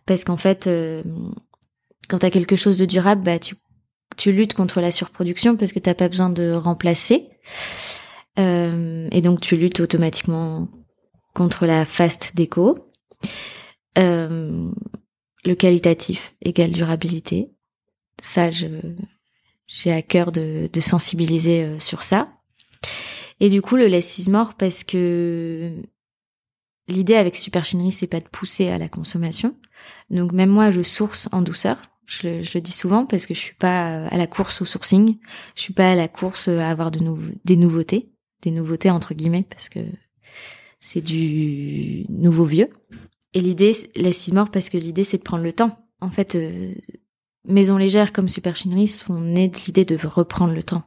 Parce 0.05 0.23
qu'en 0.23 0.37
fait, 0.37 0.67
euh, 0.67 1.03
quand 2.07 2.19
tu 2.19 2.25
as 2.25 2.29
quelque 2.31 2.55
chose 2.55 2.77
de 2.77 2.85
durable, 2.85 3.23
bah, 3.23 3.39
tu, 3.39 3.55
tu 4.17 4.31
luttes 4.31 4.53
contre 4.53 4.81
la 4.81 4.91
surproduction 4.91 5.55
parce 5.55 5.71
que 5.71 5.79
t'as 5.79 5.93
pas 5.93 6.09
besoin 6.09 6.29
de 6.29 6.51
remplacer. 6.51 7.29
Euh, 8.39 9.07
et 9.11 9.21
donc 9.21 9.41
tu 9.41 9.55
luttes 9.55 9.79
automatiquement 9.79 10.67
contre 11.33 11.65
la 11.65 11.85
fast 11.85 12.35
déco. 12.35 12.91
Euh, 13.97 14.69
le 15.45 15.55
qualitatif 15.55 16.35
égale 16.41 16.71
durabilité. 16.71 17.51
Ça, 18.21 18.51
je, 18.51 18.67
j'ai 19.67 19.91
à 19.91 20.01
cœur 20.01 20.31
de, 20.31 20.69
de 20.71 20.79
sensibiliser 20.79 21.63
euh, 21.63 21.79
sur 21.79 22.03
ça. 22.03 22.29
Et 23.39 23.49
du 23.49 23.61
coup, 23.61 23.75
le 23.75 23.87
less 23.87 24.19
is 24.19 24.29
more 24.29 24.53
parce 24.53 24.83
que 24.83 25.73
L'idée 26.87 27.15
avec 27.15 27.35
Superchinerie, 27.35 27.91
c'est 27.91 28.07
pas 28.07 28.19
de 28.19 28.27
pousser 28.27 28.69
à 28.69 28.77
la 28.77 28.89
consommation. 28.89 29.55
Donc 30.09 30.31
même 30.31 30.49
moi, 30.49 30.69
je 30.69 30.81
source 30.81 31.29
en 31.31 31.41
douceur. 31.41 31.77
Je 32.05 32.27
le, 32.27 32.61
dis 32.61 32.73
souvent 32.73 33.05
parce 33.05 33.25
que 33.25 33.33
je 33.33 33.39
suis 33.39 33.55
pas 33.55 34.05
à 34.07 34.17
la 34.17 34.27
course 34.27 34.61
au 34.61 34.65
sourcing. 34.65 35.17
Je 35.55 35.61
suis 35.61 35.73
pas 35.73 35.91
à 35.91 35.95
la 35.95 36.09
course 36.09 36.49
à 36.49 36.69
avoir 36.69 36.91
de 36.91 36.99
des 37.45 37.55
nouveautés, 37.55 38.09
des 38.41 38.51
nouveautés 38.51 38.89
entre 38.89 39.13
guillemets 39.13 39.45
parce 39.49 39.69
que 39.69 39.79
c'est 40.81 41.01
du 41.01 42.05
nouveau 42.09 42.43
vieux. 42.43 42.69
Et 43.33 43.39
l'idée, 43.39 43.73
laisse 43.95 44.31
mort 44.33 44.51
parce 44.51 44.69
que 44.69 44.77
l'idée 44.77 45.05
c'est 45.05 45.17
de 45.17 45.23
prendre 45.23 45.43
le 45.43 45.53
temps. 45.53 45.79
En 46.01 46.11
fait, 46.11 46.35
euh, 46.35 46.73
Maison 47.45 47.77
légère 47.77 48.13
comme 48.13 48.29
Superchinerie 48.29 48.87
sont 48.87 49.19
nées 49.19 49.49
de 49.49 49.57
l'idée 49.65 49.85
de 49.85 49.97
reprendre 50.05 50.53
le 50.53 50.63
temps. 50.63 50.83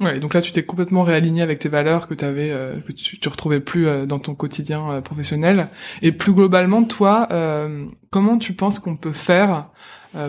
Ouais, 0.00 0.18
donc 0.18 0.32
là 0.32 0.40
tu 0.40 0.50
t'es 0.50 0.62
complètement 0.62 1.02
réaligné 1.02 1.42
avec 1.42 1.58
tes 1.58 1.68
valeurs 1.68 2.08
que 2.08 2.14
t'avais, 2.14 2.50
euh, 2.50 2.80
que 2.80 2.92
tu, 2.92 3.18
tu 3.18 3.28
retrouvais 3.28 3.60
plus 3.60 3.86
euh, 3.86 4.06
dans 4.06 4.18
ton 4.18 4.34
quotidien 4.34 4.90
euh, 4.90 5.00
professionnel. 5.02 5.68
Et 6.00 6.10
plus 6.10 6.32
globalement, 6.32 6.84
toi, 6.84 7.28
comment 8.10 8.38
tu 8.38 8.54
penses 8.54 8.78
qu'on 8.78 8.96
peut 8.96 9.12
faire, 9.12 9.68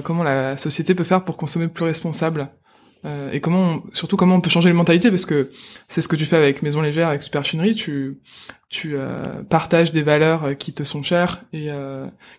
comment 0.03 0.23
la 0.23 0.57
société 0.57 0.93
peut 0.93 1.03
faire 1.03 1.23
pour 1.23 1.37
consommer 1.37 1.67
plus 1.67 1.85
responsable 1.85 2.49
et 3.31 3.39
comment, 3.39 3.81
surtout 3.93 4.15
comment 4.15 4.35
on 4.35 4.41
peut 4.41 4.49
changer 4.51 4.69
les 4.69 4.75
mentalités 4.75 5.09
parce 5.09 5.25
que 5.25 5.49
c'est 5.87 6.01
ce 6.01 6.07
que 6.07 6.15
tu 6.15 6.25
fais 6.25 6.35
avec 6.35 6.61
Maison 6.61 6.81
Légère, 6.81 7.07
avec 7.07 7.23
Superchinerie, 7.23 7.73
tu 7.73 8.19
tu 8.69 8.95
partages 9.49 9.91
des 9.91 10.03
valeurs 10.03 10.55
qui 10.57 10.73
te 10.73 10.83
sont 10.83 11.01
chères 11.01 11.43
et 11.51 11.69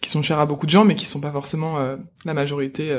qui 0.00 0.10
sont 0.10 0.22
chères 0.22 0.38
à 0.38 0.46
beaucoup 0.46 0.66
de 0.66 0.70
gens, 0.70 0.84
mais 0.84 0.94
qui 0.94 1.06
sont 1.06 1.20
pas 1.20 1.32
forcément 1.32 1.78
la 2.24 2.34
majorité 2.34 2.94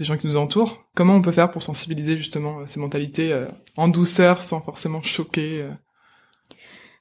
des 0.00 0.06
gens 0.06 0.16
qui 0.16 0.26
nous 0.26 0.38
entourent. 0.38 0.82
Comment 0.94 1.14
on 1.14 1.22
peut 1.22 1.30
faire 1.30 1.50
pour 1.50 1.62
sensibiliser 1.62 2.16
justement 2.16 2.60
euh, 2.60 2.66
ces 2.66 2.80
mentalités 2.80 3.32
euh, 3.32 3.46
en 3.76 3.86
douceur 3.86 4.40
sans 4.40 4.62
forcément 4.62 5.02
choquer 5.02 5.62
euh 5.62 5.70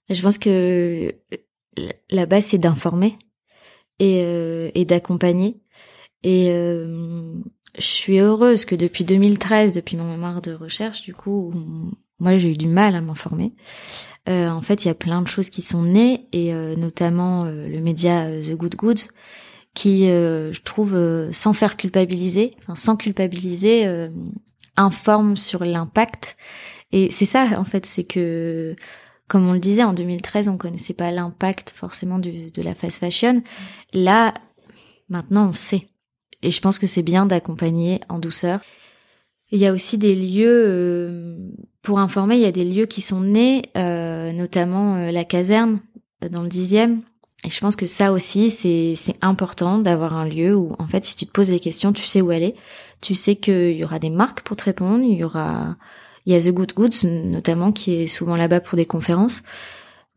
Je 0.09 0.21
pense 0.21 0.37
que 0.37 1.15
la 2.09 2.25
base 2.25 2.47
c'est 2.47 2.57
d'informer 2.57 3.17
et, 3.99 4.21
et 4.75 4.85
d'accompagner. 4.85 5.61
Et 6.23 6.47
je 6.49 7.41
suis 7.77 8.17
heureuse 8.19 8.65
que 8.65 8.75
depuis 8.75 9.05
2013, 9.05 9.73
depuis 9.73 9.95
mon 9.95 10.03
mémoire 10.03 10.41
de 10.41 10.53
recherche, 10.53 11.01
du 11.03 11.13
coup, 11.13 11.53
moi 12.19 12.37
j'ai 12.37 12.51
eu 12.51 12.57
du 12.57 12.67
mal 12.67 12.95
à 12.95 13.01
m'informer. 13.01 13.53
en 14.27 14.61
fait, 14.61 14.83
il 14.83 14.87
y 14.89 14.91
a 14.91 14.95
plein 14.95 15.21
de 15.21 15.27
choses 15.27 15.49
qui 15.49 15.61
sont 15.61 15.83
nées 15.83 16.27
et 16.33 16.53
notamment 16.75 17.45
le 17.45 17.79
média 17.79 18.25
The 18.25 18.55
Good 18.55 18.75
Goods 18.75 19.07
qui, 19.73 20.09
euh, 20.09 20.51
je 20.51 20.61
trouve, 20.61 20.95
euh, 20.95 21.31
sans 21.31 21.53
faire 21.53 21.77
culpabiliser, 21.77 22.55
enfin, 22.59 22.75
sans 22.75 22.95
culpabiliser, 22.95 23.85
euh, 23.85 24.09
informe 24.75 25.37
sur 25.37 25.63
l'impact. 25.63 26.37
Et 26.91 27.11
c'est 27.11 27.25
ça, 27.25 27.59
en 27.59 27.65
fait, 27.65 27.85
c'est 27.85 28.03
que, 28.03 28.75
comme 29.27 29.47
on 29.47 29.53
le 29.53 29.59
disait, 29.59 29.83
en 29.83 29.93
2013, 29.93 30.49
on 30.49 30.57
connaissait 30.57 30.93
pas 30.93 31.11
l'impact 31.11 31.71
forcément 31.75 32.19
de 32.19 32.61
la 32.61 32.73
fast 32.73 32.97
fashion. 32.97 33.43
Là, 33.93 34.33
maintenant, 35.07 35.49
on 35.49 35.53
sait. 35.53 35.87
Et 36.41 36.51
je 36.51 36.61
pense 36.61 36.79
que 36.79 36.87
c'est 36.87 37.03
bien 37.03 37.25
d'accompagner 37.25 37.99
en 38.09 38.17
douceur. 38.17 38.61
Il 39.51 39.59
y 39.59 39.67
a 39.67 39.73
aussi 39.73 39.97
des 39.97 40.15
lieux, 40.15 41.37
pour 41.83 41.99
informer, 41.99 42.35
il 42.35 42.41
y 42.41 42.45
a 42.45 42.51
des 42.51 42.65
lieux 42.65 42.85
qui 42.85 43.01
sont 43.01 43.21
nés, 43.21 43.63
notamment 43.75 45.11
la 45.11 45.25
caserne 45.25 45.81
dans 46.27 46.43
le 46.43 46.49
dixième, 46.49 47.01
et 47.43 47.49
je 47.49 47.59
pense 47.61 47.75
que 47.75 47.85
ça 47.85 48.11
aussi, 48.11 48.51
c'est 48.51 49.13
important 49.21 49.77
d'avoir 49.77 50.13
un 50.13 50.25
lieu 50.25 50.55
où, 50.55 50.75
en 50.77 50.87
fait, 50.87 51.05
si 51.05 51.15
tu 51.15 51.25
te 51.25 51.31
poses 51.31 51.47
des 51.47 51.59
questions, 51.59 51.93
tu 51.93 52.03
sais 52.03 52.21
où 52.21 52.31
aller. 52.31 52.55
Tu 53.01 53.15
sais 53.15 53.35
qu'il 53.35 53.71
y 53.71 53.83
aura 53.83 53.97
des 53.97 54.09
marques 54.09 54.41
pour 54.41 54.57
te 54.57 54.65
répondre. 54.65 55.03
Il 55.03 55.17
y 55.17 55.23
aura, 55.23 55.77
il 56.25 56.33
y 56.33 56.35
a 56.35 56.41
The 56.41 56.53
Good 56.53 56.73
Goods, 56.73 57.07
notamment, 57.07 57.71
qui 57.71 58.03
est 58.03 58.07
souvent 58.07 58.35
là-bas 58.35 58.59
pour 58.59 58.75
des 58.75 58.85
conférences. 58.85 59.41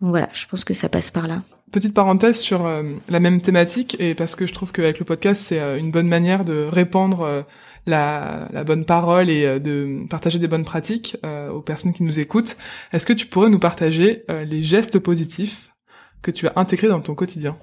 Donc 0.00 0.10
voilà, 0.10 0.28
je 0.32 0.46
pense 0.46 0.64
que 0.64 0.74
ça 0.74 0.88
passe 0.88 1.12
par 1.12 1.28
là. 1.28 1.42
Petite 1.70 1.94
parenthèse 1.94 2.40
sur 2.40 2.66
euh, 2.66 2.82
la 3.08 3.20
même 3.20 3.40
thématique, 3.40 3.96
et 4.00 4.14
parce 4.14 4.34
que 4.34 4.44
je 4.44 4.52
trouve 4.52 4.72
qu'avec 4.72 4.98
le 4.98 5.04
podcast, 5.04 5.42
c'est 5.42 5.60
euh, 5.60 5.78
une 5.78 5.92
bonne 5.92 6.08
manière 6.08 6.44
de 6.44 6.64
répandre 6.64 7.20
euh, 7.22 7.42
la, 7.86 8.48
la, 8.52 8.64
bonne 8.64 8.84
parole 8.84 9.30
et 9.30 9.58
de 9.60 10.06
partager 10.10 10.38
des 10.38 10.48
bonnes 10.48 10.64
pratiques 10.64 11.16
aux 11.52 11.62
personnes 11.62 11.92
qui 11.92 12.04
nous 12.04 12.20
écoutent. 12.20 12.56
Est-ce 12.92 13.06
que 13.06 13.12
tu 13.12 13.26
pourrais 13.26 13.50
nous 13.50 13.58
partager 13.58 14.24
les 14.28 14.62
gestes 14.62 15.00
positifs 15.00 15.71
que 16.22 16.30
tu 16.30 16.46
as 16.46 16.52
intégré 16.56 16.88
dans 16.88 17.00
ton 17.00 17.14
quotidien 17.14 17.58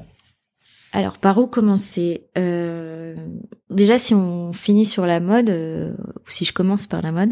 alors, 0.91 1.17
par 1.19 1.37
où 1.37 1.47
commencer? 1.47 2.29
Euh, 2.37 3.15
Déjà, 3.69 3.99
si 3.99 4.15
on 4.15 4.53
finit 4.53 4.85
sur 4.85 5.05
la 5.05 5.19
mode, 5.19 5.49
euh, 5.49 5.93
ou 5.93 6.29
si 6.29 6.45
je 6.45 6.53
commence 6.53 6.87
par 6.87 7.01
la 7.01 7.11
mode, 7.11 7.31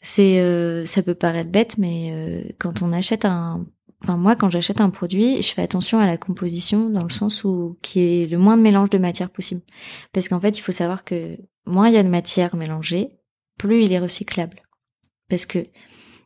c'est, 0.00 0.40
euh, 0.40 0.84
ça 0.84 1.02
peut 1.02 1.14
paraître 1.14 1.50
bête, 1.50 1.78
mais 1.78 2.54
quand 2.58 2.82
on 2.82 2.92
achète 2.92 3.24
un, 3.24 3.66
enfin 4.02 4.16
moi, 4.16 4.34
quand 4.34 4.50
j'achète 4.50 4.80
un 4.80 4.90
produit, 4.90 5.40
je 5.42 5.54
fais 5.54 5.62
attention 5.62 6.00
à 6.00 6.06
la 6.06 6.16
composition 6.16 6.90
dans 6.90 7.04
le 7.04 7.10
sens 7.10 7.44
où 7.44 7.78
qui 7.82 8.00
est 8.00 8.26
le 8.26 8.38
moins 8.38 8.56
de 8.56 8.62
mélange 8.62 8.90
de 8.90 8.98
matière 8.98 9.30
possible, 9.30 9.62
parce 10.12 10.28
qu'en 10.28 10.40
fait, 10.40 10.58
il 10.58 10.62
faut 10.62 10.72
savoir 10.72 11.04
que 11.04 11.36
moins 11.66 11.88
il 11.88 11.94
y 11.94 11.98
a 11.98 12.02
de 12.02 12.08
matière 12.08 12.56
mélangée, 12.56 13.10
plus 13.58 13.84
il 13.84 13.92
est 13.92 14.00
recyclable. 14.00 14.62
Parce 15.28 15.46
que 15.46 15.66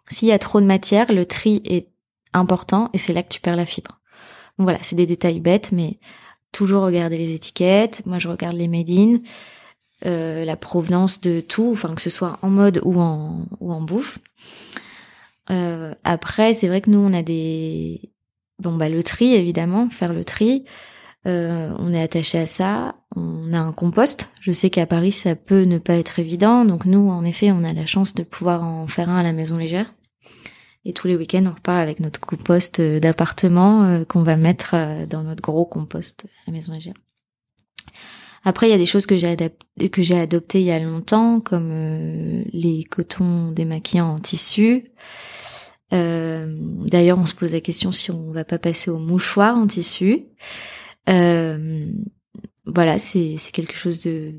s'il 0.09 0.28
y 0.28 0.32
a 0.32 0.38
trop 0.38 0.61
de 0.61 0.66
matière, 0.66 1.12
le 1.12 1.26
tri 1.26 1.61
est 1.64 1.88
important 2.32 2.88
et 2.95 2.99
c'est 2.99 3.12
là 3.12 3.22
que 3.22 3.32
tu 3.32 3.40
perds 3.40 3.57
la 3.57 3.66
fibre. 3.66 4.01
Voilà, 4.62 4.78
c'est 4.82 4.96
des 4.96 5.06
détails 5.06 5.40
bêtes, 5.40 5.72
mais 5.72 5.98
toujours 6.52 6.84
regarder 6.84 7.18
les 7.18 7.34
étiquettes. 7.34 8.02
Moi, 8.06 8.18
je 8.18 8.28
regarde 8.28 8.56
les 8.56 8.68
made 8.68 8.90
in, 8.90 9.20
euh, 10.06 10.44
la 10.44 10.56
provenance 10.56 11.20
de 11.20 11.40
tout, 11.40 11.70
enfin 11.72 11.94
que 11.94 12.02
ce 12.02 12.10
soit 12.10 12.38
en 12.42 12.50
mode 12.50 12.80
ou 12.84 13.00
en 13.00 13.46
ou 13.60 13.72
en 13.72 13.80
bouffe. 13.80 14.18
Euh, 15.50 15.94
après, 16.04 16.54
c'est 16.54 16.68
vrai 16.68 16.80
que 16.80 16.90
nous, 16.90 16.98
on 16.98 17.12
a 17.12 17.22
des 17.22 18.12
bon 18.58 18.76
bah 18.76 18.88
le 18.88 19.02
tri 19.02 19.34
évidemment, 19.34 19.88
faire 19.88 20.12
le 20.12 20.24
tri. 20.24 20.64
Euh, 21.26 21.70
on 21.78 21.92
est 21.92 22.02
attaché 22.02 22.38
à 22.38 22.46
ça. 22.46 22.96
On 23.14 23.52
a 23.52 23.58
un 23.58 23.72
compost. 23.72 24.30
Je 24.40 24.52
sais 24.52 24.70
qu'à 24.70 24.86
Paris, 24.86 25.12
ça 25.12 25.36
peut 25.36 25.62
ne 25.62 25.78
pas 25.78 25.94
être 25.94 26.18
évident. 26.18 26.64
Donc 26.64 26.84
nous, 26.84 27.10
en 27.10 27.24
effet, 27.24 27.52
on 27.52 27.64
a 27.64 27.72
la 27.72 27.86
chance 27.86 28.14
de 28.14 28.24
pouvoir 28.24 28.64
en 28.64 28.86
faire 28.86 29.08
un 29.08 29.16
à 29.16 29.22
la 29.22 29.32
maison 29.32 29.56
légère. 29.56 29.94
Et 30.85 30.93
tous 30.93 31.07
les 31.07 31.16
week-ends, 31.16 31.45
on 31.47 31.55
repart 31.55 31.78
avec 31.78 32.01
notre 32.01 32.20
compost 32.20 32.80
euh, 32.80 32.99
d'appartement 32.99 33.85
euh, 33.85 34.05
qu'on 34.05 34.22
va 34.22 34.37
mettre 34.37 34.74
dans 35.07 35.22
notre 35.22 35.43
gros 35.43 35.64
compost 35.64 36.24
à 36.24 36.51
la 36.51 36.53
maison 36.53 36.72
légère. 36.72 36.95
Après, 38.45 38.66
il 38.66 38.70
y 38.70 38.74
a 38.74 38.78
des 38.78 38.87
choses 38.87 39.07
que 39.07 39.16
j'ai 39.16 39.37
que 39.93 40.03
j'ai 40.03 40.18
adoptées 40.18 40.61
il 40.61 40.66
y 40.66 40.72
a 40.72 40.80
longtemps, 40.80 41.39
comme 41.39 42.43
les 42.53 42.83
cotons 42.91 43.53
démaquillants 43.53 44.14
en 44.14 44.18
tissu. 44.18 44.91
D'ailleurs, 45.93 47.18
on 47.18 47.26
se 47.26 47.35
pose 47.37 47.53
la 47.53 47.61
question 47.61 47.93
si 47.93 48.11
on 48.11 48.33
va 48.33 48.45
pas 48.45 48.59
passer 48.59 48.91
au 48.91 48.99
mouchoir 48.99 49.57
en 49.57 49.68
tissu. 49.68 50.24
Euh, 51.09 51.87
voilà, 52.66 52.99
c'est 52.99 53.37
quelque 53.53 53.74
chose 53.74 54.01
de, 54.01 54.35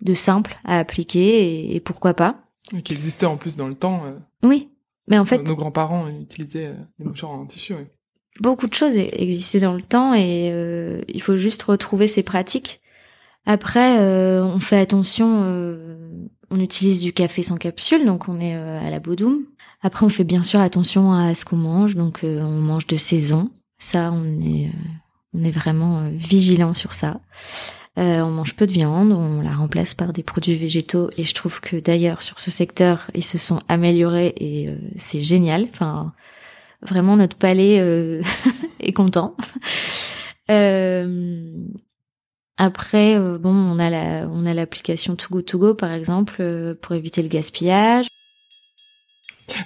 de 0.00 0.14
simple 0.14 0.58
à 0.64 0.78
appliquer 0.78 1.74
et, 1.74 1.80
pourquoi 1.80 2.14
pas. 2.14 2.44
Et 2.76 2.82
qui 2.82 2.94
existait 2.94 3.26
en 3.26 3.36
plus 3.36 3.56
dans 3.56 3.68
le 3.68 3.74
temps. 3.74 4.04
Euh, 4.06 4.18
oui, 4.42 4.70
mais 5.08 5.18
en 5.18 5.24
fait... 5.24 5.42
Nos 5.42 5.54
grands-parents 5.54 6.08
utilisaient 6.08 6.66
euh, 6.66 6.74
des 6.98 7.06
mouchoirs 7.06 7.32
en 7.32 7.46
tissu, 7.46 7.74
oui. 7.74 7.84
Beaucoup 8.40 8.68
de 8.68 8.74
choses 8.74 8.94
existaient 8.96 9.58
dans 9.58 9.74
le 9.74 9.82
temps 9.82 10.14
et 10.14 10.46
il 11.08 11.22
faut 11.22 11.36
juste 11.36 11.60
retrouver 11.64 12.06
ces 12.06 12.22
pratiques. 12.22 12.80
Après, 13.46 13.98
on 13.98 14.60
fait 14.60 14.78
attention, 14.78 15.26
on 16.48 16.60
utilise 16.60 17.00
du 17.00 17.12
café 17.12 17.42
sans 17.42 17.56
capsule, 17.56 18.06
donc 18.06 18.28
on 18.28 18.38
est 18.38 18.54
à 18.54 18.90
la 18.90 19.00
Baudoum. 19.00 19.40
Après, 19.82 20.06
on 20.06 20.08
fait 20.08 20.22
bien 20.22 20.44
sûr 20.44 20.60
attention 20.60 21.12
à 21.12 21.34
ce 21.34 21.44
qu'on 21.44 21.56
mange, 21.56 21.96
donc 21.96 22.20
on 22.22 22.60
mange 22.60 22.86
de 22.86 22.96
saison. 22.96 23.50
Ça, 23.80 24.12
on 24.12 24.40
est 24.40 24.70
on 25.34 25.44
est 25.44 25.50
vraiment 25.50 25.98
euh, 25.98 26.10
vigilant 26.12 26.74
sur 26.74 26.92
ça. 26.92 27.20
Euh, 27.98 28.20
on 28.20 28.30
mange 28.30 28.54
peu 28.54 28.66
de 28.66 28.72
viande, 28.72 29.12
on 29.12 29.40
la 29.40 29.52
remplace 29.52 29.94
par 29.94 30.12
des 30.12 30.22
produits 30.22 30.56
végétaux 30.56 31.10
et 31.16 31.24
je 31.24 31.34
trouve 31.34 31.60
que 31.60 31.76
d'ailleurs 31.76 32.22
sur 32.22 32.38
ce 32.38 32.50
secteur 32.50 33.10
ils 33.14 33.24
se 33.24 33.38
sont 33.38 33.60
améliorés 33.66 34.34
et 34.36 34.68
euh, 34.68 34.76
c'est 34.96 35.20
génial. 35.20 35.68
Vraiment 36.82 37.16
notre 37.16 37.36
palais 37.36 37.76
est 38.80 38.92
content. 38.92 39.36
après, 42.56 43.18
on 43.18 43.78
a 43.78 43.90
la, 43.90 44.28
on 44.28 44.46
a 44.46 44.54
l'application 44.54 45.16
Too 45.16 45.28
Go 45.30 45.42
To 45.42 45.58
Go 45.58 45.74
par 45.74 45.92
exemple 45.92 46.76
pour 46.80 46.94
éviter 46.94 47.22
le 47.22 47.28
gaspillage. 47.28 48.06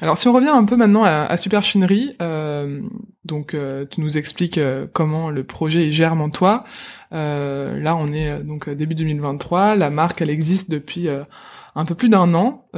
Alors 0.00 0.18
si 0.18 0.28
on 0.28 0.32
revient 0.32 0.48
un 0.48 0.64
peu 0.64 0.76
maintenant 0.76 1.04
à, 1.04 1.24
à 1.24 1.36
Super 1.36 1.62
Chinerie, 1.62 2.14
euh, 2.22 2.80
donc 3.24 3.54
euh, 3.54 3.84
tu 3.90 4.00
nous 4.00 4.18
expliques 4.18 4.58
euh, 4.58 4.86
comment 4.92 5.30
le 5.30 5.44
projet 5.44 5.90
germe 5.90 6.20
en 6.20 6.30
toi. 6.30 6.64
Euh, 7.12 7.78
là 7.80 7.96
on 7.96 8.12
est 8.12 8.42
donc 8.42 8.68
début 8.70 8.94
2023, 8.94 9.76
la 9.76 9.90
marque 9.90 10.22
elle 10.22 10.30
existe 10.30 10.70
depuis 10.70 11.08
un 11.74 11.84
peu 11.84 11.94
plus 11.94 12.08
d'un 12.08 12.34
an. 12.34 12.68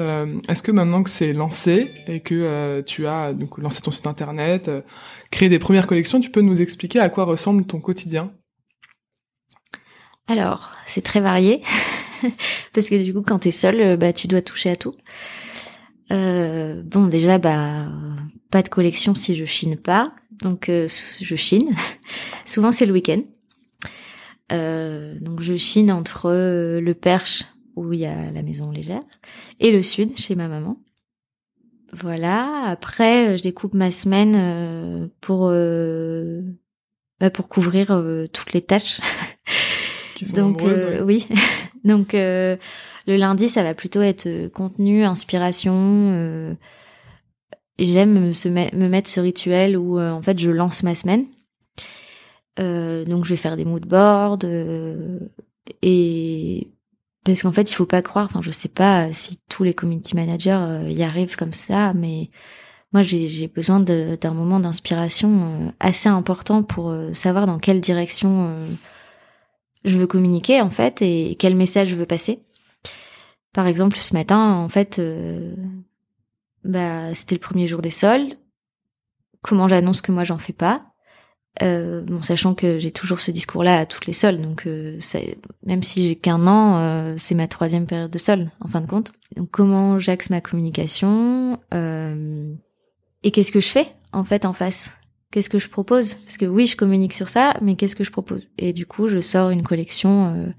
Est-ce 0.49 0.62
que 0.62 0.72
maintenant 0.72 1.03
que 1.03 1.11
c'est 1.11 1.32
lancé 1.32 1.93
et 2.07 2.20
que 2.20 2.82
tu 2.82 3.07
as 3.07 3.32
donc 3.32 3.59
lancé 3.59 3.80
ton 3.80 3.91
site 3.91 4.07
internet, 4.07 4.70
créé 5.30 5.49
des 5.49 5.59
premières 5.59 5.87
collections, 5.87 6.20
tu 6.20 6.30
peux 6.30 6.43
nous 6.43 6.61
expliquer 6.61 7.01
à 7.01 7.09
quoi 7.09 7.24
ressemble 7.24 7.64
ton 7.64 7.80
quotidien? 7.80 8.32
Alors 10.26 10.72
c'est 10.87 11.03
très 11.03 11.20
varié 11.20 11.62
parce 12.72 12.89
que 12.89 13.03
du 13.03 13.12
coup 13.12 13.22
quand 13.22 13.41
t'es 13.41 13.51
seul, 13.51 13.97
bah 13.97 14.12
tu 14.12 14.26
dois 14.26 14.43
toucher 14.43 14.70
à 14.70 14.76
tout. 14.76 14.95
Euh, 16.11 16.82
bon, 16.85 17.07
déjà, 17.07 17.39
bah, 17.39 17.87
pas 18.51 18.62
de 18.62 18.68
collection 18.68 19.14
si 19.14 19.35
je 19.35 19.45
chine 19.45 19.76
pas. 19.76 20.14
Donc, 20.43 20.68
euh, 20.68 20.87
je 21.20 21.37
chine. 21.37 21.74
Souvent, 22.45 22.72
c'est 22.72 22.87
le 22.87 22.93
week-end. 22.93 23.22
Euh, 24.53 25.18
donc, 25.20 25.40
je 25.40 25.57
chine 25.57 25.90
entre 25.90 26.30
le 26.30 26.95
Perche, 26.95 27.45
où 27.76 27.92
il 27.92 28.01
y 28.01 28.07
a 28.07 28.30
la 28.30 28.42
maison 28.42 28.70
légère, 28.70 29.03
et 29.61 29.72
le 29.72 29.82
Sud, 29.82 30.16
chez 30.16 30.34
ma 30.34 30.49
maman. 30.49 30.78
Voilà. 31.92 32.64
Après, 32.66 33.36
je 33.36 33.42
découpe 33.42 33.74
ma 33.74 33.90
semaine 33.90 35.11
pour 35.20 35.51
bah, 37.20 37.30
pour 37.30 37.49
couvrir 37.49 38.03
toutes 38.32 38.53
les 38.53 38.62
tâches. 38.62 39.01
Qui 40.14 40.26
sont 40.26 40.51
donc, 40.51 40.62
oui. 41.05 41.26
donc 41.84 42.14
le 43.07 43.16
lundi, 43.16 43.49
ça 43.49 43.62
va 43.62 43.74
plutôt 43.74 44.01
être 44.01 44.26
euh, 44.26 44.49
contenu, 44.49 45.05
inspiration. 45.05 45.74
Euh, 45.74 46.55
J'aime 47.78 48.30
me 48.30 48.88
mettre 48.88 49.11
ce 49.11 49.18
rituel 49.18 49.76
où 49.76 49.99
euh, 49.99 50.12
en 50.12 50.22
fait 50.22 50.38
je 50.38 50.51
lance 50.51 50.84
ma 50.84 50.95
semaine. 50.95 51.26
Euh, 52.61 53.05
donc 53.05 53.25
je 53.25 53.31
vais 53.31 53.37
faire 53.37 53.57
des 53.57 53.65
mood 53.65 53.85
boards 53.85 54.45
et 55.83 56.69
parce 57.25 57.43
qu'en 57.43 57.53
fait 57.53 57.71
il 57.71 57.75
faut 57.75 57.87
pas 57.87 58.03
croire. 58.03 58.27
Enfin 58.27 58.43
je 58.43 58.51
sais 58.51 58.69
pas 58.69 59.13
si 59.13 59.39
tous 59.49 59.65
les 59.65 59.75
community 59.75 60.15
managers 60.15 60.87
y 60.89 61.03
arrivent 61.03 61.37
comme 61.37 61.53
ça, 61.53 61.95
mais 61.95 62.31
moi 62.93 63.03
j'ai 63.03 63.49
besoin 63.49 63.81
d'un 63.81 64.35
moment 64.35 64.61
d'inspiration 64.61 65.75
assez 65.81 66.09
important 66.09 66.63
pour 66.63 66.95
savoir 67.13 67.47
dans 67.47 67.59
quelle 67.59 67.81
direction 67.81 68.55
je 69.85 69.99
veux 69.99 70.07
communiquer 70.07 70.61
en 70.61 70.71
fait 70.71 71.03
et 71.03 71.37
quel 71.39 71.55
message 71.57 71.89
je 71.89 71.97
veux 71.97 72.07
passer. 72.07 72.41
Par 73.55 73.69
exemple, 73.69 73.97
ce 73.99 74.15
matin, 74.15 74.55
en 74.55 74.69
fait, 74.69 74.99
euh, 74.99 75.55
bah, 76.65 77.15
c'était 77.15 77.37
le 77.37 77.41
premier 77.41 77.69
jour 77.69 77.81
des 77.81 77.91
soldes. 77.91 78.37
Comment 79.43 79.69
j'annonce 79.69 80.01
que 80.01 80.11
moi 80.11 80.25
j'en 80.25 80.39
fais 80.39 80.53
pas? 80.53 80.93
Euh, 81.63 82.03
Bon, 82.03 82.23
sachant 82.23 82.55
que 82.55 82.79
j'ai 82.79 82.91
toujours 82.91 83.21
ce 83.21 83.31
discours-là 83.31 83.79
à 83.79 83.87
toutes 83.87 84.07
les 84.07 84.13
soldes, 84.13 84.41
donc 84.41 84.67
euh, 84.67 84.99
même 85.65 85.83
si 85.83 86.09
j'ai 86.09 86.15
qu'un 86.15 86.47
an, 86.47 86.79
euh, 86.79 87.15
c'est 87.17 87.35
ma 87.35 87.49
troisième 87.49 87.87
période 87.87 88.11
de 88.11 88.19
soldes, 88.19 88.49
en 88.61 88.69
fin 88.69 88.81
de 88.81 88.87
compte. 88.87 89.13
Donc, 89.37 89.51
comment 89.51 89.99
j'axe 89.99 90.31
ma 90.31 90.41
communication 90.41 91.59
Et 93.23 93.31
qu'est-ce 93.31 93.53
que 93.53 93.61
je 93.61 93.69
fais 93.69 93.89
en 94.13 94.25
fait 94.25 94.45
en 94.45 94.53
face? 94.53 94.91
Qu'est-ce 95.31 95.51
que 95.51 95.59
je 95.59 95.69
propose? 95.69 96.15
Parce 96.15 96.37
que 96.37 96.45
oui, 96.45 96.67
je 96.67 96.77
communique 96.77 97.13
sur 97.13 97.29
ça, 97.29 97.55
mais 97.61 97.75
qu'est-ce 97.75 97.97
que 97.97 98.05
je 98.05 98.13
propose? 98.13 98.49
Et 98.57 98.73
du 98.73 98.87
coup, 98.87 99.09
je 99.09 99.21
sors 99.21 99.51
une 99.51 99.65
collection 99.65 100.53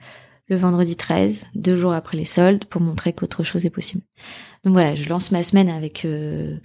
le 0.48 0.58
vendredi 0.58 0.96
13, 0.96 1.48
deux 1.56 1.76
jours 1.76 1.93
après 1.93 2.18
les 2.18 2.26
soldes, 2.26 2.66
pour 2.66 2.82
montrer 2.82 3.14
qu'autre 3.14 3.43
chose 3.43 3.66
est 3.66 3.72
possible. 3.72 4.04
Donc 4.64 4.74
voilà, 4.74 4.96
je 4.96 5.08
lance 5.10 5.32
ma 5.32 5.43
semaine 5.43 5.70
avec 5.70 6.06
euh, 6.06 6.58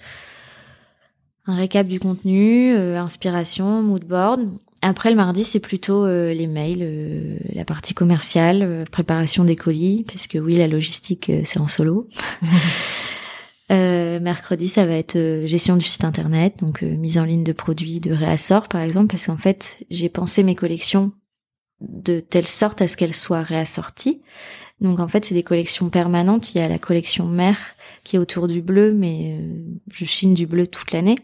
un 1.47 1.57
récap 1.57 1.87
du 1.87 2.01
contenu, 2.01 2.75
euh, 2.75 2.99
inspiration, 2.99 3.83
mood 3.83 4.05
board. 4.05 4.51
Après 4.83 5.11
le 5.11 5.17
mardi, 5.17 5.45
c'est 5.45 5.61
plutôt 5.61 6.05
euh, 6.05 6.33
les 6.33 6.47
mails, 6.47 7.39
la 7.53 7.65
partie 7.65 7.93
commerciale, 7.93 8.87
préparation 8.91 9.45
des 9.45 9.57
colis, 9.57 10.05
parce 10.11 10.27
que 10.27 10.39
oui, 10.39 10.55
la 10.55 10.69
logistique, 10.69 11.31
c'est 11.45 11.59
en 11.59 11.69
solo. 11.69 12.09
mercredi, 13.71 14.69
ça 14.69 14.85
va 14.85 14.95
être 14.95 15.43
gestion 15.47 15.77
du 15.77 15.85
site 15.85 16.05
internet, 16.05 16.55
donc 16.59 16.83
mise 16.83 17.19
en 17.19 17.25
ligne 17.25 17.45
de 17.45 17.53
produits 17.53 18.01
de 18.01 18.13
réassort, 18.13 18.69
par 18.69 18.81
exemple, 18.81 19.09
parce 19.09 19.27
qu'en 19.27 19.37
fait, 19.37 19.85
j'ai 19.91 20.09
pensé 20.09 20.43
mes 20.43 20.57
collections 20.57 21.13
de 21.81 22.21
telle 22.21 22.47
sorte 22.47 22.83
à 22.83 22.89
ce 22.89 22.97
qu'elle 22.97 23.15
soit 23.15 23.43
réassortie. 23.43 24.21
Donc 24.81 24.99
en 24.99 25.09
fait, 25.09 25.25
c'est 25.25 25.35
des 25.35 25.43
collections 25.43 25.91
permanentes. 25.91 26.55
Il 26.55 26.59
y 26.59 26.65
a 26.65 26.69
la 26.69 26.79
collection 26.79 27.27
mère 27.27 27.59
qui 28.05 28.17
est 28.17 28.19
autour 28.19 28.49
du 28.49 28.63
bleu, 28.63 28.93
mais 28.93 29.37
euh, 29.39 29.63
je 29.93 30.05
chine 30.05 30.35
du 30.35 30.47
bleu 30.47 30.67
toute 30.67 30.93
l'année. 30.93 31.17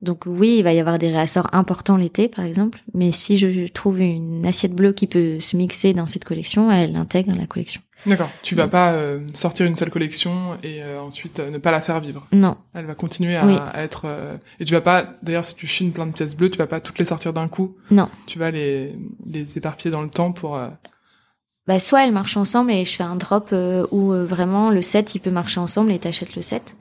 Donc 0.00 0.24
oui, 0.26 0.56
il 0.58 0.62
va 0.64 0.72
y 0.72 0.80
avoir 0.80 0.98
des 0.98 1.10
réassorts 1.10 1.48
importants 1.52 1.96
l'été, 1.96 2.28
par 2.28 2.44
exemple. 2.44 2.82
Mais 2.92 3.12
si 3.12 3.38
je 3.38 3.68
trouve 3.68 4.00
une 4.00 4.44
assiette 4.44 4.74
bleue 4.74 4.92
qui 4.92 5.06
peut 5.06 5.38
se 5.38 5.56
mixer 5.56 5.94
dans 5.94 6.06
cette 6.06 6.24
collection, 6.24 6.72
elle 6.72 6.96
intègre 6.96 7.36
la 7.36 7.46
collection. 7.46 7.80
D'accord. 8.04 8.30
Tu 8.42 8.56
vas 8.56 8.66
pas 8.66 8.94
euh, 8.94 9.20
sortir 9.32 9.64
une 9.64 9.76
seule 9.76 9.90
collection 9.90 10.58
et 10.64 10.82
euh, 10.82 11.00
ensuite 11.00 11.38
ne 11.38 11.56
pas 11.58 11.70
la 11.70 11.80
faire 11.80 12.00
vivre? 12.00 12.26
Non. 12.32 12.56
Elle 12.74 12.86
va 12.86 12.96
continuer 12.96 13.36
à, 13.36 13.80
être. 13.80 14.06
et 14.58 14.64
tu 14.64 14.74
vas 14.74 14.80
pas. 14.80 15.14
D'ailleurs, 15.22 15.44
si 15.44 15.54
tu 15.54 15.68
chines 15.68 15.92
plein 15.92 16.06
de 16.06 16.12
pièces 16.12 16.34
bleues, 16.34 16.50
tu 16.50 16.58
vas 16.58 16.66
pas 16.66 16.80
toutes 16.80 16.98
les 16.98 17.04
sortir 17.04 17.32
d'un 17.32 17.46
coup? 17.46 17.76
Non. 17.92 18.08
Tu 18.26 18.40
vas 18.40 18.50
les 18.50 18.96
les 19.24 19.56
éparpiller 19.56 19.92
dans 19.92 20.02
le 20.02 20.10
temps 20.10 20.32
pour. 20.32 20.58
Bah 21.66 21.78
soit 21.78 22.04
elles 22.04 22.12
marchent 22.12 22.36
ensemble 22.36 22.72
et 22.72 22.84
je 22.84 22.96
fais 22.96 23.04
un 23.04 23.16
drop 23.16 23.54
où 23.92 24.12
vraiment 24.12 24.70
le 24.70 24.82
set 24.82 25.14
il 25.14 25.20
peut 25.20 25.30
marcher 25.30 25.60
ensemble 25.60 25.92
et 25.92 25.98
t'achètes 25.98 26.34
le 26.34 26.42
set 26.42 26.74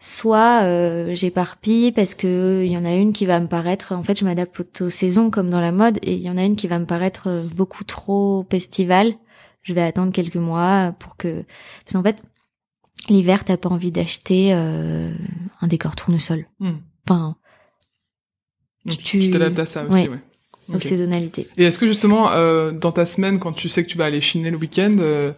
soit 0.00 0.62
euh, 0.64 1.14
j'éparpille 1.14 1.92
parce 1.92 2.14
que 2.14 2.62
il 2.64 2.70
y 2.70 2.76
en 2.76 2.84
a 2.84 2.94
une 2.94 3.14
qui 3.14 3.24
va 3.24 3.40
me 3.40 3.46
paraître 3.46 3.92
en 3.92 4.02
fait 4.02 4.18
je 4.18 4.26
m'adapte 4.26 4.82
aux 4.82 4.90
saisons 4.90 5.30
comme 5.30 5.48
dans 5.48 5.60
la 5.60 5.72
mode 5.72 5.98
et 6.02 6.12
il 6.12 6.20
y 6.20 6.28
en 6.28 6.36
a 6.36 6.44
une 6.44 6.56
qui 6.56 6.66
va 6.68 6.78
me 6.78 6.84
paraître 6.84 7.28
euh, 7.28 7.46
beaucoup 7.54 7.84
trop 7.84 8.46
estivale 8.50 9.14
je 9.62 9.72
vais 9.72 9.82
attendre 9.82 10.12
quelques 10.12 10.36
mois 10.36 10.94
pour 10.98 11.16
que 11.16 11.44
parce 11.84 11.94
qu'en 11.94 12.02
fait 12.02 12.22
l'hiver, 13.08 13.44
t'as 13.44 13.56
pas 13.56 13.68
envie 13.68 13.90
d'acheter 13.90 14.52
euh, 14.52 15.12
un 15.60 15.66
décor 15.66 15.96
tournesol. 15.96 16.46
Hmm. 16.60 16.76
Enfin, 17.08 17.36
tu 18.88 19.30
t'adaptes 19.30 19.58
à 19.58 19.66
ça 19.66 19.84
aussi, 19.84 20.02
Ouais. 20.02 20.08
ouais. 20.08 20.22
Aux 20.68 20.74
Ok. 20.76 20.82
saisonnalités. 20.82 21.48
Et 21.56 21.64
est-ce 21.64 21.78
que 21.78 21.86
justement, 21.86 22.30
euh, 22.32 22.72
dans 22.72 22.92
ta 22.92 23.06
semaine, 23.06 23.38
quand 23.38 23.52
tu 23.52 23.68
sais 23.68 23.84
que 23.84 23.88
tu 23.88 23.98
vas 23.98 24.04
aller 24.06 24.20
chiner 24.20 24.50
le 24.50 24.56
week-end, 24.56 24.96
euh, 25.00 25.32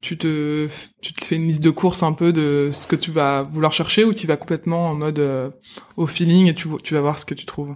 tu 0.00 0.18
te, 0.18 0.68
tu 1.00 1.14
te 1.14 1.24
fais 1.24 1.36
une 1.36 1.46
liste 1.46 1.62
de 1.62 1.70
courses 1.70 2.02
un 2.02 2.12
peu 2.12 2.32
de 2.32 2.70
ce 2.72 2.86
que 2.86 2.96
tu 2.96 3.10
vas 3.10 3.42
vouloir 3.42 3.72
chercher 3.72 4.04
ou 4.04 4.12
tu 4.12 4.26
vas 4.26 4.36
complètement 4.36 4.88
en 4.90 4.94
mode 4.94 5.18
euh, 5.18 5.50
au 5.96 6.06
feeling 6.06 6.46
et 6.46 6.54
tu, 6.54 6.68
tu 6.82 6.94
vas 6.94 7.00
voir 7.00 7.18
ce 7.18 7.24
que 7.24 7.34
tu 7.34 7.46
trouves? 7.46 7.74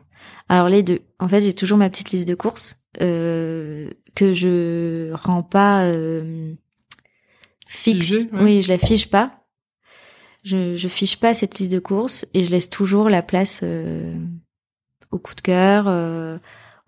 Alors 0.48 0.68
les 0.68 0.82
deux. 0.82 0.98
En 1.18 1.28
fait, 1.28 1.40
j'ai 1.40 1.54
toujours 1.54 1.78
ma 1.78 1.88
petite 1.88 2.10
liste 2.10 2.28
de 2.28 2.34
courses 2.34 2.76
euh, 3.00 3.90
que 4.14 4.32
je 4.32 5.12
rends 5.14 5.42
pas 5.42 5.84
euh, 5.84 6.52
fixe. 7.66 8.10
Ouais. 8.10 8.28
Oui, 8.40 8.62
je 8.62 8.68
la 8.68 8.78
fiche 8.78 9.08
pas. 9.08 9.44
Je, 10.44 10.76
je 10.76 10.88
fiche 10.88 11.18
pas 11.18 11.34
cette 11.34 11.58
liste 11.58 11.72
de 11.72 11.78
courses 11.78 12.26
et 12.34 12.42
je 12.44 12.50
laisse 12.50 12.70
toujours 12.70 13.08
la 13.08 13.22
place 13.22 13.60
euh, 13.62 14.14
au 15.10 15.18
coup 15.18 15.34
de 15.34 15.40
cœur, 15.40 15.86
euh, 15.88 16.38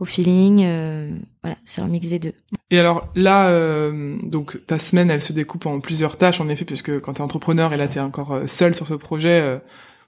au 0.00 0.04
feeling. 0.06 0.62
euh, 0.64 1.10
voilà, 1.42 1.56
c'est 1.64 1.80
un 1.82 1.86
mix 1.86 2.08
des 2.08 2.18
deux. 2.18 2.32
Et 2.70 2.78
alors 2.80 3.08
là, 3.14 3.48
euh, 3.48 4.16
donc 4.22 4.66
ta 4.66 4.78
semaine, 4.78 5.10
elle 5.10 5.22
se 5.22 5.32
découpe 5.32 5.66
en 5.66 5.80
plusieurs 5.80 6.16
tâches, 6.16 6.40
en 6.40 6.48
effet, 6.48 6.64
puisque 6.64 6.98
quand 7.00 7.14
t'es 7.14 7.20
entrepreneur 7.20 7.72
et 7.72 7.76
là 7.76 7.86
t'es 7.86 8.00
encore 8.00 8.32
euh, 8.32 8.46
seul 8.46 8.74
sur 8.74 8.86
ce 8.86 8.94
projet, 8.94 9.40
euh, 9.40 9.58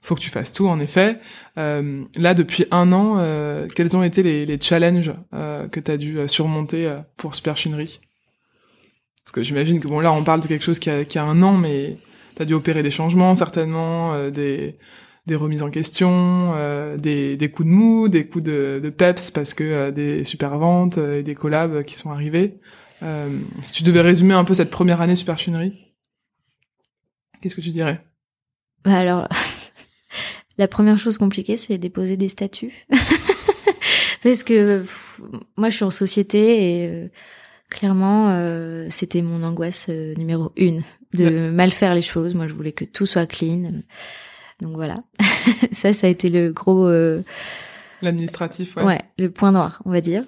faut 0.01 0.15
que 0.15 0.19
tu 0.19 0.29
fasses 0.29 0.51
tout, 0.51 0.67
en 0.67 0.79
effet. 0.81 1.19
Euh, 1.57 2.03
là, 2.17 2.33
depuis 2.33 2.65
un 2.71 2.91
an, 2.91 3.15
euh, 3.19 3.67
quels 3.73 3.95
ont 3.95 4.03
été 4.03 4.21
les, 4.21 4.45
les 4.45 4.59
challenges 4.59 5.13
que 5.31 5.79
t'as 5.79 5.95
dû 5.95 6.17
surmonter 6.27 6.93
pour 7.15 7.35
Super 7.35 7.55
Chinery 7.55 8.01
Parce 9.23 9.31
que 9.31 9.41
j'imagine 9.41 9.79
que 9.79 9.87
bon, 9.87 10.01
là, 10.01 10.11
on 10.11 10.23
parle 10.23 10.41
de 10.41 10.47
quelque 10.47 10.65
chose 10.65 10.79
qui 10.79 10.89
a, 10.89 11.05
qui 11.05 11.19
a 11.19 11.23
un 11.23 11.41
an, 11.41 11.53
mais 11.53 11.97
t'as 12.35 12.43
dû 12.43 12.53
opérer 12.53 12.83
des 12.83 12.91
changements, 12.91 13.33
certainement, 13.33 14.29
des 14.29 14.75
des 15.25 15.35
remises 15.35 15.63
en 15.63 15.69
question, 15.69 16.51
euh, 16.55 16.97
des, 16.97 17.37
des 17.37 17.49
coups 17.49 17.67
de 17.67 17.73
mou, 17.73 18.09
des 18.09 18.27
coups 18.27 18.43
de, 18.43 18.79
de 18.83 18.89
peps 18.89 19.31
parce 19.31 19.53
que 19.53 19.63
euh, 19.63 19.91
des 19.91 20.23
super 20.23 20.57
ventes 20.57 20.97
euh, 20.97 21.19
et 21.19 21.23
des 21.23 21.35
collabs 21.35 21.83
qui 21.83 21.95
sont 21.95 22.11
arrivés. 22.11 22.59
Euh, 23.03 23.37
si 23.61 23.71
tu 23.71 23.83
devais 23.83 24.01
résumer 24.01 24.33
un 24.33 24.43
peu 24.43 24.53
cette 24.53 24.69
première 24.69 25.01
année 25.01 25.15
Super 25.15 25.37
Chinery, 25.37 25.73
qu'est-ce 27.41 27.55
que 27.55 27.61
tu 27.61 27.69
dirais? 27.69 28.03
Bah 28.83 28.97
alors, 28.97 29.27
la 30.57 30.67
première 30.67 30.97
chose 30.97 31.17
compliquée, 31.17 31.57
c'est 31.57 31.77
déposer 31.77 32.17
des 32.17 32.29
statuts. 32.29 32.85
Parce 34.23 34.43
que 34.43 34.79
pff, 34.79 35.21
moi, 35.57 35.69
je 35.69 35.75
suis 35.75 35.83
en 35.83 35.89
société 35.89 36.81
et 36.81 36.87
euh, 36.87 37.07
clairement, 37.69 38.29
euh, 38.29 38.87
c'était 38.89 39.21
mon 39.21 39.43
angoisse 39.43 39.87
euh, 39.89 40.15
numéro 40.15 40.53
une 40.55 40.81
de 41.13 41.49
mal 41.49 41.71
faire 41.71 41.93
les 41.93 42.01
choses. 42.01 42.33
Moi, 42.33 42.47
je 42.47 42.53
voulais 42.53 42.71
que 42.71 42.85
tout 42.85 43.05
soit 43.05 43.25
clean. 43.25 43.81
Donc 44.61 44.75
voilà, 44.75 44.95
ça, 45.71 45.93
ça 45.93 46.07
a 46.07 46.09
été 46.09 46.29
le 46.29 46.51
gros, 46.51 46.87
euh, 46.87 47.23
L'administratif, 48.01 48.75
ouais. 48.75 48.83
ouais. 48.83 49.01
le 49.17 49.29
point 49.29 49.51
noir, 49.51 49.81
on 49.85 49.91
va 49.91 50.01
dire. 50.01 50.23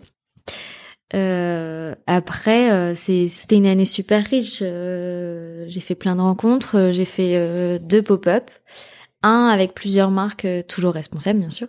Euh, 1.14 1.94
après, 2.08 2.72
euh, 2.72 2.94
c'était 2.96 3.58
une 3.58 3.68
année 3.68 3.86
super 3.86 4.26
riche. 4.26 4.60
Euh, 4.62 5.66
j'ai 5.68 5.80
fait 5.80 5.96
plein 5.96 6.16
de 6.16 6.22
rencontres. 6.22 6.76
Euh, 6.78 6.92
J'ai 6.92 7.06
fait 7.06 7.36
euh, 7.36 7.78
deux 7.80 8.02
pop-up, 8.02 8.50
un 9.22 9.48
avec 9.48 9.74
plusieurs 9.74 10.10
marques, 10.10 10.46
euh, 10.46 10.64
toujours 10.64 10.94
responsables 10.94 11.40
bien 11.40 11.50
sûr, 11.52 11.68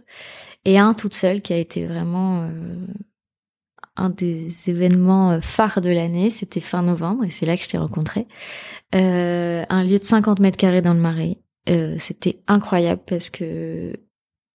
et 0.65 0.79
un 0.79 0.95
toute 0.95 1.15
seule 1.15 1.43
qui 1.43 1.53
a 1.53 1.59
été 1.59 1.87
vraiment 1.87 2.45
euh, 2.45 2.87
un 3.97 4.09
des 4.11 4.71
événements 4.71 5.41
phares 5.41 5.81
de 5.81 5.91
l'année. 5.91 6.31
C'était 6.31 6.61
fin 6.61 6.83
novembre 6.83 7.25
et 7.25 7.31
c'est 7.31 7.47
là 7.47 7.57
que 7.57 7.63
je 7.63 7.69
t'ai 7.69 7.79
rencontré. 7.79 8.27
Euh, 8.95 9.65
un 9.69 9.85
lieu 9.85 9.99
de 9.99 10.05
50 10.05 10.41
mètres 10.41 10.57
carrés 10.57 10.83
dans 10.83 10.95
le 10.95 11.01
Marais. 11.01 11.39
Euh, 11.69 11.97
c'était 11.99 12.41
incroyable 12.47 13.03
parce 13.07 13.31
que, 13.31 13.93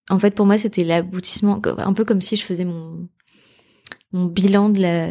en 0.10 0.20
fait, 0.20 0.36
pour 0.36 0.46
moi, 0.46 0.58
c'était 0.58 0.84
l'aboutissement, 0.84 1.62
un 1.78 1.94
peu 1.94 2.06
comme 2.06 2.22
si 2.22 2.36
je 2.36 2.44
faisais 2.44 2.66
mon 2.66 3.08
mon 4.14 4.26
bilan 4.26 4.70
de 4.70 4.82
la 4.82 5.08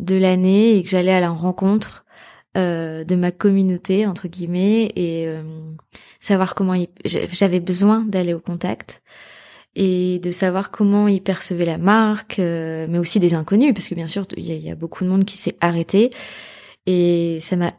de 0.00 0.14
l'année 0.14 0.76
et 0.76 0.82
que 0.82 0.88
j'allais 0.88 1.12
à 1.12 1.20
la 1.20 1.30
rencontre 1.30 2.04
euh, 2.56 3.04
de 3.04 3.14
ma 3.16 3.30
communauté 3.30 4.06
entre 4.06 4.28
guillemets 4.28 4.92
et 4.96 5.26
euh, 5.26 5.42
savoir 6.20 6.54
comment 6.54 6.74
j'avais 7.04 7.60
besoin 7.60 8.00
d'aller 8.00 8.32
au 8.32 8.40
contact 8.40 9.02
et 9.74 10.18
de 10.20 10.30
savoir 10.30 10.70
comment 10.70 11.08
ils 11.08 11.22
percevaient 11.22 11.66
la 11.66 11.78
marque, 11.78 12.38
euh, 12.38 12.86
mais 12.88 12.98
aussi 12.98 13.20
des 13.20 13.34
inconnus 13.34 13.74
parce 13.74 13.88
que 13.88 13.94
bien 13.94 14.08
sûr 14.08 14.24
il 14.36 14.44
y 14.44 14.56
y 14.56 14.70
a 14.70 14.74
beaucoup 14.74 15.04
de 15.04 15.10
monde 15.10 15.24
qui 15.24 15.36
s'est 15.36 15.56
arrêté 15.60 16.10
et 16.86 17.38
ça 17.40 17.56
m'a 17.56 17.74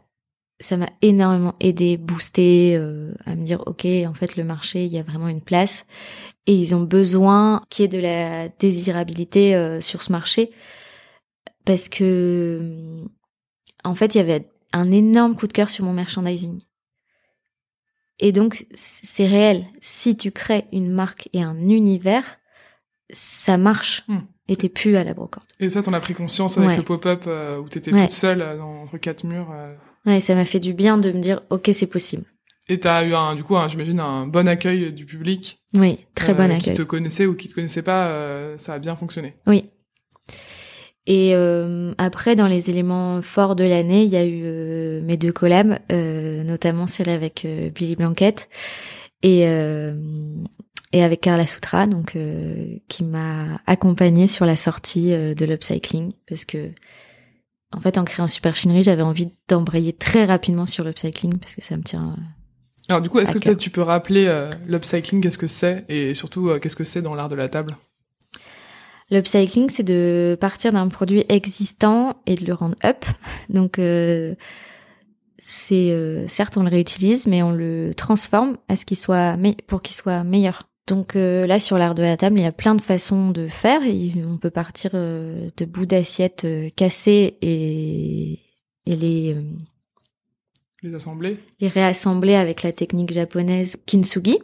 ça 0.60 0.76
m'a 0.76 0.90
énormément 1.02 1.54
aidé, 1.60 1.96
boosté 1.96 2.76
euh, 2.76 3.12
à 3.24 3.34
me 3.34 3.44
dire 3.44 3.62
ok 3.66 3.86
en 4.06 4.14
fait 4.14 4.36
le 4.36 4.44
marché 4.44 4.84
il 4.84 4.92
y 4.92 4.98
a 4.98 5.02
vraiment 5.02 5.28
une 5.28 5.40
place 5.40 5.86
et 6.46 6.54
ils 6.54 6.74
ont 6.74 6.82
besoin 6.82 7.62
qu'il 7.70 7.82
y 7.82 7.84
ait 7.86 7.88
de 7.88 7.98
la 7.98 8.48
désirabilité 8.50 9.54
euh, 9.54 9.80
sur 9.80 10.02
ce 10.02 10.12
marché 10.12 10.50
parce 11.64 11.88
que 11.88 13.04
en 13.84 13.94
fait 13.94 14.14
il 14.14 14.18
y 14.18 14.20
avait 14.20 14.48
un 14.72 14.90
énorme 14.92 15.34
coup 15.34 15.46
de 15.46 15.52
cœur 15.52 15.70
sur 15.70 15.84
mon 15.84 15.92
merchandising 15.92 16.60
et 18.18 18.32
donc 18.32 18.66
c'est 18.74 19.26
réel 19.26 19.64
si 19.80 20.16
tu 20.16 20.30
crées 20.30 20.66
une 20.72 20.90
marque 20.90 21.28
et 21.32 21.42
un 21.42 21.56
univers 21.68 22.38
ça 23.12 23.56
marche 23.56 24.04
et 24.48 24.56
t'es 24.56 24.68
plus 24.68 24.96
à 24.96 25.04
la 25.04 25.14
brocante 25.14 25.44
Et 25.58 25.68
ça, 25.70 25.82
t'en 25.82 25.92
as 25.92 26.00
pris 26.00 26.14
conscience 26.14 26.58
avec 26.58 26.70
Ouais. 26.70 26.76
le 26.76 26.82
pop-up 26.84 27.24
euh, 27.26 27.58
où 27.58 27.68
t'étais 27.68 27.92
Ouais. 27.92 28.02
toute 28.02 28.12
seule 28.12 28.42
euh, 28.42 28.56
dans, 28.56 28.82
entre 28.82 28.98
quatre 28.98 29.24
murs. 29.24 29.50
euh, 29.52 29.74
ouais 30.06 30.20
ça 30.20 30.34
m'a 30.34 30.44
fait 30.44 30.60
du 30.60 30.74
bien 30.74 30.98
de 30.98 31.12
me 31.12 31.20
dire 31.20 31.42
ok 31.50 31.70
c'est 31.72 31.86
possible 31.86 32.24
et 32.70 32.78
t'as 32.78 33.04
eu 33.04 33.14
un, 33.14 33.34
du 33.34 33.42
coup, 33.42 33.56
j'imagine, 33.66 33.98
un 33.98 34.28
bon 34.28 34.46
accueil 34.46 34.92
du 34.92 35.04
public. 35.04 35.60
oui 35.74 36.06
très 36.14 36.30
euh, 36.30 36.34
bon 36.36 36.48
Qui 36.50 36.54
accueil 36.54 36.74
te 36.74 36.82
connaissait 36.82 37.26
ou 37.26 37.34
qui 37.34 37.48
te 37.48 37.54
connaissait 37.54 37.82
pas, 37.82 38.06
euh, 38.06 38.56
ça 38.58 38.74
a 38.74 38.78
bien 38.78 38.94
fonctionné. 38.94 39.34
Oui. 39.48 39.70
Et 41.06 41.34
euh, 41.34 41.92
après, 41.98 42.36
dans 42.36 42.46
les 42.46 42.70
éléments 42.70 43.22
forts 43.22 43.56
de 43.56 43.64
l'année, 43.64 44.04
il 44.04 44.12
y 44.12 44.16
a 44.16 44.24
eu 44.24 44.42
euh, 44.44 45.00
mes 45.02 45.16
deux 45.16 45.32
collabs, 45.32 45.80
euh, 45.90 46.44
notamment 46.44 46.86
celle 46.86 47.08
avec 47.08 47.44
euh, 47.44 47.70
Billy 47.70 47.96
Blanquette 47.96 48.48
et 49.24 49.48
euh, 49.48 49.94
et 50.92 51.02
avec 51.02 51.20
Carla 51.20 51.48
Soutra, 51.48 51.86
donc 51.86 52.14
euh, 52.14 52.76
qui 52.88 53.02
m'a 53.02 53.60
accompagnée 53.66 54.28
sur 54.28 54.46
la 54.46 54.54
sortie 54.54 55.12
euh, 55.12 55.34
de 55.34 55.44
l'upcycling, 55.44 56.12
parce 56.28 56.44
que 56.44 56.70
en 57.72 57.80
fait, 57.80 57.98
en 57.98 58.04
créant 58.04 58.26
Super 58.26 58.56
Chinery, 58.56 58.82
j'avais 58.82 59.02
envie 59.02 59.30
d'embrayer 59.48 59.92
très 59.92 60.24
rapidement 60.24 60.66
sur 60.66 60.84
l'upcycling 60.84 61.38
parce 61.38 61.54
que 61.54 61.62
ça 61.62 61.76
me 61.76 61.82
tient. 61.82 62.16
Alors 62.88 63.00
du 63.00 63.08
coup, 63.08 63.20
est-ce 63.20 63.32
que 63.32 63.38
peut-être 63.38 63.58
tu 63.58 63.70
peux 63.70 63.82
rappeler 63.82 64.26
euh, 64.26 64.50
l'upcycling, 64.66 65.20
qu'est-ce 65.20 65.38
que 65.38 65.46
c'est 65.46 65.84
et 65.88 66.14
surtout 66.14 66.48
euh, 66.48 66.58
qu'est-ce 66.58 66.76
que 66.76 66.84
c'est 66.84 67.02
dans 67.02 67.14
l'art 67.14 67.28
de 67.28 67.36
la 67.36 67.48
table? 67.48 67.76
L'upcycling, 69.10 69.70
c'est 69.70 69.82
de 69.82 70.36
partir 70.40 70.72
d'un 70.72 70.88
produit 70.88 71.24
existant 71.28 72.16
et 72.26 72.36
de 72.36 72.46
le 72.46 72.54
rendre 72.54 72.76
up. 72.84 73.04
Donc, 73.48 73.78
euh, 73.78 74.34
c'est 75.38 75.90
euh, 75.90 76.28
certes 76.28 76.56
on 76.56 76.62
le 76.62 76.68
réutilise, 76.68 77.26
mais 77.26 77.42
on 77.42 77.50
le 77.50 77.92
transforme 77.96 78.56
à 78.68 78.76
ce 78.76 78.84
qu'il 78.84 78.96
soit 78.96 79.36
pour 79.66 79.82
qu'il 79.82 79.96
soit 79.96 80.22
meilleur. 80.22 80.69
Donc 80.86 81.14
euh, 81.14 81.46
là, 81.46 81.60
sur 81.60 81.78
l'art 81.78 81.94
de 81.94 82.02
la 82.02 82.16
table, 82.16 82.38
il 82.38 82.42
y 82.42 82.46
a 82.46 82.52
plein 82.52 82.74
de 82.74 82.82
façons 82.82 83.30
de 83.30 83.46
faire. 83.46 83.82
Et 83.84 84.12
on 84.28 84.36
peut 84.38 84.50
partir 84.50 84.90
euh, 84.94 85.48
de 85.56 85.64
bouts 85.64 85.86
d'assiettes 85.86 86.44
euh, 86.44 86.68
cassés 86.74 87.36
et, 87.42 88.40
et 88.86 88.96
les 88.96 89.34
euh, 89.34 89.42
Les 90.82 90.94
assemblées 90.94 91.36
les 91.60 91.68
réassembler 91.68 92.34
avec 92.34 92.62
la 92.62 92.72
technique 92.72 93.12
japonaise 93.12 93.76
kintsugi. 93.86 94.38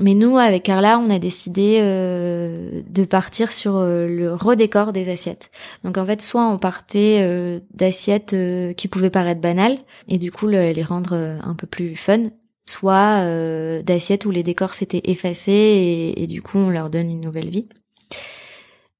Mais 0.00 0.14
nous, 0.14 0.38
avec 0.38 0.62
Carla, 0.62 1.00
on 1.00 1.10
a 1.10 1.18
décidé 1.18 1.78
euh, 1.80 2.82
de 2.88 3.04
partir 3.04 3.50
sur 3.50 3.80
le 3.80 4.32
redécor 4.32 4.92
des 4.92 5.10
assiettes. 5.10 5.50
Donc 5.82 5.98
en 5.98 6.06
fait, 6.06 6.22
soit 6.22 6.46
on 6.46 6.56
partait 6.56 7.18
euh, 7.22 7.58
d'assiettes 7.74 8.32
euh, 8.32 8.72
qui 8.74 8.86
pouvaient 8.86 9.10
paraître 9.10 9.40
banales 9.40 9.78
et 10.06 10.18
du 10.18 10.30
coup 10.30 10.46
le- 10.46 10.70
les 10.70 10.84
rendre 10.84 11.14
un 11.14 11.54
peu 11.56 11.66
plus 11.66 11.96
fun, 11.96 12.30
soit 12.68 13.22
euh, 13.22 13.82
d'assiettes 13.82 14.26
où 14.26 14.30
les 14.30 14.42
décors 14.42 14.74
s'étaient 14.74 15.00
effacés 15.04 15.52
et, 15.52 16.22
et 16.22 16.26
du 16.26 16.42
coup 16.42 16.58
on 16.58 16.68
leur 16.68 16.90
donne 16.90 17.10
une 17.10 17.20
nouvelle 17.20 17.48
vie. 17.48 17.66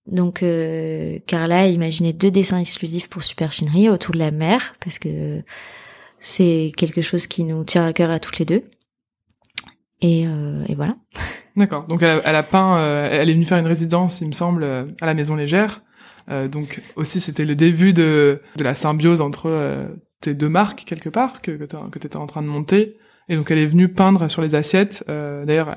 Donc 0.06 0.42
euh, 0.42 1.18
Carla 1.26 1.60
a 1.60 1.66
imaginé 1.66 2.14
deux 2.14 2.30
dessins 2.30 2.58
exclusifs 2.58 3.08
pour 3.08 3.22
Super 3.22 3.50
autour 3.90 4.14
de 4.14 4.18
la 4.18 4.30
mer 4.30 4.74
parce 4.82 4.98
que 4.98 5.42
c'est 6.18 6.72
quelque 6.78 7.02
chose 7.02 7.26
qui 7.26 7.44
nous 7.44 7.62
tient 7.64 7.84
à 7.84 7.92
cœur 7.92 8.10
à 8.10 8.18
toutes 8.18 8.38
les 8.38 8.46
deux. 8.46 8.64
Et, 10.00 10.26
euh, 10.26 10.64
et 10.66 10.74
voilà. 10.74 10.96
D'accord. 11.56 11.86
Donc 11.88 12.02
elle 12.02 12.22
a, 12.24 12.42
peint, 12.42 12.78
euh, 12.78 13.08
elle 13.10 13.28
est 13.28 13.34
venue 13.34 13.44
faire 13.44 13.58
une 13.58 13.66
résidence, 13.66 14.20
il 14.22 14.28
me 14.28 14.32
semble, 14.32 14.62
euh, 14.62 14.86
à 15.02 15.06
la 15.06 15.12
Maison 15.12 15.36
Légère. 15.36 15.82
Euh, 16.30 16.48
donc 16.48 16.82
aussi 16.96 17.20
c'était 17.20 17.44
le 17.44 17.54
début 17.54 17.92
de, 17.92 18.40
de 18.56 18.64
la 18.64 18.74
symbiose 18.74 19.20
entre 19.20 19.88
tes 20.20 20.34
deux 20.34 20.48
marques 20.48 20.84
quelque 20.86 21.08
part 21.10 21.42
que 21.42 21.50
que 21.52 21.98
tu 21.98 22.06
étais 22.06 22.16
en 22.16 22.26
train 22.26 22.42
de 22.42 22.48
monter. 22.48 22.97
Et 23.28 23.36
donc 23.36 23.50
elle 23.50 23.58
est 23.58 23.66
venue 23.66 23.88
peindre 23.88 24.28
sur 24.28 24.42
les 24.42 24.54
assiettes. 24.54 25.04
Euh, 25.08 25.44
D'ailleurs 25.44 25.76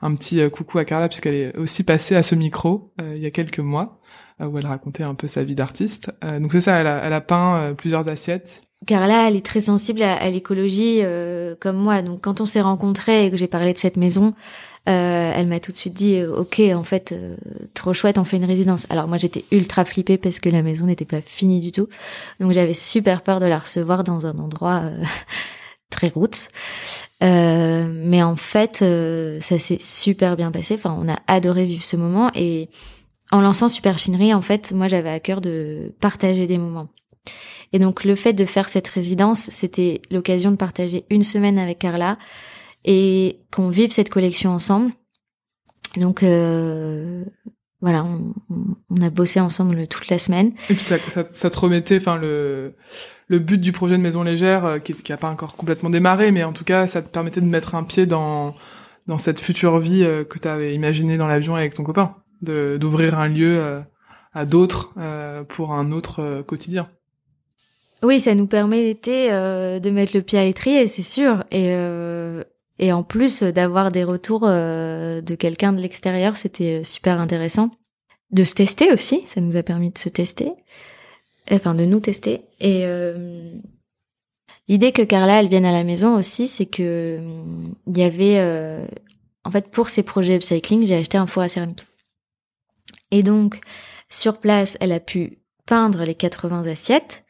un 0.00 0.14
petit 0.14 0.40
euh, 0.40 0.50
coucou 0.50 0.78
à 0.78 0.84
Carla 0.84 1.08
puisqu'elle 1.08 1.34
est 1.34 1.56
aussi 1.56 1.82
passée 1.82 2.14
à 2.14 2.22
ce 2.22 2.34
micro 2.34 2.92
euh, 3.00 3.14
il 3.16 3.22
y 3.22 3.26
a 3.26 3.30
quelques 3.30 3.58
mois 3.58 4.00
euh, 4.40 4.46
où 4.46 4.58
elle 4.58 4.66
racontait 4.66 5.02
un 5.02 5.14
peu 5.14 5.26
sa 5.26 5.44
vie 5.44 5.54
d'artiste. 5.54 6.10
Euh, 6.24 6.40
donc 6.40 6.52
c'est 6.52 6.60
ça, 6.60 6.78
elle 6.78 6.86
a, 6.86 7.02
elle 7.04 7.12
a 7.12 7.20
peint 7.20 7.56
euh, 7.56 7.74
plusieurs 7.74 8.08
assiettes 8.08 8.62
Carla, 8.84 9.28
elle 9.28 9.36
est 9.36 9.46
très 9.46 9.60
sensible 9.60 10.02
à, 10.02 10.28
l'écologie 10.28 11.00
euh, 11.02 11.54
comme 11.60 11.76
moi. 11.76 12.02
Donc 12.02 12.20
quand 12.22 12.40
on 12.40 12.46
s'est 12.46 12.60
rencontrés 12.60 13.26
et 13.26 13.30
que 13.30 13.36
j'ai 13.36 13.46
parlé 13.46 13.72
de 13.72 13.78
cette 13.78 13.96
maison, 13.96 14.34
euh, 14.88 15.32
elle 15.36 15.46
m'a 15.46 15.60
tout 15.60 15.70
de 15.70 15.76
suite 15.76 15.94
dit 15.94 16.16
euh, 16.16 16.36
OK, 16.36 16.60
en 16.74 16.82
fait, 16.82 17.14
trop 17.74 17.92
chouette, 17.92 18.18
on 18.18 18.24
fait 18.24 18.38
une 18.38 18.44
résidence. 18.44 18.88
Alors 18.90 19.06
moi 19.06 19.18
j'étais 19.18 19.44
ultra 19.52 19.84
flippée 19.84 20.18
parce 20.18 20.40
que 20.40 20.48
la 20.48 20.62
maison 20.62 20.86
n'était 20.86 21.04
pas 21.04 21.20
finie 21.20 21.60
du 21.60 21.70
tout. 21.70 21.88
Donc 22.40 22.50
j'avais 22.50 22.74
super 22.74 23.22
peur 23.22 23.38
de 23.38 23.46
la 23.46 23.60
recevoir 23.60 24.02
dans 24.02 24.26
un 24.26 24.36
endroit 24.38 24.82
très 25.92 26.08
roots. 26.08 26.48
mais 27.20 28.22
en 28.22 28.36
fait, 28.36 28.78
ça 29.40 29.58
s'est 29.58 29.78
super 29.80 30.36
bien 30.36 30.50
passé. 30.50 30.74
Enfin, 30.74 30.96
on 31.00 31.08
a 31.08 31.18
adoré 31.28 31.66
vivre 31.66 31.84
ce 31.84 31.96
moment 31.96 32.30
et 32.34 32.68
en 33.32 33.40
lançant 33.40 33.68
Super 33.68 33.98
Chinerie, 33.98 34.34
en 34.34 34.42
fait, 34.42 34.72
moi 34.72 34.88
j'avais 34.88 35.08
à 35.08 35.18
cœur 35.18 35.40
de 35.40 35.94
partager 36.00 36.46
des 36.46 36.58
moments. 36.58 36.88
Et 37.72 37.78
donc 37.78 38.04
le 38.04 38.14
fait 38.14 38.34
de 38.34 38.44
faire 38.44 38.68
cette 38.68 38.86
résidence, 38.88 39.48
c'était 39.50 40.02
l'occasion 40.10 40.50
de 40.50 40.56
partager 40.56 41.06
une 41.08 41.22
semaine 41.22 41.58
avec 41.58 41.78
Carla 41.78 42.18
et 42.84 43.40
qu'on 43.50 43.70
vive 43.70 43.90
cette 43.90 44.10
collection 44.10 44.50
ensemble. 44.50 44.92
Donc 45.96 46.22
euh, 46.22 47.24
voilà, 47.80 48.04
on, 48.04 49.02
a 49.02 49.08
bossé 49.08 49.40
ensemble 49.40 49.88
toute 49.88 50.08
la 50.08 50.18
semaine. 50.18 50.52
Et 50.68 50.74
puis 50.74 50.84
ça, 50.84 50.98
ça, 51.30 51.50
te 51.50 51.58
remettait, 51.58 51.96
enfin 51.96 52.16
le 52.16 52.74
le 53.32 53.38
but 53.40 53.58
du 53.58 53.72
projet 53.72 53.96
de 53.96 54.02
Maison 54.02 54.22
Légère, 54.22 54.64
euh, 54.64 54.78
qui, 54.78 54.92
qui 54.92 55.12
a 55.12 55.16
pas 55.16 55.28
encore 55.28 55.56
complètement 55.56 55.90
démarré, 55.90 56.30
mais 56.30 56.44
en 56.44 56.52
tout 56.52 56.64
cas, 56.64 56.86
ça 56.86 57.02
te 57.02 57.08
permettait 57.08 57.40
de 57.40 57.46
mettre 57.46 57.74
un 57.74 57.82
pied 57.82 58.06
dans 58.06 58.54
dans 59.08 59.18
cette 59.18 59.40
future 59.40 59.80
vie 59.80 60.04
euh, 60.04 60.22
que 60.22 60.38
tu 60.38 60.46
avais 60.46 60.76
imaginée 60.76 61.16
dans 61.16 61.26
l'avion 61.26 61.56
avec 61.56 61.74
ton 61.74 61.82
copain, 61.82 62.14
de 62.42 62.76
d'ouvrir 62.80 63.18
un 63.18 63.28
lieu 63.28 63.82
à 64.32 64.44
d'autres 64.44 64.92
pour 65.48 65.72
un 65.72 65.92
autre 65.92 66.42
quotidien. 66.42 66.88
Oui, 68.02 68.18
ça 68.18 68.34
nous 68.34 68.48
permettait 68.48 69.28
euh, 69.30 69.78
de 69.78 69.90
mettre 69.90 70.16
le 70.16 70.22
pied 70.22 70.38
à 70.38 70.44
l'étrier, 70.44 70.88
c'est 70.88 71.02
sûr. 71.02 71.44
Et, 71.52 71.70
euh, 71.70 72.42
et 72.78 72.92
en 72.92 73.04
plus 73.04 73.44
d'avoir 73.44 73.92
des 73.92 74.02
retours 74.02 74.42
euh, 74.44 75.20
de 75.20 75.34
quelqu'un 75.36 75.72
de 75.72 75.80
l'extérieur, 75.80 76.36
c'était 76.36 76.82
super 76.82 77.20
intéressant. 77.20 77.70
De 78.32 78.44
se 78.44 78.54
tester 78.54 78.92
aussi, 78.92 79.22
ça 79.26 79.40
nous 79.40 79.56
a 79.56 79.62
permis 79.62 79.90
de 79.90 79.98
se 79.98 80.08
tester. 80.08 80.52
Enfin, 81.50 81.74
de 81.74 81.84
nous 81.84 82.00
tester. 82.00 82.42
Et 82.60 82.84
l'idée 84.68 84.92
que 84.92 85.02
Carla, 85.02 85.40
elle 85.40 85.48
vienne 85.48 85.66
à 85.66 85.72
la 85.72 85.84
maison 85.84 86.16
aussi, 86.16 86.46
c'est 86.46 86.66
que 86.66 87.18
il 87.86 87.98
y 87.98 88.02
avait... 88.02 88.38
en 89.44 89.50
fait, 89.50 89.68
pour 89.70 89.88
ces 89.88 90.02
projets 90.02 90.36
upcycling, 90.36 90.86
j'ai 90.86 90.96
acheté 90.96 91.18
un 91.18 91.26
four 91.26 91.42
à 91.42 91.48
céramique. 91.48 91.84
Et 93.10 93.22
donc, 93.22 93.60
sur 94.08 94.38
place, 94.38 94.76
elle 94.80 94.92
a 94.92 95.00
pu 95.00 95.38
peindre 95.66 96.04
les 96.04 96.14
80 96.14 96.66
assiettes 96.66 97.24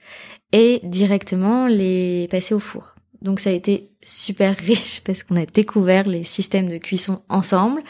et 0.53 0.81
directement 0.85 1.67
les 1.67 2.29
passer 2.31 2.55
au 2.55 2.61
four. 2.61 2.95
Donc 3.21 3.41
ça 3.41 3.51
a 3.51 3.53
été 3.53 3.91
super 4.03 4.57
riche 4.59 5.01
parce 5.05 5.23
qu'on 5.23 5.37
a 5.37 5.47
découvert 5.47 6.09
les 6.09 6.25
systèmes 6.25 6.69
de 6.69 6.79
cuisson 6.79 7.23
ensemble 7.29 7.83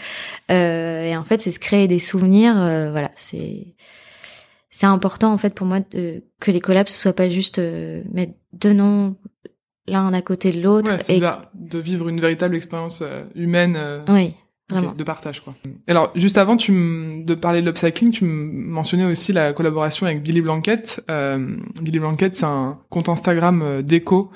euh, 0.50 1.04
et 1.04 1.16
en 1.16 1.24
fait 1.24 1.40
c'est 1.40 1.52
se 1.52 1.58
créer 1.58 1.88
des 1.88 1.98
souvenirs. 1.98 2.60
Euh, 2.60 2.90
voilà, 2.90 3.10
c'est 3.16 3.74
c'est 4.82 4.88
important 4.88 5.32
en 5.32 5.38
fait 5.38 5.54
pour 5.54 5.64
moi 5.64 5.78
de, 5.92 6.24
que 6.40 6.50
les 6.50 6.60
collabs 6.60 6.88
ce 6.88 6.98
soit 6.98 7.12
pas 7.12 7.28
juste 7.28 7.60
euh, 7.60 8.02
mettre 8.12 8.32
deux 8.52 8.72
noms 8.72 9.14
l'un 9.86 10.12
à 10.12 10.22
côté 10.22 10.50
de 10.50 10.60
l'autre 10.60 10.90
ouais, 10.90 11.16
et 11.16 11.20
de 11.20 11.78
vivre 11.78 12.08
une 12.08 12.20
véritable 12.20 12.56
expérience 12.56 13.00
euh, 13.00 13.22
humaine. 13.36 13.76
Euh, 13.76 14.00
oui 14.08 14.34
de 14.96 15.04
partage, 15.04 15.42
quoi. 15.42 15.54
Alors, 15.86 16.12
juste 16.14 16.38
avant 16.38 16.56
tu 16.56 16.72
de 17.26 17.34
parler 17.34 17.60
de 17.60 17.66
l'upcycling, 17.66 18.10
tu 18.10 18.24
mentionnais 18.24 19.04
aussi 19.04 19.34
la 19.34 19.52
collaboration 19.52 20.06
avec 20.06 20.22
Billy 20.22 20.40
Blanquette. 20.40 21.04
Euh, 21.10 21.56
Billy 21.82 21.98
Blanquette, 21.98 22.36
c'est 22.36 22.46
un 22.46 22.78
compte 22.88 23.10
Instagram 23.10 23.60
euh, 23.60 23.82
déco 23.82 24.30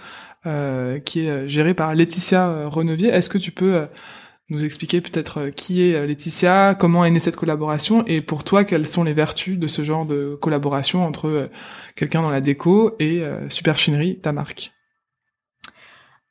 euh, 0.45 0.99
qui 0.99 1.21
est 1.21 1.49
géré 1.49 1.73
par 1.73 1.95
Laetitia 1.95 2.69
Renevier. 2.69 3.09
Est-ce 3.09 3.31
que 3.31 3.39
tu 3.39 3.51
peux 3.51 3.87
nous 4.49 4.65
expliquer 4.65 5.01
peut-être 5.01 5.49
qui 5.49 5.83
est 5.83 6.07
Laetitia, 6.07 6.77
comment 6.79 7.05
est 7.05 7.11
née 7.11 7.19
cette 7.19 7.37
collaboration 7.37 8.05
et 8.07 8.21
pour 8.21 8.45
toi, 8.45 8.65
quelles 8.65 8.87
sont 8.87 9.03
les 9.03 9.13
vertus 9.13 9.59
de 9.59 9.67
ce 9.67 9.83
genre 9.83 10.07
de 10.07 10.39
collaboration 10.41 11.05
entre 11.05 11.49
quelqu'un 11.97 12.23
dans 12.23 12.31
la 12.31 12.41
déco 12.41 12.95
et 13.01 13.25
Super 13.49 13.77
Chinerie, 13.77 14.21
ta 14.21 14.31
marque? 14.33 14.73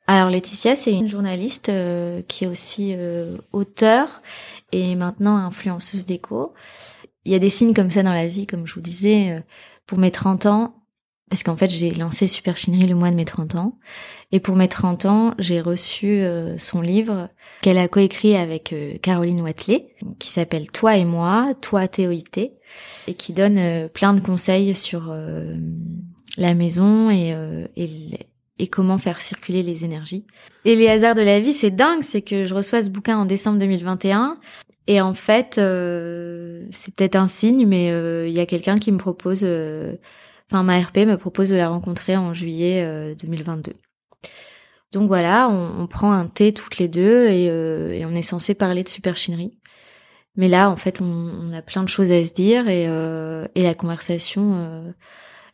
Alors 0.08 0.30
Laetitia, 0.30 0.76
c'est 0.76 0.92
une 0.92 1.08
journaliste 1.08 1.68
euh, 1.68 2.22
qui 2.28 2.44
est 2.44 2.46
aussi 2.46 2.94
euh, 2.96 3.36
auteur 3.52 4.22
et 4.70 4.94
maintenant 4.94 5.36
influenceuse 5.36 6.06
déco. 6.06 6.54
Il 7.24 7.32
y 7.32 7.34
a 7.34 7.40
des 7.40 7.50
signes 7.50 7.74
comme 7.74 7.90
ça 7.90 8.04
dans 8.04 8.12
la 8.12 8.28
vie, 8.28 8.46
comme 8.46 8.66
je 8.66 8.74
vous 8.74 8.80
disais, 8.80 9.32
euh, 9.32 9.40
pour 9.84 9.98
mes 9.98 10.12
30 10.12 10.46
ans, 10.46 10.75
parce 11.30 11.42
qu'en 11.42 11.56
fait 11.56 11.68
j'ai 11.68 11.90
lancé 11.90 12.26
Super 12.26 12.56
Chinerie 12.56 12.86
le 12.86 12.94
mois 12.94 13.10
de 13.10 13.16
mes 13.16 13.24
30 13.24 13.54
ans, 13.54 13.78
et 14.32 14.40
pour 14.40 14.56
mes 14.56 14.68
30 14.68 15.06
ans, 15.06 15.34
j'ai 15.38 15.60
reçu 15.60 16.22
son 16.58 16.80
livre 16.80 17.28
qu'elle 17.62 17.78
a 17.78 17.86
coécrit 17.86 18.36
avec 18.36 18.74
Caroline 19.02 19.40
Watley, 19.40 19.94
qui 20.18 20.28
s'appelle 20.28 20.70
Toi 20.70 20.96
et 20.96 21.04
moi, 21.04 21.54
Toi 21.60 21.86
TOIT, 21.86 22.50
et 23.06 23.14
qui 23.14 23.32
donne 23.32 23.88
plein 23.90 24.14
de 24.14 24.20
conseils 24.20 24.74
sur 24.74 25.14
la 26.36 26.54
maison 26.54 27.08
et, 27.10 27.36
et 27.76 28.26
et 28.58 28.68
comment 28.68 28.98
faire 28.98 29.20
circuler 29.20 29.62
les 29.62 29.84
énergies. 29.84 30.24
Et 30.64 30.76
les 30.76 30.88
hasards 30.88 31.14
de 31.14 31.22
la 31.22 31.40
vie, 31.40 31.52
c'est 31.52 31.70
dingue, 31.70 32.02
c'est 32.02 32.22
que 32.22 32.44
je 32.44 32.54
reçois 32.54 32.82
ce 32.82 32.88
bouquin 32.88 33.18
en 33.18 33.26
décembre 33.26 33.58
2021 33.58 34.38
et 34.86 35.00
en 35.00 35.14
fait, 35.14 35.58
euh, 35.58 36.64
c'est 36.70 36.94
peut-être 36.94 37.16
un 37.16 37.26
signe, 37.26 37.66
mais 37.66 37.90
euh, 37.90 38.28
il 38.28 38.34
y 38.34 38.40
a 38.40 38.46
quelqu'un 38.46 38.78
qui 38.78 38.92
me 38.92 38.98
propose, 38.98 39.40
euh, 39.42 39.96
enfin 40.50 40.62
ma 40.62 40.80
RP 40.80 40.98
me 40.98 41.16
propose 41.16 41.48
de 41.48 41.56
la 41.56 41.68
rencontrer 41.68 42.16
en 42.16 42.34
juillet 42.34 43.14
2022. 43.18 43.74
Donc 44.92 45.08
voilà, 45.08 45.48
on, 45.48 45.82
on, 45.82 45.86
prend 45.86 46.12
un 46.12 46.26
thé 46.26 46.54
toutes 46.54 46.78
les 46.78 46.88
deux 46.88 47.26
et, 47.26 47.44
et 47.46 48.06
on 48.06 48.14
est 48.14 48.22
censé 48.22 48.54
parler 48.54 48.82
de 48.82 48.88
superchinerie. 48.88 49.58
Mais 50.36 50.48
là, 50.48 50.70
en 50.70 50.76
fait, 50.76 51.00
on, 51.00 51.04
on, 51.04 51.52
a 51.52 51.62
plein 51.62 51.82
de 51.82 51.88
choses 51.88 52.12
à 52.12 52.24
se 52.24 52.32
dire 52.32 52.68
et, 52.68 52.84
et 53.54 53.62
la 53.62 53.74
conversation 53.74 54.94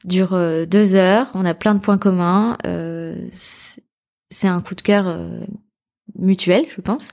dure 0.05 0.35
euh, 0.35 0.67
deux 0.67 0.95
heures. 0.95 1.31
On 1.35 1.45
a 1.45 1.55
plein 1.55 1.75
de 1.75 1.81
points 1.81 1.99
communs. 1.99 2.57
Euh, 2.67 3.29
c'est 4.31 4.49
un 4.49 4.61
coup 4.63 4.75
de 4.75 4.83
cœur 4.83 5.07
euh, 5.07 5.41
mutuel, 6.19 6.67
je 6.75 6.81
pense. 6.81 7.13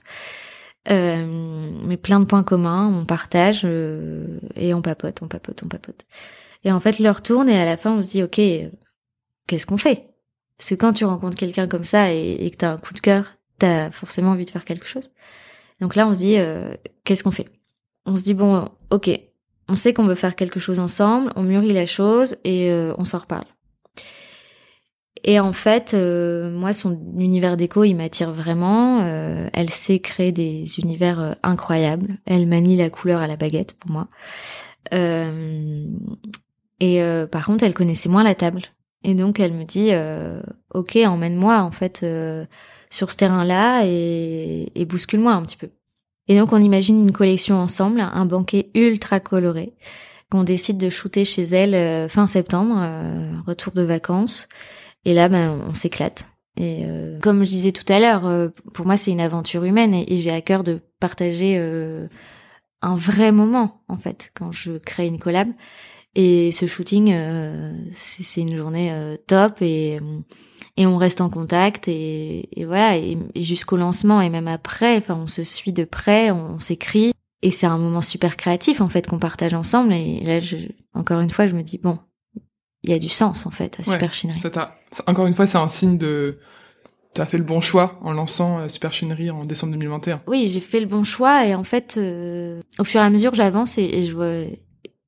Mais 0.89 1.97
plein 1.97 2.19
de 2.19 2.25
points 2.25 2.43
communs, 2.43 2.87
on 2.87 3.05
partage 3.05 3.65
et 4.55 4.73
on 4.73 4.81
papote, 4.81 5.21
on 5.21 5.27
papote, 5.27 5.61
on 5.63 5.67
papote. 5.67 6.05
Et 6.63 6.71
en 6.71 6.79
fait, 6.79 6.99
l'heure 6.99 7.21
tourne 7.21 7.47
et 7.49 7.59
à 7.59 7.65
la 7.65 7.77
fin, 7.77 7.91
on 7.91 8.01
se 8.01 8.07
dit, 8.07 8.23
ok, 8.23 8.39
qu'est-ce 9.47 9.65
qu'on 9.65 9.77
fait? 9.77 10.07
Parce 10.57 10.69
que 10.69 10.75
quand 10.75 10.93
tu 10.93 11.05
rencontres 11.05 11.37
quelqu'un 11.37 11.67
comme 11.67 11.85
ça 11.85 12.11
et, 12.11 12.49
que 12.51 12.57
t'as 12.57 12.73
un 12.73 12.77
coup 12.77 12.93
de 12.93 12.99
cœur, 12.99 13.37
t'as 13.59 13.91
forcément 13.91 14.31
envie 14.31 14.45
de 14.45 14.49
faire 14.49 14.65
quelque 14.65 14.87
chose. 14.87 15.09
Donc 15.79 15.95
là, 15.95 16.07
on 16.07 16.13
se 16.13 16.19
dit, 16.19 16.37
qu'est-ce 17.03 17.23
qu'on 17.23 17.31
fait? 17.31 17.49
On 18.05 18.15
se 18.15 18.23
dit, 18.23 18.33
bon, 18.33 18.67
ok, 18.89 19.09
on 19.69 19.75
sait 19.75 19.93
qu'on 19.93 20.05
veut 20.05 20.15
faire 20.15 20.35
quelque 20.35 20.59
chose 20.59 20.79
ensemble, 20.79 21.31
on 21.35 21.43
mûrit 21.43 21.73
la 21.73 21.85
chose 21.85 22.35
et 22.43 22.71
euh, 22.71 22.93
on 22.97 23.05
s'en 23.05 23.19
reparle. 23.19 23.45
Et 25.23 25.39
en 25.39 25.53
fait, 25.53 25.93
euh, 25.93 26.51
moi, 26.51 26.73
son 26.73 26.97
univers 27.17 27.57
déco, 27.57 27.83
il 27.83 27.95
m'attire 27.95 28.31
vraiment. 28.31 28.99
Euh, 29.01 29.49
elle 29.53 29.69
sait 29.69 29.99
créer 29.99 30.31
des 30.31 30.79
univers 30.79 31.35
incroyables. 31.43 32.17
Elle 32.25 32.47
manie 32.47 32.75
la 32.75 32.89
couleur 32.89 33.21
à 33.21 33.27
la 33.27 33.35
baguette 33.35 33.73
pour 33.73 33.91
moi. 33.91 34.07
et 36.79 37.01
par 37.31 37.45
contre, 37.45 37.63
elle 37.63 37.73
connaissait 37.73 38.09
moins 38.09 38.23
la 38.23 38.35
table. 38.35 38.63
Et 39.03 39.13
donc, 39.13 39.39
elle 39.39 39.53
me 39.53 39.63
dit, 39.63 39.91
ok, 40.73 40.97
emmène-moi 41.05 41.61
en 41.61 41.71
fait 41.71 42.05
sur 42.89 43.11
ce 43.11 43.15
terrain-là 43.15 43.85
et, 43.85 44.71
et 44.75 44.85
bouscule-moi 44.85 45.33
un 45.33 45.43
petit 45.43 45.57
peu. 45.57 45.69
Et 46.27 46.37
donc 46.37 46.53
on 46.53 46.57
imagine 46.57 46.99
une 46.99 47.11
collection 47.11 47.55
ensemble, 47.55 47.99
un 48.01 48.25
banquet 48.25 48.69
ultra 48.75 49.19
coloré 49.19 49.73
qu'on 50.31 50.43
décide 50.43 50.77
de 50.77 50.89
shooter 50.89 51.25
chez 51.25 51.41
elle 51.41 51.73
euh, 51.73 52.07
fin 52.07 52.27
septembre, 52.27 52.75
euh, 52.77 53.31
retour 53.47 53.73
de 53.73 53.81
vacances. 53.81 54.47
Et 55.05 55.13
là, 55.13 55.29
ben, 55.29 55.59
on 55.67 55.73
s'éclate. 55.73 56.27
Et 56.57 56.83
euh, 56.85 57.19
comme 57.19 57.43
je 57.43 57.49
disais 57.49 57.71
tout 57.71 57.91
à 57.91 57.99
l'heure, 57.99 58.51
pour 58.73 58.85
moi 58.85 58.97
c'est 58.97 59.11
une 59.11 59.21
aventure 59.21 59.63
humaine 59.63 59.93
et, 59.93 60.17
j'ai 60.17 60.31
à 60.31 60.41
cœur 60.41 60.63
de 60.63 60.81
partager 60.99 61.57
un 62.81 62.95
vrai 62.95 63.31
moment 63.31 63.81
en 63.87 63.97
fait 63.97 64.31
quand 64.33 64.51
je 64.51 64.77
crée 64.77 65.07
une 65.07 65.19
collab. 65.19 65.47
Et 66.15 66.51
ce 66.51 66.65
shooting, 66.65 67.15
c'est 67.93 68.41
une 68.41 68.57
journée 68.57 69.17
top 69.27 69.61
et 69.61 69.99
et 70.79 70.85
on 70.85 70.97
reste 70.97 71.19
en 71.19 71.29
contact 71.29 71.89
et, 71.89 72.49
et 72.59 72.65
voilà 72.65 72.97
et, 72.97 73.17
jusqu'au 73.35 73.75
lancement 73.75 74.21
et 74.21 74.29
même 74.29 74.47
après 74.47 74.97
enfin 74.97 75.15
on 75.15 75.27
se 75.27 75.43
suit 75.43 75.73
de 75.73 75.83
près 75.83 76.31
on, 76.31 76.59
s'écrit 76.59 77.11
et 77.41 77.51
c'est 77.51 77.67
un 77.67 77.77
moment 77.77 78.01
super 78.01 78.37
créatif 78.37 78.79
en 78.79 78.87
fait 78.87 79.05
qu'on 79.05 79.19
partage 79.19 79.53
ensemble 79.53 79.93
et 79.93 80.21
là 80.21 80.39
je, 80.39 80.57
encore 80.93 81.19
une 81.19 81.29
fois 81.29 81.47
je 81.47 81.55
me 81.55 81.63
dis 81.63 81.77
bon 81.77 81.99
il 82.83 82.91
y 82.91 82.93
a 82.93 82.99
du 82.99 83.09
sens 83.09 83.45
en 83.45 83.51
fait 83.51 83.79
à 83.79 83.83
Super 83.83 84.13
Chinerie. 84.13 84.41
encore 85.07 85.27
une 85.27 85.33
fois 85.33 85.47
c'est 85.47 85.57
un 85.57 85.67
signe 85.67 85.97
de 85.97 86.39
tu 87.15 87.21
as 87.21 87.25
fait 87.25 87.37
le 87.37 87.43
bon 87.43 87.59
choix 87.59 87.97
en 88.01 88.13
lançant 88.13 88.59
euh, 88.59 88.67
Super 88.67 88.93
Chinerie 88.93 89.31
en 89.31 89.45
décembre 89.45 89.73
2021. 89.73 90.21
Oui, 90.27 90.47
j'ai 90.47 90.59
fait 90.59 90.79
le 90.79 90.85
bon 90.85 91.03
choix 91.03 91.45
et 91.45 91.55
en 91.55 91.63
fait, 91.63 91.95
euh, 91.97 92.61
au 92.77 92.83
fur 92.83 93.01
et 93.01 93.03
à 93.03 93.09
mesure, 93.09 93.33
j'avance 93.33 93.77
et, 93.77 93.83
et, 93.83 94.05
je 94.05 94.13
vois 94.13 94.43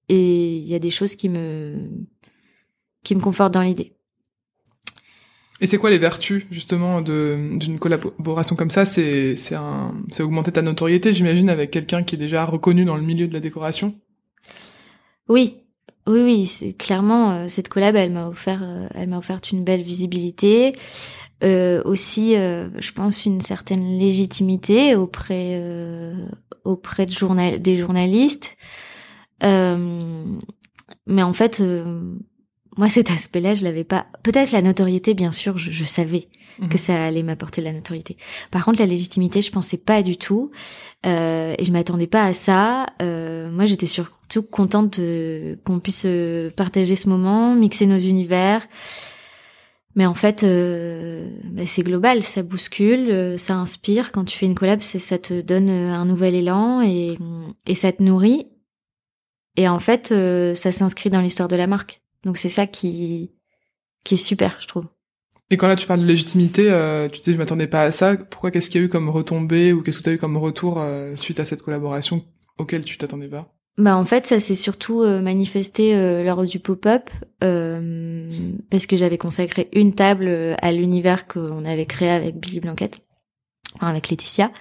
et 0.09 0.57
il 0.57 0.67
y 0.67 0.75
a 0.75 0.79
des 0.79 0.89
choses 0.89 1.15
qui 1.15 1.29
me 1.29 1.89
qui 3.03 3.15
me 3.15 3.21
confortent 3.21 3.53
dans 3.53 3.61
l'idée. 3.61 3.93
Et 5.61 5.67
c'est 5.67 5.77
quoi 5.77 5.91
les 5.91 5.99
vertus 5.99 6.43
justement 6.49 7.01
de 7.01 7.51
d'une 7.57 7.77
collaboration 7.79 8.55
comme 8.55 8.71
ça? 8.71 8.83
C'est 8.85 9.35
c'est 9.35 9.55
un 9.55 9.93
c'est 10.11 10.23
augmenter 10.23 10.51
ta 10.51 10.63
notoriété, 10.63 11.13
j'imagine, 11.13 11.49
avec 11.49 11.71
quelqu'un 11.71 12.03
qui 12.03 12.15
est 12.15 12.17
déjà 12.17 12.43
reconnu 12.45 12.83
dans 12.83 12.95
le 12.97 13.03
milieu 13.03 13.27
de 13.27 13.33
la 13.33 13.39
décoration? 13.39 13.95
Oui, 15.29 15.60
oui, 16.07 16.21
oui. 16.21 16.45
C'est 16.45 16.73
clairement 16.73 17.31
euh, 17.31 17.47
cette 17.47 17.69
collab, 17.69 17.95
elle 17.95 18.11
m'a 18.11 18.27
offert, 18.27 18.61
euh, 18.63 18.87
elle 18.93 19.09
m'a 19.09 19.17
offert 19.17 19.39
une 19.51 19.63
belle 19.63 19.81
visibilité. 19.81 20.75
Euh, 21.43 21.81
aussi, 21.85 22.35
euh, 22.35 22.69
je 22.79 22.91
pense 22.91 23.25
une 23.25 23.41
certaine 23.41 23.97
légitimité 23.97 24.95
auprès 24.95 25.53
euh, 25.55 26.13
auprès 26.63 27.07
de 27.07 27.11
journal 27.11 27.59
des 27.61 27.77
journalistes. 27.77 28.55
mais 29.41 31.23
en 31.23 31.33
fait, 31.33 31.63
moi, 32.77 32.89
cet 32.89 33.11
aspect-là, 33.11 33.53
je 33.53 33.63
l'avais 33.63 33.83
pas. 33.83 34.05
Peut-être 34.23 34.51
la 34.51 34.61
notoriété, 34.61 35.13
bien 35.13 35.31
sûr, 35.31 35.57
je, 35.57 35.71
je 35.71 35.83
savais 35.83 36.29
mhm. 36.59 36.69
que 36.69 36.77
ça 36.77 37.03
allait 37.03 37.23
m'apporter 37.23 37.61
de 37.61 37.65
la 37.65 37.73
notoriété. 37.73 38.17
Par 38.49 38.63
contre, 38.63 38.79
la 38.79 38.85
légitimité, 38.85 39.41
je 39.41 39.51
pensais 39.51 39.77
pas 39.77 40.03
du 40.03 40.17
tout, 40.17 40.51
euh, 41.05 41.53
et 41.57 41.65
je 41.65 41.71
m'attendais 41.71 42.07
pas 42.07 42.23
à 42.23 42.33
ça. 42.33 42.87
Euh, 43.01 43.51
moi, 43.51 43.65
j'étais 43.65 43.87
contente 44.39 44.99
qu'on 45.65 45.79
puisse 45.79 46.03
euh, 46.05 46.49
partager 46.51 46.95
ce 46.95 47.09
moment, 47.09 47.55
mixer 47.55 47.85
nos 47.85 47.99
univers. 47.99 48.67
Mais 49.95 50.05
en 50.05 50.13
fait, 50.13 50.43
euh, 50.43 51.29
bah, 51.45 51.63
c'est 51.65 51.83
global, 51.83 52.23
ça 52.23 52.43
bouscule, 52.43 53.11
euh, 53.11 53.37
ça 53.37 53.55
inspire. 53.55 54.11
Quand 54.11 54.23
tu 54.23 54.37
fais 54.37 54.45
une 54.45 54.55
collab, 54.55 54.81
ça 54.81 55.17
te 55.17 55.41
donne 55.41 55.69
un 55.69 56.05
nouvel 56.05 56.35
élan 56.35 56.81
et, 56.81 57.17
ça 57.75 57.91
te 57.91 58.01
nourrit. 58.01 58.47
Et 59.57 59.67
en 59.67 59.79
fait, 59.79 60.13
ça 60.55 60.71
s'inscrit 60.71 61.09
dans 61.09 61.19
l'histoire 61.19 61.49
de 61.49 61.57
la 61.57 61.67
marque. 61.67 62.01
Donc 62.23 62.37
c'est 62.37 62.49
ça 62.49 62.67
qui 62.67 63.31
est 64.09 64.15
super, 64.15 64.57
je 64.61 64.67
trouve. 64.67 64.85
Et 65.49 65.57
quand 65.57 65.67
là 65.67 65.75
tu 65.75 65.85
parles 65.85 65.99
de 65.99 66.05
légitimité, 66.05 66.71
euh, 66.71 67.09
tu 67.09 67.19
disais 67.19 67.33
je 67.33 67.37
m'attendais 67.37 67.67
pas 67.67 67.81
à 67.81 67.91
ça. 67.91 68.15
Pourquoi 68.15 68.51
Qu'est-ce 68.51 68.69
qu'il 68.69 68.79
y 68.79 68.83
a 68.83 68.87
eu 68.87 68.89
comme 68.89 69.09
retombée 69.09 69.73
ou 69.73 69.81
qu'est-ce 69.81 69.97
que 69.97 70.03
tu 70.03 70.09
as 70.09 70.13
eu 70.13 70.17
comme 70.17 70.37
retour 70.37 70.81
suite 71.17 71.41
à 71.41 71.45
cette 71.45 71.61
collaboration 71.61 72.23
auquel 72.57 72.85
tu 72.85 72.97
t'attendais 72.97 73.27
pas? 73.27 73.53
Bah 73.81 73.97
en 73.97 74.05
fait 74.05 74.27
ça 74.27 74.39
s'est 74.39 74.55
surtout 74.55 75.01
euh, 75.01 75.21
manifesté 75.21 76.23
lors 76.23 76.45
du 76.45 76.59
pop-up 76.59 77.09
parce 77.39 78.85
que 78.85 78.95
j'avais 78.95 79.17
consacré 79.17 79.69
une 79.73 79.93
table 79.93 80.55
à 80.61 80.71
l'univers 80.71 81.27
qu'on 81.27 81.65
avait 81.65 81.85
créé 81.85 82.09
avec 82.09 82.37
Billy 82.37 82.59
Blanquette, 82.59 83.01
enfin, 83.75 83.87
avec 83.89 84.09
Laetitia. 84.09 84.51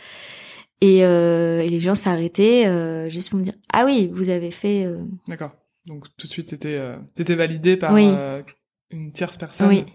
Et, 0.81 0.99
et 1.01 1.69
les 1.69 1.81
gens 1.81 1.95
s'arrêtaient 1.95 3.11
juste 3.11 3.31
pour 3.31 3.39
me 3.39 3.45
dire 3.45 3.55
ah 3.73 3.85
oui 3.85 4.11
vous 4.13 4.31
avez 4.31 4.51
fait 4.51 4.89
d'accord 5.29 5.53
donc 5.87 6.07
tout 6.17 6.27
de 6.27 6.33
suite, 6.33 6.49
t'étais 6.49 6.77
euh, 6.77 6.99
étais 7.17 7.35
validé 7.35 7.77
par 7.77 7.95
euh, 7.95 8.43
une 8.91 9.13
tierce 9.13 9.39
personne. 9.39 9.69
Oui, 9.69 9.87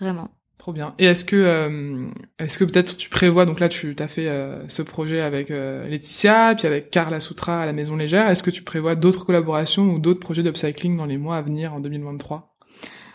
vraiment. 0.00 0.30
Trop 0.68 0.74
bien. 0.74 0.94
Et 0.98 1.06
est-ce 1.06 1.24
que 1.24 1.34
euh, 1.34 2.08
est-ce 2.38 2.58
que 2.58 2.64
peut-être 2.64 2.94
tu 2.98 3.08
prévois 3.08 3.46
donc 3.46 3.58
là 3.58 3.70
tu 3.70 3.96
as 3.98 4.06
fait 4.06 4.28
euh, 4.28 4.68
ce 4.68 4.82
projet 4.82 5.22
avec 5.22 5.48
Laetitia 5.48 6.54
puis 6.58 6.66
avec 6.66 6.90
Carla 6.90 7.20
Soutra 7.20 7.62
à 7.62 7.64
la 7.64 7.72
Maison 7.72 7.96
Légère. 7.96 8.28
Est-ce 8.28 8.42
que 8.42 8.50
tu 8.50 8.62
prévois 8.62 8.94
d'autres 8.94 9.24
collaborations 9.24 9.84
ou 9.84 9.98
d'autres 9.98 10.20
projets 10.20 10.42
d'upcycling 10.42 10.98
dans 10.98 11.06
les 11.06 11.16
mois 11.16 11.38
à 11.38 11.40
venir 11.40 11.72
en 11.72 11.80
2023 11.80 12.54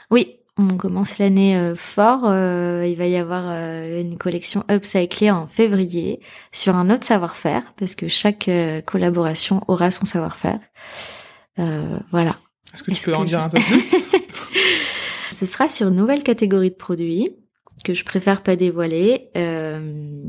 Oui, 0.09 0.39
on 0.57 0.77
commence 0.77 1.19
l'année 1.19 1.73
fort. 1.75 2.21
il 2.23 2.95
va 2.97 3.05
y 3.05 3.17
avoir 3.17 3.51
une 3.51 4.17
collection 4.17 4.63
upcyclée 4.67 5.29
en 5.29 5.45
février 5.45 6.21
sur 6.51 6.75
un 6.75 6.89
autre 6.89 7.03
savoir-faire 7.03 7.75
parce 7.77 7.93
que 7.93 8.07
chaque 8.07 8.49
collaboration 8.87 9.61
aura 9.67 9.91
son 9.91 10.05
savoir-faire. 10.05 10.59
Euh, 11.59 11.99
voilà. 12.09 12.37
Est-ce 12.73 12.81
que 12.81 12.89
tu 12.89 13.11
peux 13.11 13.15
en 13.15 13.25
dire 13.25 13.43
un 13.43 13.49
peu 13.49 13.59
plus? 13.59 13.93
Ce 15.31 15.45
sera 15.45 15.69
sur 15.69 15.89
une 15.89 15.95
nouvelle 15.95 16.23
catégorie 16.23 16.71
de 16.71 16.75
produits 16.75 17.42
que 17.84 17.93
je 17.93 18.03
préfère 18.03 18.43
pas 18.43 18.55
dévoiler, 18.55 19.29
euh, 19.38 20.23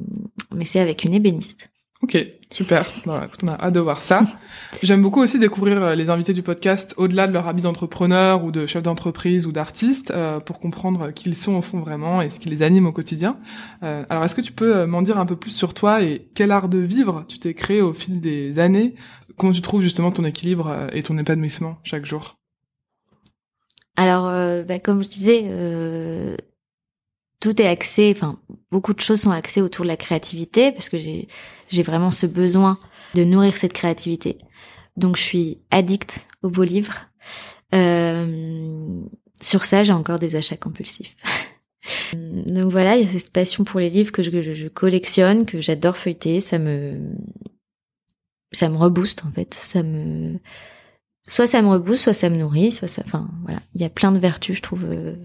mais 0.54 0.64
c'est 0.64 0.80
avec 0.80 1.04
une 1.04 1.14
ébéniste. 1.14 1.68
Ok, 2.04 2.18
super. 2.50 2.84
Bon, 3.06 3.18
écoute, 3.22 3.40
on 3.44 3.48
a 3.48 3.54
hâte 3.54 3.72
de 3.72 3.80
voir 3.80 4.02
ça. 4.02 4.24
J'aime 4.82 5.00
beaucoup 5.00 5.22
aussi 5.22 5.38
découvrir 5.38 5.82
euh, 5.82 5.94
les 5.94 6.10
invités 6.10 6.34
du 6.34 6.42
podcast 6.42 6.92
au-delà 6.98 7.26
de 7.26 7.32
leur 7.32 7.48
habit 7.48 7.62
d'entrepreneur 7.62 8.44
ou 8.44 8.50
de 8.50 8.66
chef 8.66 8.82
d'entreprise 8.82 9.46
ou 9.46 9.52
d'artiste 9.52 10.10
euh, 10.10 10.38
pour 10.38 10.60
comprendre 10.60 11.12
qui 11.12 11.30
ils 11.30 11.34
sont 11.34 11.54
au 11.54 11.62
fond 11.62 11.80
vraiment 11.80 12.20
et 12.20 12.28
ce 12.28 12.38
qui 12.38 12.50
les 12.50 12.60
anime 12.60 12.84
au 12.84 12.92
quotidien. 12.92 13.38
Euh, 13.82 14.04
alors, 14.10 14.22
est-ce 14.22 14.34
que 14.34 14.42
tu 14.42 14.52
peux 14.52 14.84
m'en 14.84 15.00
dire 15.00 15.18
un 15.18 15.24
peu 15.24 15.36
plus 15.36 15.52
sur 15.52 15.72
toi 15.72 16.02
et 16.02 16.28
quel 16.34 16.50
art 16.50 16.68
de 16.68 16.76
vivre 16.76 17.24
tu 17.26 17.38
t'es 17.38 17.54
créé 17.54 17.80
au 17.80 17.94
fil 17.94 18.20
des 18.20 18.58
années? 18.58 18.96
Comment 19.38 19.52
tu 19.52 19.62
trouves 19.62 19.80
justement 19.80 20.10
ton 20.10 20.26
équilibre 20.26 20.88
et 20.92 21.02
ton 21.02 21.16
épanouissement 21.16 21.78
chaque 21.84 22.04
jour? 22.04 22.36
Alors, 23.96 24.24
bah, 24.66 24.78
comme 24.78 25.02
je 25.02 25.08
disais, 25.08 26.36
tout 27.44 27.60
est 27.60 27.66
axé, 27.66 28.10
enfin 28.16 28.38
beaucoup 28.70 28.94
de 28.94 29.00
choses 29.00 29.20
sont 29.20 29.30
axées 29.30 29.60
autour 29.60 29.84
de 29.84 29.88
la 29.88 29.98
créativité 29.98 30.72
parce 30.72 30.88
que 30.88 30.96
j'ai 30.96 31.82
vraiment 31.82 32.10
ce 32.10 32.24
besoin 32.24 32.78
de 33.14 33.22
nourrir 33.22 33.58
cette 33.58 33.74
créativité. 33.74 34.38
Donc 34.96 35.16
je 35.18 35.22
suis 35.22 35.58
addict 35.70 36.20
aux 36.42 36.48
beaux 36.48 36.62
livres. 36.62 37.02
Euh, 37.74 39.02
sur 39.42 39.66
ça, 39.66 39.84
j'ai 39.84 39.92
encore 39.92 40.18
des 40.18 40.36
achats 40.36 40.56
compulsifs. 40.56 41.16
Donc 42.14 42.72
voilà, 42.72 42.96
il 42.96 43.04
y 43.04 43.06
a 43.06 43.18
cette 43.18 43.30
passion 43.30 43.62
pour 43.62 43.78
les 43.78 43.90
livres 43.90 44.10
que 44.10 44.22
je, 44.22 44.54
je 44.54 44.68
collectionne, 44.68 45.44
que 45.44 45.60
j'adore 45.60 45.98
feuilleter. 45.98 46.40
Ça 46.40 46.58
me 46.58 46.98
ça 48.52 48.70
me 48.70 48.78
rebooste 48.78 49.22
en 49.26 49.32
fait. 49.32 49.52
Ça 49.52 49.82
me 49.82 50.38
soit 51.26 51.46
ça 51.46 51.60
me 51.60 51.68
rebooste, 51.68 52.04
soit 52.04 52.14
ça 52.14 52.30
me 52.30 52.36
nourrit, 52.36 52.70
soit 52.70 52.88
ça. 52.88 53.02
Enfin 53.04 53.28
voilà, 53.42 53.60
il 53.74 53.82
y 53.82 53.84
a 53.84 53.90
plein 53.90 54.12
de 54.12 54.18
vertus, 54.18 54.56
je 54.56 54.62
trouve. 54.62 54.86
Euh, 54.88 55.16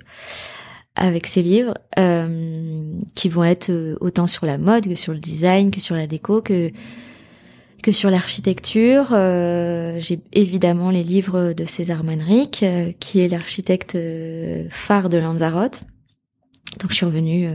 avec 0.96 1.28
ces 1.28 1.42
livres 1.42 1.76
euh, 1.98 3.00
qui 3.16 3.30
vont 3.30 3.44
être 3.44 3.70
euh, 3.70 3.96
autant 4.02 4.28
sur 4.28 4.46
la 4.46 4.58
mode 4.58 4.88
que 4.88 4.96
sur 4.96 5.14
le 5.14 5.20
design, 5.20 5.72
que 5.72 5.80
sur 5.80 5.96
la 5.96 6.08
déco, 6.08 6.42
que 6.42 6.72
que 7.82 7.94
sur 7.94 8.10
l'architecture. 8.10 9.14
Euh, 9.14 9.98
j'ai 10.00 10.20
évidemment 10.34 10.90
les 10.90 11.04
livres 11.04 11.54
de 11.54 11.64
César 11.64 12.04
Manrique, 12.04 12.66
qui 13.00 13.22
est 13.22 13.30
l'architecte 13.30 13.98
phare 14.70 15.08
de 15.08 15.18
Lanzarote. 15.18 15.84
Donc 16.82 16.92
je 16.92 16.96
suis 16.98 17.06
revenue 17.06 17.50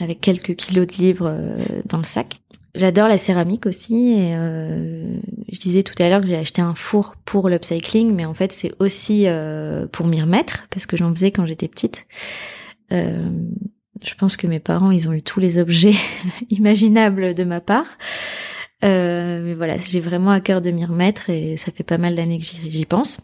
avec 0.00 0.22
quelques 0.22 0.56
kilos 0.56 0.86
de 0.86 0.94
livres 0.94 1.38
dans 1.84 1.98
le 1.98 2.04
sac. 2.04 2.40
J'adore 2.74 3.08
la 3.08 3.18
céramique 3.18 3.66
aussi. 3.66 4.12
Et, 4.12 4.34
euh, 4.34 5.16
je 5.54 5.60
disais 5.60 5.82
tout 5.82 5.94
à 6.02 6.08
l'heure 6.08 6.20
que 6.20 6.26
j'ai 6.26 6.36
acheté 6.36 6.60
un 6.60 6.74
four 6.74 7.14
pour 7.24 7.48
l'upcycling, 7.48 8.12
mais 8.12 8.24
en 8.24 8.34
fait 8.34 8.52
c'est 8.52 8.72
aussi 8.80 9.24
euh, 9.26 9.86
pour 9.86 10.06
m'y 10.06 10.20
remettre 10.20 10.66
parce 10.70 10.86
que 10.86 10.96
j'en 10.96 11.14
faisais 11.14 11.30
quand 11.30 11.46
j'étais 11.46 11.68
petite. 11.68 12.06
Euh, 12.92 13.30
je 14.04 14.14
pense 14.14 14.36
que 14.36 14.46
mes 14.46 14.60
parents 14.60 14.90
ils 14.90 15.08
ont 15.08 15.12
eu 15.12 15.22
tous 15.22 15.40
les 15.40 15.58
objets 15.58 15.94
imaginables 16.50 17.34
de 17.34 17.44
ma 17.44 17.60
part. 17.60 17.98
Euh, 18.84 19.42
mais 19.44 19.54
voilà, 19.54 19.78
j'ai 19.78 20.00
vraiment 20.00 20.30
à 20.30 20.40
cœur 20.40 20.60
de 20.60 20.70
m'y 20.70 20.84
remettre 20.84 21.30
et 21.30 21.56
ça 21.56 21.72
fait 21.72 21.84
pas 21.84 21.98
mal 21.98 22.16
d'années 22.16 22.40
que 22.40 22.44
j'y 22.44 22.84
pense. 22.84 23.20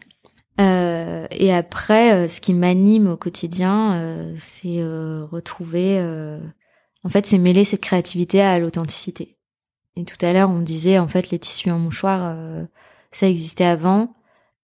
Euh, 0.61 1.27
et 1.31 1.53
après, 1.53 2.29
ce 2.29 2.41
qui 2.41 2.55
m'anime 2.55 3.09
au 3.09 3.17
quotidien, 3.17 4.33
c'est 4.37 4.83
retrouver. 5.31 6.01
en 7.03 7.09
fait, 7.09 7.27
c'est 7.27 7.39
mêler 7.39 7.65
cette 7.65 7.83
créativité 7.83 8.41
à 8.41 8.59
l'authenticité. 8.59 9.37
Et 9.97 10.05
tout 10.05 10.25
à 10.25 10.33
l'heure, 10.33 10.51
on 10.51 10.61
disait 10.61 10.99
en 10.99 11.09
fait 11.09 11.31
les 11.31 11.39
tissus 11.39 11.71
en 11.71 11.79
mouchoir, 11.79 12.35
euh, 12.37 12.65
ça 13.11 13.29
existait 13.29 13.65
avant. 13.65 14.15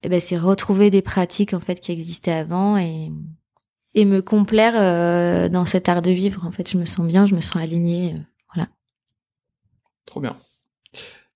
Et 0.02 0.08
ben 0.08 0.20
c'est 0.20 0.38
retrouver 0.38 0.90
des 0.90 1.02
pratiques 1.02 1.54
en 1.54 1.60
fait 1.60 1.80
qui 1.80 1.92
existaient 1.92 2.32
avant 2.32 2.76
et 2.76 3.10
et 3.94 4.04
me 4.04 4.20
complaire 4.20 4.74
euh, 4.76 5.48
dans 5.48 5.64
cet 5.64 5.88
art 5.88 6.02
de 6.02 6.10
vivre. 6.10 6.44
En 6.46 6.52
fait, 6.52 6.70
je 6.70 6.76
me 6.76 6.84
sens 6.84 7.06
bien, 7.06 7.24
je 7.24 7.34
me 7.34 7.40
sens 7.40 7.56
alignée, 7.56 8.14
euh, 8.14 8.20
voilà. 8.54 8.68
Trop 10.04 10.20
bien. 10.20 10.36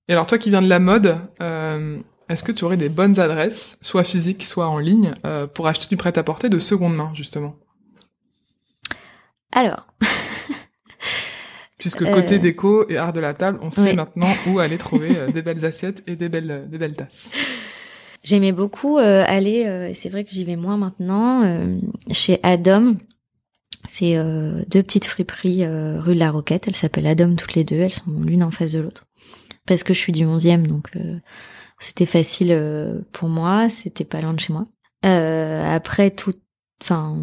Et 0.08 0.12
alors 0.12 0.26
toi 0.26 0.36
qui 0.36 0.50
viens 0.50 0.60
de 0.60 0.68
la 0.68 0.78
mode, 0.78 1.18
est-ce 2.28 2.44
que 2.44 2.52
tu 2.52 2.64
aurais 2.64 2.76
des 2.76 2.88
bonnes 2.88 3.18
adresses, 3.18 3.78
soit 3.80 4.04
physiques, 4.04 4.44
soit 4.44 4.68
en 4.68 4.78
ligne, 4.78 5.14
pour 5.54 5.68
acheter 5.68 5.86
du 5.88 5.96
prêt-à-porter 5.96 6.48
de 6.48 6.58
seconde 6.58 6.96
main 6.96 7.12
justement? 7.14 7.56
Alors. 9.52 9.86
Puisque 11.80 12.04
côté 12.04 12.34
euh. 12.34 12.38
déco 12.38 12.88
et 12.90 12.98
art 12.98 13.14
de 13.14 13.20
la 13.20 13.32
table, 13.32 13.58
on 13.62 13.70
sait 13.70 13.94
maintenant 13.94 14.28
où 14.46 14.58
aller 14.60 14.76
trouver 14.76 15.16
euh, 15.16 15.32
des 15.32 15.40
belles 15.40 15.64
assiettes 15.64 16.02
et 16.06 16.14
des 16.14 16.28
belles, 16.28 16.66
des 16.68 16.76
belles 16.76 16.94
tasses. 16.94 17.30
J'aimais 18.22 18.52
beaucoup 18.52 18.98
euh, 18.98 19.24
aller, 19.26 19.88
et 19.90 19.94
c'est 19.94 20.10
vrai 20.10 20.24
que 20.24 20.30
j'y 20.30 20.44
vais 20.44 20.56
moins 20.56 20.76
maintenant, 20.76 21.78
chez 22.12 22.38
Adam. 22.42 22.96
C'est 23.88 24.14
deux 24.68 24.82
petites 24.82 25.06
friperies 25.06 25.66
rue 25.66 26.14
de 26.14 26.18
la 26.18 26.30
Roquette. 26.30 26.68
Elles 26.68 26.76
s'appellent 26.76 27.06
Adam 27.06 27.34
toutes 27.34 27.54
les 27.54 27.64
deux. 27.64 27.78
Elles 27.78 27.94
sont 27.94 28.20
l'une 28.22 28.42
en 28.42 28.50
face 28.50 28.72
de 28.72 28.80
l'autre. 28.80 29.06
Parce 29.66 29.82
que 29.82 29.94
je 29.94 29.98
suis 29.98 30.12
du 30.12 30.26
11e, 30.26 30.66
donc 30.66 30.90
c'était 31.78 32.04
facile 32.04 32.54
pour 33.12 33.30
moi. 33.30 33.70
C'était 33.70 34.04
pas 34.04 34.20
loin 34.20 34.34
de 34.34 34.40
chez 34.40 34.52
moi. 34.52 34.66
après 35.02 36.10
tout, 36.10 36.34
enfin 36.82 37.16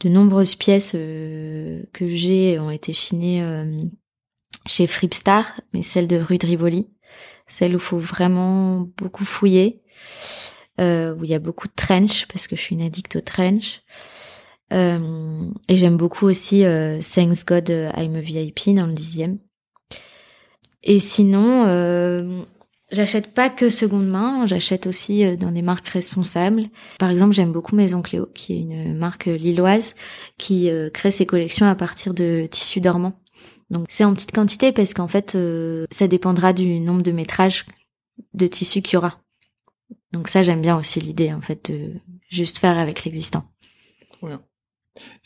de 0.00 0.08
nombreuses 0.08 0.54
pièces 0.54 0.92
euh, 0.94 1.82
que 1.92 2.08
j'ai 2.08 2.58
ont 2.58 2.70
été 2.70 2.92
chinées 2.92 3.42
euh, 3.42 3.80
chez 4.66 4.86
Fripstar, 4.86 5.60
mais 5.74 5.82
celle 5.82 6.08
de 6.08 6.16
rue 6.16 6.38
de 6.38 6.46
Rivoli, 6.46 6.88
celle 7.46 7.76
où 7.76 7.78
faut 7.78 7.98
vraiment 7.98 8.88
beaucoup 8.96 9.24
fouiller, 9.24 9.82
euh, 10.80 11.14
où 11.14 11.24
il 11.24 11.30
y 11.30 11.34
a 11.34 11.38
beaucoup 11.38 11.68
de 11.68 11.74
trench, 11.74 12.26
parce 12.26 12.46
que 12.46 12.56
je 12.56 12.62
suis 12.62 12.74
une 12.74 12.82
addict 12.82 13.16
au 13.16 13.20
trench. 13.20 13.82
Euh, 14.72 15.50
et 15.68 15.76
j'aime 15.76 15.98
beaucoup 15.98 16.26
aussi 16.26 16.64
euh, 16.64 17.00
Thanks 17.02 17.44
God 17.44 17.68
I'm 17.68 18.16
a 18.16 18.20
VIP 18.20 18.74
dans 18.74 18.86
le 18.86 18.94
dixième. 18.94 19.38
Et 20.82 20.98
sinon, 20.98 21.66
euh, 21.66 22.42
j'achète 22.92 23.34
pas 23.34 23.50
que 23.50 23.68
seconde 23.68 24.06
main, 24.06 24.46
j'achète 24.46 24.86
aussi 24.86 25.24
euh, 25.24 25.36
dans 25.36 25.50
des 25.50 25.62
marques 25.62 25.88
responsables. 25.88 26.64
Par 26.98 27.10
exemple, 27.10 27.34
j'aime 27.34 27.52
beaucoup 27.52 27.74
Maison 27.74 28.02
Cléo, 28.02 28.26
qui 28.34 28.52
est 28.52 28.60
une 28.60 28.96
marque 28.96 29.24
lilloise 29.24 29.94
qui 30.38 30.70
euh, 30.70 30.90
crée 30.90 31.10
ses 31.10 31.26
collections 31.26 31.66
à 31.66 31.74
partir 31.74 32.14
de 32.14 32.46
tissus 32.50 32.80
dormants. 32.80 33.18
Donc 33.70 33.86
c'est 33.88 34.04
en 34.04 34.14
petite 34.14 34.32
quantité 34.32 34.70
parce 34.72 34.94
qu'en 34.94 35.08
fait, 35.08 35.34
euh, 35.34 35.86
ça 35.90 36.06
dépendra 36.06 36.52
du 36.52 36.78
nombre 36.78 37.02
de 37.02 37.12
métrages 37.12 37.64
de 38.34 38.46
tissus 38.46 38.82
qu'il 38.82 38.94
y 38.94 38.96
aura. 38.98 39.18
Donc 40.12 40.28
ça, 40.28 40.42
j'aime 40.42 40.60
bien 40.60 40.78
aussi 40.78 41.00
l'idée 41.00 41.32
en 41.32 41.40
fait 41.40 41.72
de 41.72 41.94
juste 42.28 42.58
faire 42.58 42.78
avec 42.78 43.04
l'existant. 43.04 43.44
Bien. 44.22 44.42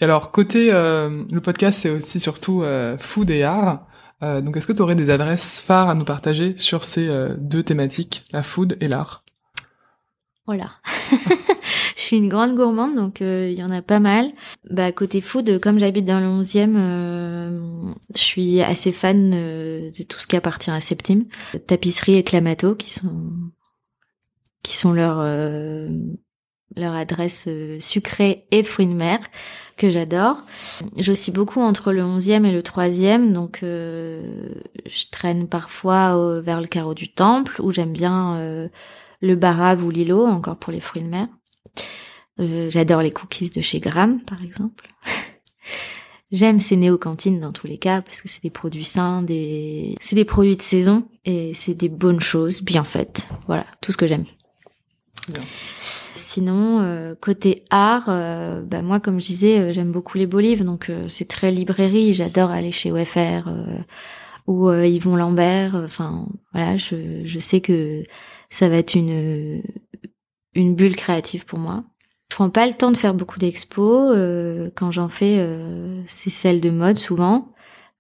Et 0.01 0.05
alors 0.05 0.31
côté 0.31 0.71
le 0.71 1.39
podcast, 1.41 1.81
c'est 1.81 1.91
aussi 1.91 2.21
surtout 2.21 2.63
food 2.99 3.31
et 3.31 3.43
art. 3.43 3.85
Euh, 4.23 4.41
donc, 4.41 4.57
est-ce 4.57 4.67
que 4.67 4.73
tu 4.73 4.83
aurais 4.83 4.95
des 4.95 5.11
adresses 5.11 5.61
phares 5.61 5.89
à 5.89 5.95
nous 5.95 6.05
partager 6.05 6.57
sur 6.57 6.85
ces 6.85 7.09
euh, 7.09 7.35
deux 7.39 7.63
thématiques, 7.63 8.25
la 8.33 8.43
food 8.43 8.77
et 8.81 8.89
l'art? 8.89 9.25
Voilà. 10.47 10.71
je 11.97 12.03
suis 12.03 12.17
une 12.17 12.29
grande 12.29 12.55
gourmande, 12.55 12.95
donc 12.95 13.21
euh, 13.21 13.51
il 13.51 13.59
y 13.59 13.65
en 13.65 13.71
a 13.71 13.83
pas 13.83 14.01
mal. 14.01 14.31
Bah, 14.71 14.93
côté 14.93 15.21
food, 15.21 15.61
comme 15.61 15.79
j'habite 15.79 16.05
dans 16.05 16.21
le 16.21 16.27
11e, 16.27 17.95
je 18.15 18.21
suis 18.21 18.63
assez 18.63 18.93
fan 18.93 19.31
de 19.31 20.03
tout 20.05 20.19
ce 20.19 20.27
qui 20.27 20.37
appartient 20.37 20.71
à 20.71 20.81
Septime. 20.81 21.25
Tapisserie 21.67 22.15
et 22.15 22.23
Clamato, 22.23 22.75
qui 22.75 22.93
sont 22.93 23.33
qui 24.63 24.77
sont 24.77 24.93
leur 24.93 25.19
leur 26.77 26.95
adresse 26.95 27.49
sucrée 27.81 28.47
et 28.51 28.63
fruits 28.63 28.87
de 28.87 28.93
mer 28.93 29.19
que 29.77 29.91
j'adore. 29.91 30.39
J'oscille 30.97 31.35
beaucoup 31.35 31.61
entre 31.61 31.93
le 31.93 32.03
11e 32.03 32.45
et 32.45 32.53
le 32.53 32.63
3e, 32.63 33.33
donc 33.33 33.61
euh, 33.63 34.49
je 34.87 35.05
traîne 35.11 35.49
parfois 35.49 36.41
vers 36.41 36.61
le 36.61 36.67
carreau 36.67 36.95
du 36.95 37.13
temple, 37.13 37.61
où 37.61 37.73
j'aime 37.73 37.93
bien 37.93 38.37
euh, 38.37 38.69
le 39.21 39.37
barave 39.37 39.85
ou 39.85 39.91
l'îlot, 39.91 40.27
encore 40.27 40.57
pour 40.57 40.73
les 40.73 40.81
fruits 40.81 41.03
de 41.03 41.09
mer. 41.09 41.29
Euh, 42.41 42.71
j'adore 42.71 43.03
les 43.03 43.11
cookies 43.11 43.51
de 43.51 43.63
chez 43.63 43.81
Gram, 43.81 44.21
par 44.21 44.43
exemple. 44.43 44.89
J'aime 46.33 46.59
ces 46.59 46.77
néo-cantines 46.77 47.39
dans 47.39 47.53
tous 47.53 47.69
les 47.69 47.79
cas 47.79 48.03
parce 48.03 48.21
que 48.21 48.29
c'est 48.29 48.43
des 48.43 48.51
produits 48.51 48.85
sains, 48.85 49.23
des 49.23 49.95
c'est 50.01 50.17
des 50.17 50.25
produits 50.25 50.57
de 50.57 50.63
saison 50.63 51.07
et 51.25 51.55
c'est 51.55 51.75
des 51.75 51.89
bonnes 51.89 52.21
choses 52.21 52.63
bien 52.63 52.83
faites. 52.83 53.29
Voilà, 53.47 53.65
tout 53.81 53.93
ce 53.93 53.97
que 53.97 54.09
j'aime. 54.09 54.25
Sinon, 56.37 56.81
euh, 56.83 57.15
côté 57.19 57.65
art, 57.71 58.09
euh, 58.11 58.61
bah 58.61 58.83
moi, 58.83 59.01
comme 59.01 59.23
je 59.23 59.27
disais, 59.27 59.59
euh, 59.59 59.73
j'aime 59.73 59.91
beaucoup 59.91 60.19
les 60.19 60.27
beaux 60.27 60.39
livres, 60.39 60.67
donc 60.67 60.93
c'est 61.09 61.27
très 61.27 61.51
librairie. 61.51 62.13
J'adore 62.13 62.51
aller 62.51 62.73
chez 62.73 62.93
OFR 62.93 63.49
ou 64.47 64.71
Yvon 64.71 65.17
Lambert. 65.17 65.75
Enfin, 65.75 66.27
voilà, 66.53 66.77
je, 66.77 67.25
je 67.25 67.39
sais 67.39 67.63
que 67.63 68.03
ça 68.51 68.69
va 68.69 68.77
être 68.77 68.95
une 68.95 69.63
une 70.55 70.75
bulle 70.75 70.97
créative 70.97 71.47
pour 71.47 71.59
moi. 71.59 71.85
Je 72.31 72.37
prends 72.37 72.51
pas 72.51 72.67
le 72.67 72.75
temps 72.75 72.93
de 72.93 72.99
faire 72.99 73.15
beaucoup 73.15 73.39
d'expos. 73.39 74.15
quand 74.75 74.91
j'en 74.91 75.09
fais, 75.09 75.43
c'est 76.07 76.29
celle 76.29 76.61
de 76.61 76.69
mode 76.69 76.99
souvent 76.99 77.49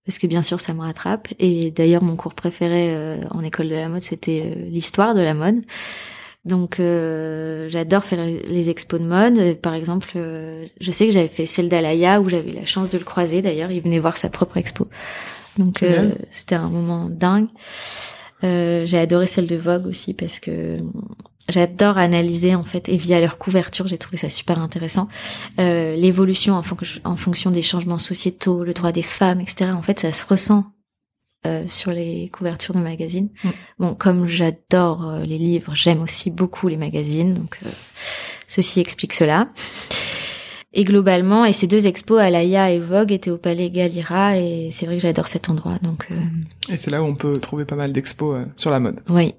parce 0.05 0.19
que 0.19 0.27
bien 0.27 0.43
sûr 0.43 0.61
ça 0.61 0.75
me 0.75 0.83
rattrape. 0.83 1.29
Et 1.39 1.71
d'ailleurs 1.71 2.03
mon 2.03 2.17
cours 2.17 2.35
préféré 2.35 3.19
en 3.31 3.43
école 3.43 3.71
de 3.71 3.77
la 3.77 3.89
mode 3.89 4.03
c'était 4.03 4.53
l'histoire 4.69 5.15
de 5.15 5.23
la 5.23 5.33
mode. 5.33 5.63
Donc 6.47 6.79
euh, 6.79 7.69
j'adore 7.69 8.05
faire 8.05 8.25
les 8.25 8.71
expos 8.71 9.01
de 9.01 9.05
mode. 9.05 9.57
Par 9.61 9.75
exemple, 9.75 10.13
euh, 10.15 10.65
je 10.81 10.91
sais 10.93 11.07
que 11.07 11.13
j'avais 11.13 11.29
fait 11.29 11.45
celle 11.45 11.69
d'Alaya 11.69 12.21
où 12.21 12.29
j'avais 12.29 12.53
la 12.53 12.65
chance 12.65 12.89
de 12.89 12.99
le 12.99 13.05
croiser. 13.05 13.43
D'ailleurs, 13.43 13.73
il 13.73 13.83
venait 13.83 13.99
voir 13.99 14.17
sa 14.17 14.29
propre 14.29 14.57
expo. 14.57 14.87
Donc 15.59 15.83
euh, 15.83 16.13
c'était 16.31 16.55
un 16.55 16.69
moment 16.69 17.09
dingue. 17.11 17.49
j'ai 18.43 18.99
adoré 18.99 19.27
celle 19.27 19.49
de 19.49 19.57
Vogue 19.57 19.87
aussi 19.87 20.15
parce 20.15 20.39
que 20.39 20.77
j'adore 21.49 21.99
analyser 21.99 22.55
en 22.55 22.65
fait 22.65 22.89
et 22.89 22.97
via 22.97 23.21
leur 23.21 23.39
couverture, 23.39 23.89
j'ai 23.89 23.99
trouvé 23.99 24.17
ça 24.17 24.29
super 24.29 24.61
intéressant. 24.61 25.09
L'évolution 25.59 26.55
en, 26.55 26.63
en 27.05 27.17
fonction 27.17 27.51
des 27.51 27.63
changements 27.63 27.99
sociétaux, 27.99 28.63
le 28.63 28.73
droit 28.73 28.93
des 28.93 29.03
femmes, 29.03 29.41
etc. 29.41 29.71
En 29.75 29.83
fait, 29.83 29.99
ça 29.99 30.13
se 30.13 30.25
ressent 30.25 30.65
euh, 31.47 31.65
sur 31.69 31.93
les 31.93 32.29
couvertures 32.29 32.75
de 32.75 32.81
magazines. 32.81 33.29
Mm. 33.45 33.49
Bon, 33.79 33.95
comme 33.95 34.27
j'adore 34.27 35.09
euh, 35.09 35.25
les 35.25 35.39
livres, 35.39 35.75
j'aime 35.75 36.03
aussi 36.03 36.31
beaucoup 36.31 36.69
les 36.69 36.77
magazines, 36.77 37.35
donc 37.35 37.59
euh, 37.65 37.71
ceci 38.47 38.81
explique 38.81 39.13
cela. 39.13 39.49
Et 40.73 40.85
globalement, 40.85 41.45
et 41.45 41.53
ces 41.53 41.67
deux 41.67 41.87
expos, 41.87 42.21
Alaya 42.21 42.71
et 42.71 42.81
Vogue, 42.81 43.13
étaient 43.13 43.31
au 43.31 43.39
Palais 43.39 43.71
Galira, 43.71 44.37
et 44.37 44.71
c'est 44.73 44.85
vrai 44.85 44.97
que 44.97 45.03
j'adore 45.03 45.27
cet 45.27 45.49
endroit. 45.49 45.79
Donc. 45.81 46.09
Et 46.69 46.77
c'est 46.77 46.91
là 46.91 47.03
où 47.03 47.07
on 47.07 47.15
peut 47.15 47.39
trouver 47.39 47.65
pas 47.65 47.77
mal 47.77 47.93
d'expos 47.93 48.45
sur 48.57 48.71
la 48.71 48.79
mode. 48.79 49.01
Oui. 49.09 49.35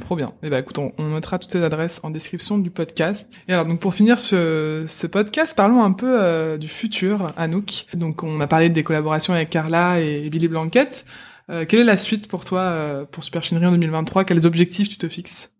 Trop 0.00 0.16
bien. 0.16 0.32
Eh 0.42 0.50
ben, 0.50 0.58
écoute, 0.58 0.78
on, 0.78 1.02
mettra 1.02 1.38
toutes 1.38 1.50
ces 1.50 1.62
adresses 1.62 2.00
en 2.02 2.10
description 2.10 2.58
du 2.58 2.70
podcast. 2.70 3.38
Et 3.48 3.52
alors, 3.52 3.66
donc, 3.66 3.80
pour 3.80 3.94
finir 3.94 4.18
ce, 4.18 5.06
podcast, 5.06 5.56
parlons 5.56 5.82
un 5.82 5.92
peu 5.92 6.20
euh, 6.20 6.58
du 6.58 6.68
futur, 6.68 7.32
Anouk. 7.36 7.86
Donc, 7.94 8.22
on 8.22 8.40
a 8.40 8.46
parlé 8.46 8.68
des 8.70 8.82
collaborations 8.82 9.34
avec 9.34 9.50
Carla 9.50 10.00
et 10.00 10.28
Billy 10.30 10.48
Blanquette. 10.48 11.04
Euh, 11.50 11.64
quelle 11.66 11.80
est 11.80 11.84
la 11.84 11.98
suite 11.98 12.28
pour 12.28 12.44
toi, 12.44 12.60
euh, 12.60 13.04
pour 13.04 13.24
Super 13.24 13.42
Chinerie 13.42 13.66
en 13.66 13.72
2023 13.72 14.24
Quels 14.24 14.46
objectifs 14.46 14.88
tu 14.88 14.96
te 14.96 15.08
fixes? 15.08 15.52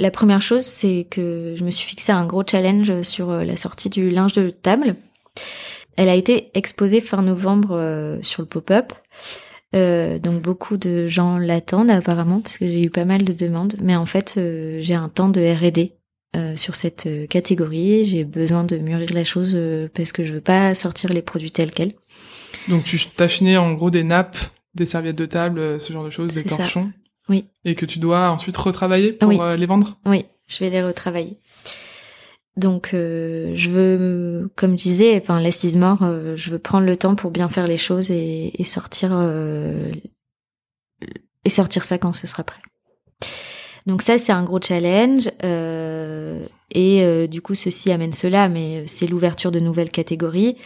La 0.00 0.10
première 0.10 0.42
chose, 0.42 0.64
c'est 0.64 1.06
que 1.08 1.54
je 1.56 1.62
me 1.62 1.70
suis 1.70 1.88
fixé 1.88 2.10
un 2.10 2.26
gros 2.26 2.42
challenge 2.44 3.02
sur 3.02 3.30
la 3.30 3.56
sortie 3.56 3.90
du 3.90 4.10
linge 4.10 4.32
de 4.32 4.50
table. 4.50 4.96
Elle 5.96 6.08
a 6.08 6.16
été 6.16 6.50
exposée 6.54 7.00
fin 7.00 7.22
novembre 7.22 8.18
sur 8.22 8.42
le 8.42 8.48
pop-up. 8.48 8.92
Euh, 9.74 10.18
donc 10.18 10.40
beaucoup 10.40 10.76
de 10.76 11.08
gens 11.08 11.38
l'attendent 11.38 11.90
apparemment 11.90 12.40
parce 12.40 12.58
que 12.58 12.66
j'ai 12.66 12.84
eu 12.84 12.90
pas 12.90 13.04
mal 13.04 13.24
de 13.24 13.32
demandes. 13.32 13.74
Mais 13.80 13.96
en 13.96 14.06
fait, 14.06 14.34
euh, 14.36 14.78
j'ai 14.80 14.94
un 14.94 15.08
temps 15.08 15.28
de 15.28 15.40
R&D 15.40 15.92
euh, 16.36 16.56
sur 16.56 16.74
cette 16.74 17.08
catégorie. 17.28 18.04
J'ai 18.04 18.24
besoin 18.24 18.64
de 18.64 18.76
mûrir 18.76 19.12
la 19.12 19.24
chose 19.24 19.58
parce 19.94 20.12
que 20.12 20.22
je 20.22 20.32
veux 20.32 20.40
pas 20.40 20.74
sortir 20.74 21.12
les 21.12 21.22
produits 21.22 21.50
tels 21.50 21.72
quels. 21.72 21.94
Donc 22.68 22.84
tu 22.84 22.98
chiné 23.28 23.56
en 23.56 23.74
gros 23.74 23.90
des 23.90 24.04
nappes, 24.04 24.38
des 24.74 24.86
serviettes 24.86 25.18
de 25.18 25.26
table, 25.26 25.80
ce 25.80 25.92
genre 25.92 26.04
de 26.04 26.10
choses, 26.10 26.32
des 26.32 26.44
torchons. 26.44 26.92
Oui. 27.28 27.46
Et 27.64 27.74
que 27.74 27.86
tu 27.86 27.98
dois 27.98 28.30
ensuite 28.30 28.56
retravailler 28.56 29.12
pour 29.12 29.30
les 29.32 29.66
vendre? 29.66 29.98
Oui, 30.06 30.26
je 30.46 30.58
vais 30.58 30.70
les 30.70 30.82
retravailler. 30.82 31.38
Donc 32.56 32.94
euh, 32.94 33.52
je 33.56 33.70
veux, 33.70 34.50
comme 34.54 34.78
je 34.78 34.84
disais, 34.84 35.20
enfin 35.20 35.40
l'assise 35.40 35.76
mort, 35.76 36.02
euh, 36.02 36.36
je 36.36 36.50
veux 36.50 36.60
prendre 36.60 36.86
le 36.86 36.96
temps 36.96 37.16
pour 37.16 37.32
bien 37.32 37.48
faire 37.48 37.66
les 37.66 37.78
choses 37.78 38.10
et, 38.12 38.52
sortir 38.64 39.10
euh, 39.12 39.90
et 41.44 41.50
sortir 41.50 41.82
ça 41.84 41.98
quand 41.98 42.12
ce 42.12 42.28
sera 42.28 42.44
prêt. 42.44 42.60
Donc 43.86 44.02
ça 44.02 44.18
c'est 44.18 44.32
un 44.32 44.44
gros 44.44 44.60
challenge 44.60 45.28
et 46.70 47.28
du 47.28 47.42
coup 47.42 47.54
ceci 47.54 47.90
amène 47.90 48.12
cela, 48.12 48.48
mais 48.48 48.86
c'est 48.86 49.06
l'ouverture 49.06 49.50
de 49.50 49.60
nouvelles 49.60 49.90
catégories. 49.90 50.56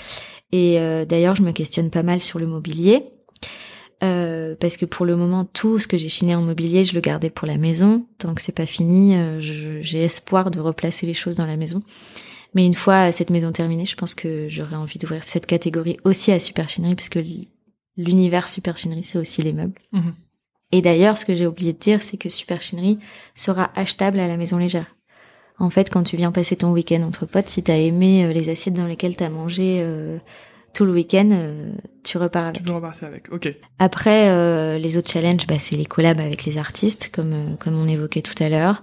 Et 0.52 0.78
d'ailleurs 1.06 1.34
je 1.34 1.42
me 1.42 1.52
questionne 1.52 1.90
pas 1.90 2.02
mal 2.02 2.20
sur 2.20 2.38
le 2.38 2.46
mobilier. 2.46 3.17
Euh, 4.02 4.54
parce 4.60 4.76
que 4.76 4.84
pour 4.84 5.04
le 5.06 5.16
moment, 5.16 5.44
tout 5.44 5.78
ce 5.78 5.88
que 5.88 5.96
j'ai 5.98 6.08
chiné 6.08 6.34
en 6.34 6.42
mobilier, 6.42 6.84
je 6.84 6.94
le 6.94 7.00
gardais 7.00 7.30
pour 7.30 7.48
la 7.48 7.58
maison. 7.58 8.06
Tant 8.18 8.34
que 8.34 8.42
c'est 8.42 8.52
pas 8.52 8.66
fini, 8.66 9.16
euh, 9.16 9.40
j'ai 9.40 10.04
espoir 10.04 10.50
de 10.50 10.60
replacer 10.60 11.06
les 11.06 11.14
choses 11.14 11.36
dans 11.36 11.46
la 11.46 11.56
maison. 11.56 11.82
Mais 12.54 12.64
une 12.64 12.74
fois 12.74 13.12
cette 13.12 13.30
maison 13.30 13.52
terminée, 13.52 13.86
je 13.86 13.96
pense 13.96 14.14
que 14.14 14.48
j'aurais 14.48 14.76
envie 14.76 14.98
d'ouvrir 14.98 15.22
cette 15.22 15.46
catégorie 15.46 15.98
aussi 16.04 16.32
à 16.32 16.38
Super 16.38 16.68
Chinerie, 16.68 16.94
parce 16.94 17.08
que 17.08 17.18
l'univers 17.96 18.48
Super 18.48 18.78
Chinerie, 18.78 19.04
c'est 19.04 19.18
aussi 19.18 19.42
les 19.42 19.52
meubles. 19.52 19.78
Mhm. 19.92 20.14
Et 20.70 20.80
d'ailleurs, 20.80 21.18
ce 21.18 21.24
que 21.24 21.34
j'ai 21.34 21.46
oublié 21.46 21.72
de 21.72 21.78
dire, 21.78 22.02
c'est 22.02 22.16
que 22.16 22.28
Super 22.28 22.62
Chinerie 22.62 22.98
sera 23.34 23.70
achetable 23.74 24.20
à 24.20 24.28
la 24.28 24.36
maison 24.36 24.58
légère. 24.58 24.94
En 25.58 25.70
fait, 25.70 25.90
quand 25.90 26.04
tu 26.04 26.16
viens 26.16 26.30
passer 26.30 26.54
ton 26.56 26.70
week-end 26.70 27.02
entre 27.02 27.26
potes, 27.26 27.48
si 27.48 27.62
t'as 27.64 27.76
aimé 27.76 28.24
euh, 28.24 28.32
les 28.32 28.48
assiettes 28.48 28.74
dans 28.74 28.86
lesquelles 28.86 29.16
t'as 29.16 29.28
mangé 29.28 29.84
tout 30.72 30.84
le 30.84 30.92
week-end, 30.92 31.30
euh, 31.32 31.72
tu 32.04 32.18
repars 32.18 32.46
avec. 32.46 32.58
Tu 32.58 32.62
peux 32.62 32.72
repartir 32.72 33.08
avec, 33.08 33.32
ok. 33.32 33.54
Après, 33.78 34.28
euh, 34.28 34.78
les 34.78 34.96
autres 34.96 35.10
challenges, 35.10 35.46
bah, 35.46 35.58
c'est 35.58 35.76
les 35.76 35.86
collabs 35.86 36.20
avec 36.20 36.44
les 36.44 36.58
artistes, 36.58 37.10
comme 37.12 37.32
euh, 37.32 37.56
comme 37.58 37.74
on 37.74 37.88
évoquait 37.88 38.22
tout 38.22 38.40
à 38.42 38.48
l'heure. 38.48 38.82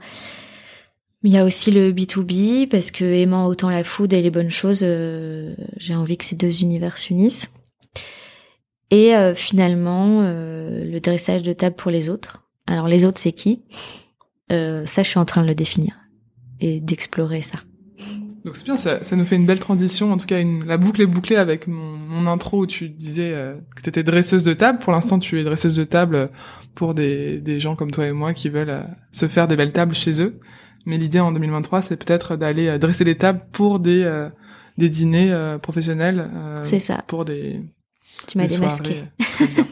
Il 1.23 1.31
y 1.31 1.38
a 1.38 1.45
aussi 1.45 1.71
le 1.71 1.91
B2B, 1.91 2.67
parce 2.67 2.91
que 2.91 3.03
aimant 3.03 3.47
autant 3.47 3.69
la 3.69 3.83
food 3.83 4.13
et 4.13 4.21
les 4.21 4.29
bonnes 4.29 4.51
choses, 4.51 4.86
j'ai 5.77 5.95
envie 5.95 6.17
que 6.17 6.25
ces 6.25 6.36
deux 6.36 6.61
univers 6.61 6.99
s'unissent. 6.99 7.49
Et 8.91 9.15
finalement, 9.33 10.21
le 10.21 10.99
dressage 10.99 11.41
de 11.41 11.51
table 11.51 11.75
pour 11.77 11.89
les 11.89 12.09
autres. 12.09 12.43
Alors 12.67 12.88
les 12.88 13.05
autres, 13.05 13.19
c'est 13.19 13.31
qui? 13.31 13.63
Ça, 14.51 15.01
je 15.01 15.01
suis 15.01 15.17
en 15.17 15.25
train 15.25 15.41
de 15.41 15.47
le 15.47 15.55
définir 15.55 15.95
et 16.59 16.79
d'explorer 16.79 17.41
ça. 17.41 17.57
Donc 18.46 18.56
c'est 18.56 18.66
bien, 18.66 18.78
ça, 18.78 19.04
ça, 19.04 19.16
nous 19.16 19.26
fait 19.26 19.36
une 19.36 19.48
belle 19.48 19.60
transition. 19.60 20.14
En 20.14 20.18
tout 20.18 20.28
cas, 20.28 20.39
une, 20.39 20.64
la 20.66 20.78
boucle 20.78 21.02
est 21.02 21.08
bouclée 21.08 21.36
avec 21.36 21.68
mon, 21.68 21.98
mon 21.98 22.28
intro 22.28 22.60
où 22.60 22.66
tu 22.68 22.89
disais 22.89 23.32
euh, 23.34 23.56
que 23.76 23.82
tu 23.82 23.89
étais 23.89 24.04
dresseuse 24.04 24.43
de 24.43 24.54
table. 24.54 24.78
Pour 24.78 24.93
l'instant, 24.93 25.18
tu 25.18 25.41
es 25.41 25.43
dresseuse 25.43 25.76
de 25.76 25.84
table 25.84 26.30
pour 26.76 26.93
des, 26.93 27.39
des 27.39 27.60
gens 27.60 27.76
comme 27.76 27.89
toi 27.89 28.06
et 28.06 28.12
moi 28.12 28.36
qui 28.36 28.50
veulent 28.50 28.70
euh, 28.70 28.84
se 29.12 29.28
faire 29.28 29.48
des 29.48 29.56
belles 29.56 29.72
tables 29.72 29.96
chez 29.96 30.22
eux. 30.22 30.39
Mais 30.86 31.00
l'idée 31.00 31.20
en 31.20 31.32
2023, 31.32 31.82
c'est 31.82 31.98
peut-être 31.98 32.36
d'aller 32.36 32.78
dresser 32.78 33.04
des 33.04 33.18
tables 33.18 33.41
pour 33.52 33.80
des 33.80 34.28
des 34.78 34.89
dîners 34.89 35.58
professionnels. 35.64 36.30
c'est 36.62 36.80
ça. 36.80 37.04
Pour 37.08 37.26
des 37.26 37.64
tu 38.28 38.38
m'as 38.38 38.46
démasqué. 38.46 39.06
Très 39.18 39.48
bien. 39.48 39.66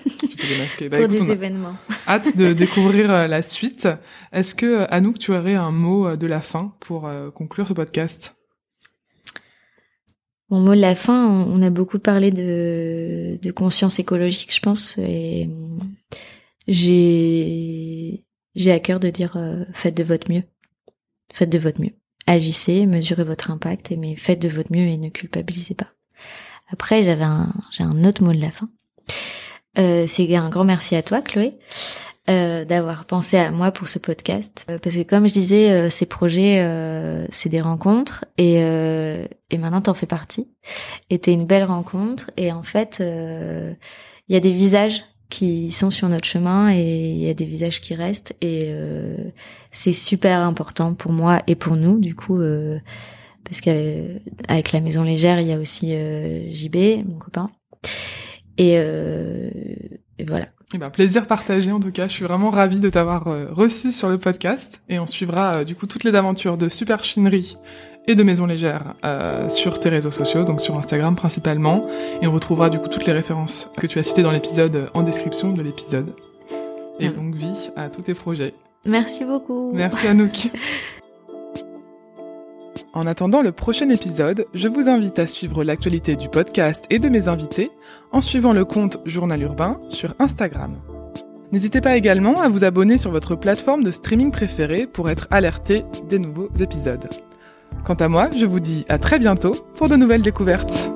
démasqué. 0.50 0.90
Bah, 0.90 0.98
pour 0.98 1.10
des 1.10 1.30
événements. 1.30 1.76
Hâte 2.08 2.36
de 2.36 2.54
découvrir 2.54 3.28
la 3.28 3.42
suite. 3.44 3.88
Est-ce 4.32 4.56
que 4.56 4.88
Anouk, 4.90 5.20
tu 5.20 5.32
aurais 5.32 5.54
un 5.54 5.70
mot 5.70 6.16
de 6.16 6.26
la 6.26 6.42
fin 6.42 6.74
pour 6.80 7.08
conclure 7.36 7.68
ce 7.68 7.74
podcast? 7.74 8.34
Mon 10.50 10.60
mot 10.60 10.76
de 10.76 10.82
la 10.82 10.96
fin, 10.96 11.28
on 11.28 11.62
a 11.62 11.70
beaucoup 11.70 12.00
parlé 12.00 12.32
de, 12.32 13.52
conscience 13.52 14.00
écologique, 14.00 14.54
je 14.54 14.60
pense, 14.60 14.98
et 14.98 15.50
j'ai 16.68 18.72
à 18.72 18.80
cœur 18.80 19.00
de 19.00 19.10
dire 19.10 19.38
euh, 19.38 19.64
faites 19.74 19.96
de 19.96 20.04
votre 20.04 20.32
mieux, 20.32 20.44
faites 21.32 21.50
de 21.50 21.58
votre 21.58 21.82
mieux, 21.82 21.94
agissez, 22.28 22.86
mesurez 22.86 23.24
votre 23.24 23.52
impact, 23.52 23.94
mais 23.98 24.16
faites 24.16 24.42
de 24.42 24.50
votre 24.50 24.72
mieux 24.72 24.86
et 24.86 24.98
ne 24.98 25.10
culpabilisez 25.10 25.76
pas. 25.76 25.92
Après, 26.72 27.04
j'avais 27.04 27.24
un 27.24 27.54
j'ai 27.72 27.84
un 27.84 28.04
autre 28.04 28.24
mot 28.24 28.34
de 28.34 28.42
la 28.42 28.52
fin. 28.52 28.70
Euh, 29.78 30.06
c'est 30.08 30.34
un 30.36 30.50
grand 30.50 30.64
merci 30.64 30.96
à 30.96 31.04
toi, 31.04 31.22
Chloé. 31.22 31.58
Euh, 32.30 32.64
d'avoir 32.64 33.04
pensé 33.04 33.36
à 33.36 33.52
moi 33.52 33.72
pour 33.72 33.90
ce 33.90 34.00
podcast. 34.00 34.66
Euh, 34.70 34.80
parce 34.80 34.96
que 34.96 35.02
comme 35.02 35.28
je 35.28 35.34
disais, 35.34 35.72
euh, 35.72 35.90
ces 35.90 36.06
projets, 36.06 36.66
c'est 37.32 37.50
des 37.50 37.60
rencontres 37.60 38.24
et, 38.38 38.60
et 38.60 39.58
maintenant 39.58 39.82
t'en 39.82 39.94
fais 39.94 40.06
partie. 40.06 40.48
Et 41.10 41.20
t'es 41.20 41.34
une 41.34 41.46
belle 41.46 41.66
rencontre 41.66 42.32
et 42.38 42.54
en 42.54 42.64
fait, 42.64 43.00
il 43.02 44.34
y 44.34 44.38
a 44.38 44.40
des 44.40 44.54
visages 44.54 45.04
qui 45.28 45.72
sont 45.72 45.90
sur 45.90 46.08
notre 46.08 46.26
chemin 46.26 46.72
et 46.74 47.10
il 47.10 47.18
y 47.18 47.30
a 47.30 47.34
des 47.34 47.46
visages 47.46 47.82
qui 47.82 47.94
restent 47.94 48.34
et 48.40 48.74
c'est 49.72 49.94
super 49.94 50.42
important 50.42 50.94
pour 50.94 51.12
moi 51.12 51.42
et 51.48 51.56
pour 51.56 51.76
nous 51.76 52.00
du 52.00 52.16
coup 52.16 52.40
parce 53.44 53.60
qu'avec 53.62 54.72
la 54.72 54.82
maison 54.82 55.04
légère 55.04 55.40
il 55.40 55.48
y 55.48 55.54
a 55.54 55.58
aussi 55.58 55.94
JB 56.52 57.06
mon 57.08 57.18
copain 57.18 57.50
et, 58.58 58.74
et 58.74 60.24
voilà 60.26 60.48
eh 60.74 60.78
ben, 60.80 60.90
plaisir 60.90 61.28
partagé 61.28 61.72
en 61.72 61.80
tout 61.80 61.92
cas. 61.92 62.08
Je 62.08 62.14
suis 62.14 62.24
vraiment 62.24 62.50
ravie 62.50 62.80
de 62.80 62.90
t'avoir 62.90 63.28
euh, 63.28 63.46
reçu 63.52 63.92
sur 63.92 64.10
le 64.10 64.18
podcast 64.18 64.82
et 64.90 65.00
on 65.00 65.06
suivra 65.06 65.58
euh, 65.58 65.64
du 65.64 65.76
coup 65.76 65.86
toutes 65.86 66.04
les 66.04 66.16
aventures 66.16 66.58
de 66.58 66.70
Super 66.70 67.04
Chinerie 67.04 67.58
et 68.08 68.16
de 68.16 68.24
Maison 68.24 68.46
Légère 68.46 68.96
euh, 69.06 69.50
sur 69.50 69.80
tes 69.80 69.90
réseaux 69.90 70.12
sociaux, 70.12 70.44
donc 70.44 70.62
sur 70.62 70.78
Instagram 70.78 71.16
principalement. 71.16 71.88
Et 72.22 72.28
on 72.28 72.32
retrouvera 72.32 72.70
du 72.70 72.80
coup 72.80 72.88
toutes 72.88 73.06
les 73.06 73.14
références 73.14 73.70
que 73.78 73.88
tu 73.88 74.00
as 74.00 74.04
citées 74.04 74.24
dans 74.24 74.32
l'épisode 74.32 74.90
en 74.94 75.04
description 75.04 75.54
de 75.54 75.62
l'épisode. 75.62 76.14
Et 77.00 77.08
longue 77.08 77.36
vie 77.36 77.72
à 77.76 77.90
tous 77.90 78.02
tes 78.02 78.14
projets. 78.14 78.54
Merci 78.86 79.26
beaucoup. 79.26 79.72
Merci 79.74 80.08
Anouk. 80.08 80.50
En 82.94 83.08
attendant 83.08 83.42
le 83.42 83.52
prochain 83.52 83.90
épisode, 83.90 84.46
je 84.54 84.68
vous 84.68 84.88
invite 84.88 85.18
à 85.18 85.26
suivre 85.26 85.64
l'actualité 85.64 86.16
du 86.16 86.30
podcast 86.30 86.86
et 86.92 87.00
de 87.00 87.10
mes 87.10 87.28
invités 87.28 87.72
en 88.12 88.22
suivant 88.22 88.54
le 88.54 88.66
compte 88.66 89.00
Journal 89.06 89.42
Urbain 89.42 89.80
sur 89.90 90.14
Instagram. 90.20 90.76
N'hésitez 91.52 91.82
pas 91.82 91.98
également 91.98 92.40
à 92.40 92.50
vous 92.50 92.64
abonner 92.64 93.00
sur 93.00 93.10
votre 93.10 93.36
plateforme 93.36 93.84
de 93.84 93.90
streaming 93.90 94.32
préférée 94.32 94.86
pour 94.86 95.10
être 95.10 95.28
alerté 95.32 95.86
des 96.08 96.20
nouveaux 96.20 96.50
épisodes. 96.60 97.10
Quant 97.84 97.96
à 97.96 98.08
moi, 98.08 98.30
je 98.38 98.46
vous 98.46 98.60
dis 98.60 98.86
à 98.90 99.00
très 99.00 99.18
bientôt 99.18 99.54
pour 99.76 99.90
de 99.90 99.96
nouvelles 99.96 100.22
découvertes. 100.22 100.94